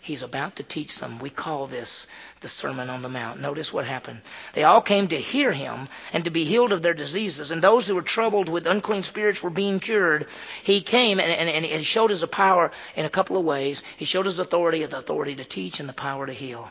He's 0.00 0.22
about 0.22 0.56
to 0.56 0.62
teach 0.62 0.98
them. 0.98 1.18
We 1.18 1.30
call 1.30 1.66
this 1.66 2.06
the 2.40 2.48
Sermon 2.48 2.90
on 2.90 3.02
the 3.02 3.08
Mount. 3.08 3.40
Notice 3.40 3.72
what 3.72 3.84
happened. 3.84 4.20
They 4.54 4.64
all 4.64 4.80
came 4.80 5.08
to 5.08 5.20
hear 5.20 5.52
him 5.52 5.88
and 6.12 6.24
to 6.24 6.30
be 6.30 6.44
healed 6.44 6.72
of 6.72 6.82
their 6.82 6.94
diseases. 6.94 7.50
And 7.50 7.62
those 7.62 7.86
who 7.86 7.94
were 7.94 8.02
troubled 8.02 8.48
with 8.48 8.66
unclean 8.66 9.02
spirits 9.02 9.42
were 9.42 9.50
being 9.50 9.80
cured. 9.80 10.26
He 10.62 10.80
came 10.80 11.20
and, 11.20 11.30
and, 11.30 11.48
and 11.48 11.64
he 11.64 11.82
showed 11.82 12.10
his 12.10 12.24
power 12.24 12.70
in 12.96 13.04
a 13.04 13.10
couple 13.10 13.36
of 13.36 13.44
ways. 13.44 13.82
He 13.96 14.04
showed 14.04 14.26
his 14.26 14.38
authority, 14.38 14.84
the 14.86 14.98
authority 14.98 15.36
to 15.36 15.44
teach 15.44 15.80
and 15.80 15.88
the 15.88 15.94
power 15.94 16.26
to 16.26 16.32
heal. 16.32 16.70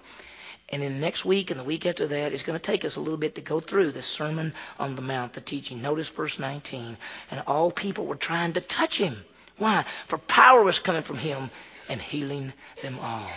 And 0.70 0.84
in 0.84 0.94
the 0.94 1.00
next 1.00 1.26
week 1.26 1.50
and 1.50 1.60
the 1.60 1.64
week 1.64 1.86
after 1.86 2.08
that, 2.08 2.34
it's 2.34 2.44
going 2.44 2.60
to 2.60 2.72
take 2.72 2.86
us 2.86 2.96
a 2.96 3.00
little 3.00 3.18
bit 3.18 3.36
to 3.36 3.42
go 3.42 3.60
through 3.60 3.92
this 3.92 4.06
Sermon 4.06 4.54
on 4.78 4.96
the 4.96 5.02
Mount, 5.02 5.34
the 5.34 5.42
teaching. 5.42 5.82
Notice 5.82 6.10
verse 6.10 6.38
19. 6.38 6.98
And 7.32 7.44
all 7.48 7.72
people 7.72 8.06
were 8.06 8.16
trying 8.16 8.54
to 8.54 8.62
touch 8.62 8.98
him. 8.98 9.24
Why? 9.58 9.86
For 10.08 10.18
power 10.18 10.64
was 10.64 10.80
coming 10.80 11.02
from 11.02 11.18
him 11.18 11.50
and 11.90 12.02
healing 12.02 12.54
them 12.82 13.00
all. 13.00 13.30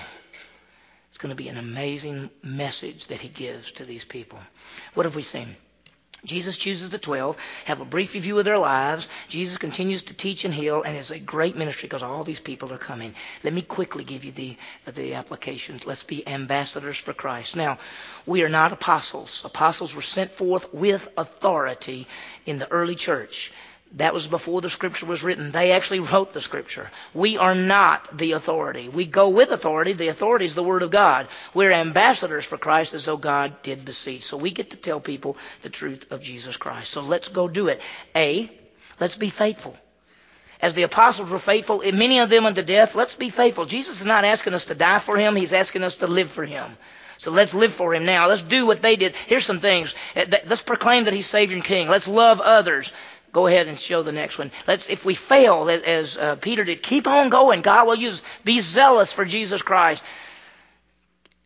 It's 1.09 1.19
going 1.19 1.31
to 1.31 1.37
be 1.37 1.49
an 1.49 1.59
amazing 1.59 2.31
message 2.43 3.09
that 3.09 3.21
he 3.21 3.29
gives 3.29 3.73
to 3.73 3.85
these 3.85 4.05
people. 4.05 4.39
What 4.95 5.07
have 5.07 5.17
we 5.17 5.23
seen? 5.23 5.57
Jesus 6.25 6.57
chooses 6.57 6.91
the 6.91 6.99
12, 6.99 7.37
have 7.65 7.81
a 7.81 7.85
brief 7.85 8.15
review 8.15 8.39
of 8.39 8.45
their 8.45 8.59
lives. 8.59 9.09
Jesus 9.29 9.59
continues 9.59 10.03
to 10.03 10.15
teach 10.15 10.45
and 10.45 10.55
heal, 10.55 10.83
and 10.83 10.97
it's 10.97 11.11
a 11.11 11.19
great 11.19 11.57
ministry 11.57 11.89
because 11.89 12.05
all 12.05 12.23
these 12.23 12.39
people 12.39 12.73
are 12.73 12.79
coming. 12.79 13.17
Let 13.43 13.53
me 13.53 13.61
quickly 13.61 14.05
give 14.05 14.25
you 14.25 14.31
the, 14.31 14.57
the 14.87 15.15
applications. 15.15 15.85
Let's 15.85 16.05
be 16.05 16.27
ambassadors 16.27 16.97
for 16.97 17.13
Christ. 17.13 17.57
Now, 17.57 17.79
we 18.25 18.43
are 18.43 18.49
not 18.49 18.71
apostles. 18.71 19.43
Apostles 19.45 19.97
were 19.97 20.03
sent 20.03 20.31
forth 20.31 20.73
with 20.73 21.09
authority 21.17 22.07
in 22.47 22.61
the 22.61 22.71
early 22.71 22.95
church. 22.95 23.51
That 23.97 24.15
was 24.15 24.27
before 24.27 24.63
the 24.63 24.71
scripture 24.71 25.05
was 25.05 25.23
written. 25.23 25.53
They 25.53 25.73
actually 25.73 26.01
wrote 26.01 26.33
the 26.33 26.41
scripture. 26.41 26.91
We 27.13 27.37
are 27.37 27.55
not 27.55 28.17
the 28.17 28.33
authority. 28.33 28.89
We 28.89 29.05
go 29.05 29.29
with 29.29 29.51
authority. 29.51 29.93
The 29.93 30.09
authority 30.09 30.47
is 30.47 30.55
the 30.55 30.63
word 30.63 30.83
of 30.83 30.91
God. 30.91 31.29
We're 31.53 31.73
ambassadors 31.73 32.47
for 32.47 32.57
Christ 32.57 32.95
as 32.95 33.05
though 33.05 33.19
God 33.19 33.63
did 33.63 33.85
beseech. 33.85 34.25
So 34.25 34.39
we 34.39 34.51
get 34.51 34.71
to 34.71 34.79
tell 34.79 34.99
people 34.99 35.37
the 35.61 35.69
truth 35.69 36.11
of 36.11 36.23
Jesus 36.23 36.57
Christ. 36.57 36.91
So 36.91 37.03
let's 37.03 37.29
go 37.29 37.49
do 37.49 37.69
it. 37.69 37.83
A, 38.17 38.51
let's 38.99 39.17
be 39.17 39.29
faithful. 39.29 39.77
As 40.61 40.73
the 40.73 40.85
apostles 40.85 41.29
were 41.29 41.39
faithful, 41.39 41.83
many 41.93 42.21
of 42.21 42.31
them 42.31 42.47
unto 42.47 42.63
death, 42.63 42.95
let's 42.95 43.17
be 43.17 43.29
faithful. 43.29 43.67
Jesus 43.67 44.01
is 44.01 44.07
not 44.07 44.25
asking 44.25 44.55
us 44.55 44.67
to 44.67 44.75
die 44.75 45.01
for 45.01 45.17
him. 45.19 45.37
He's 45.37 45.53
asking 45.53 45.83
us 45.83 45.97
to 45.97 46.07
live 46.07 46.31
for 46.31 46.45
him. 46.47 46.77
So 47.23 47.31
let's 47.31 47.55
live 47.55 47.73
for 47.73 47.95
Him 47.95 48.05
now. 48.05 48.27
Let's 48.27 48.43
do 48.43 48.67
what 48.67 48.83
they 48.83 48.97
did. 48.97 49.15
Here's 49.29 49.45
some 49.45 49.61
things. 49.61 49.95
Uh, 50.17 50.25
let's 50.45 50.63
proclaim 50.63 51.05
that 51.05 51.15
He's 51.15 51.27
Savior 51.27 51.55
and 51.55 51.65
King. 51.65 51.89
Let's 51.89 52.09
love 52.09 52.41
others. 52.41 52.93
Go 53.33 53.47
ahead 53.47 53.67
and 53.67 53.81
show 53.81 54.03
the 54.03 54.13
next 54.13 54.37
one. 54.37 54.53
Let's, 54.67 54.91
if 54.91 55.05
we 55.05 55.15
fail, 55.15 55.69
as 55.71 56.19
uh, 56.19 56.37
Peter 56.37 56.65
did, 56.65 56.83
keep 56.83 57.07
on 57.07 57.31
going. 57.31 57.63
God 57.63 57.87
will 57.87 57.95
use. 57.95 58.23
Be 58.45 58.61
zealous 58.61 59.11
for 59.13 59.25
Jesus 59.25 59.63
Christ. 59.63 60.03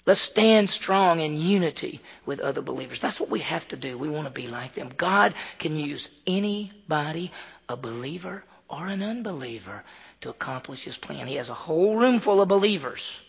Let's 0.04 0.20
stand 0.20 0.68
strong 0.70 1.20
in 1.20 1.40
unity 1.40 2.00
with 2.24 2.40
other 2.40 2.60
believers. 2.60 3.00
That's 3.00 3.20
what 3.20 3.30
we 3.30 3.40
have 3.40 3.66
to 3.68 3.76
do. 3.76 3.98
We 3.98 4.08
want 4.08 4.26
to 4.26 4.30
be 4.30 4.46
like 4.46 4.74
them. 4.74 4.90
God 4.96 5.34
can 5.58 5.76
use 5.76 6.08
anybody, 6.26 7.32
a 7.68 7.76
believer 7.76 8.44
or 8.68 8.86
an 8.86 9.02
unbeliever, 9.02 9.82
to 10.22 10.30
accomplish 10.30 10.82
His 10.82 10.96
plan. 10.96 11.26
He 11.26 11.36
has 11.36 11.50
a 11.50 11.54
whole 11.54 11.96
room 11.96 12.20
full 12.20 12.40
of 12.40 12.48
believers. 12.48 13.20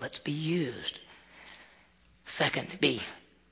Let's 0.00 0.18
be 0.18 0.32
used. 0.32 0.98
Second, 2.26 2.68
be 2.80 3.00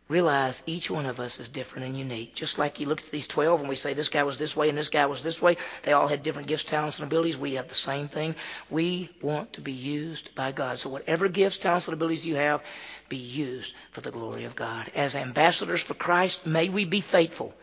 realize 0.09 0.63
each 0.67 0.89
one 0.89 1.07
of 1.07 1.19
us 1.19 1.41
is 1.41 1.49
different 1.49 1.87
and 1.87 1.97
unique. 1.97 2.35
Just 2.35 2.59
like 2.59 2.79
you 2.79 2.87
look 2.87 3.01
at 3.01 3.11
these 3.11 3.27
12 3.27 3.61
and 3.61 3.69
we 3.69 3.75
say 3.75 3.93
this 3.93 4.09
guy 4.09 4.23
was 4.23 4.39
this 4.39 4.57
way 4.57 4.69
and 4.69 4.79
this 4.79 4.89
guy 4.89 5.07
was 5.07 5.23
this 5.23 5.43
way, 5.43 5.57
they 5.83 5.93
all 5.93 6.07
had 6.07 6.23
different 6.23 6.49
gifts, 6.49 6.65
talents, 6.65 6.99
and 6.99 7.07
abilities. 7.07 7.37
We 7.37 7.55
have 7.55 7.69
the 7.69 7.75
same 7.75 8.09
thing. 8.09 8.37
We 8.71 9.11
want 9.21 9.55
to 9.55 9.61
be 9.61 9.73
used 9.73 10.35
by 10.35 10.53
God. 10.53 10.79
So 10.79 10.91
whatever 10.91 11.29
gifts, 11.29 11.59
talents, 11.59 11.89
and 11.89 11.95
abilities 11.95 12.27
you 12.27 12.37
have, 12.37 12.63
be 13.09 13.17
used 13.17 13.75
for 13.91 14.01
the 14.01 14.13
glory 14.13 14.45
of 14.45 14.55
God. 14.55 14.91
As 14.95 15.17
ambassadors 15.17 15.83
for 15.83 15.95
Christ, 15.95 16.47
may 16.47 16.69
we 16.69 16.85
be 16.85 17.01
faithful 17.01 17.55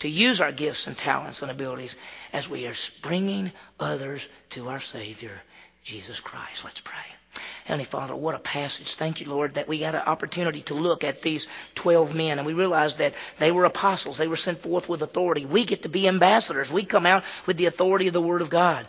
to 0.00 0.08
use 0.08 0.40
our 0.40 0.52
gifts 0.52 0.86
and 0.86 0.98
talents 0.98 1.42
and 1.42 1.50
abilities 1.50 1.94
as 2.32 2.48
we 2.48 2.66
are 2.66 2.74
bringing 3.02 3.52
others 3.78 4.26
to 4.50 4.68
our 4.68 4.80
Savior, 4.80 5.40
Jesus 5.84 6.18
Christ. 6.18 6.64
Let's 6.64 6.80
pray. 6.80 7.21
Heavenly 7.64 7.84
Father, 7.84 8.16
what 8.16 8.34
a 8.34 8.40
passage. 8.40 8.94
Thank 8.94 9.20
you, 9.20 9.28
Lord, 9.28 9.54
that 9.54 9.68
we 9.68 9.78
got 9.78 9.94
an 9.94 10.02
opportunity 10.02 10.62
to 10.62 10.74
look 10.74 11.04
at 11.04 11.22
these 11.22 11.46
12 11.76 12.14
men 12.14 12.38
and 12.38 12.46
we 12.46 12.54
realized 12.54 12.98
that 12.98 13.14
they 13.38 13.52
were 13.52 13.64
apostles. 13.64 14.18
They 14.18 14.26
were 14.26 14.36
sent 14.36 14.60
forth 14.60 14.88
with 14.88 15.02
authority. 15.02 15.46
We 15.46 15.64
get 15.64 15.82
to 15.82 15.88
be 15.88 16.08
ambassadors. 16.08 16.72
We 16.72 16.84
come 16.84 17.06
out 17.06 17.22
with 17.46 17.56
the 17.56 17.66
authority 17.66 18.08
of 18.08 18.14
the 18.14 18.20
Word 18.20 18.42
of 18.42 18.50
God. 18.50 18.88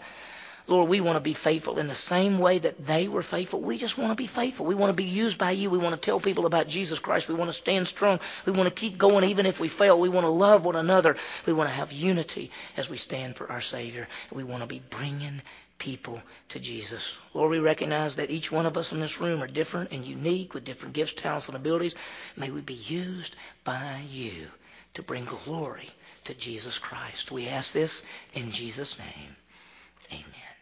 Lord, 0.65 0.87
we 0.87 1.01
want 1.01 1.17
to 1.17 1.21
be 1.21 1.33
faithful 1.33 1.77
in 1.77 1.87
the 1.87 1.95
same 1.95 2.39
way 2.39 2.57
that 2.59 2.85
they 2.85 3.09
were 3.09 3.21
faithful. 3.21 3.59
We 3.59 3.77
just 3.77 3.97
want 3.97 4.11
to 4.11 4.15
be 4.15 4.27
faithful. 4.27 4.65
We 4.65 4.75
want 4.75 4.91
to 4.91 4.95
be 4.95 5.09
used 5.09 5.37
by 5.37 5.51
you. 5.51 5.69
We 5.69 5.77
want 5.77 5.93
to 5.93 6.03
tell 6.03 6.21
people 6.21 6.45
about 6.45 6.69
Jesus 6.69 6.99
Christ. 6.99 7.27
We 7.27 7.35
want 7.35 7.49
to 7.49 7.53
stand 7.53 7.85
strong. 7.85 8.21
We 8.45 8.53
want 8.53 8.67
to 8.67 8.73
keep 8.73 8.97
going 8.97 9.25
even 9.25 9.45
if 9.45 9.59
we 9.59 9.67
fail. 9.67 9.99
We 9.99 10.07
want 10.07 10.23
to 10.23 10.29
love 10.29 10.63
one 10.63 10.77
another. 10.77 11.17
We 11.45 11.51
want 11.51 11.69
to 11.69 11.75
have 11.75 11.91
unity 11.91 12.49
as 12.77 12.89
we 12.89 12.95
stand 12.95 13.35
for 13.35 13.51
our 13.51 13.59
Savior. 13.59 14.07
We 14.31 14.45
want 14.45 14.63
to 14.63 14.67
be 14.67 14.81
bringing 14.89 15.41
people 15.77 16.21
to 16.49 16.59
Jesus. 16.59 17.15
Lord, 17.33 17.51
we 17.51 17.59
recognize 17.59 18.15
that 18.15 18.29
each 18.29 18.51
one 18.51 18.65
of 18.65 18.77
us 18.77 18.91
in 18.91 18.99
this 18.99 19.19
room 19.19 19.41
are 19.41 19.47
different 19.47 19.91
and 19.91 20.05
unique 20.05 20.53
with 20.53 20.65
different 20.65 20.93
gifts, 20.93 21.13
talents, 21.13 21.47
and 21.47 21.55
abilities. 21.55 21.95
May 22.37 22.51
we 22.51 22.61
be 22.61 22.73
used 22.73 23.35
by 23.63 24.01
you 24.09 24.47
to 24.93 25.03
bring 25.03 25.25
glory 25.25 25.89
to 26.25 26.33
Jesus 26.33 26.77
Christ. 26.77 27.31
We 27.31 27.47
ask 27.47 27.71
this 27.71 28.03
in 28.33 28.51
Jesus' 28.51 28.97
name. 28.97 29.35
Amen. 30.11 30.52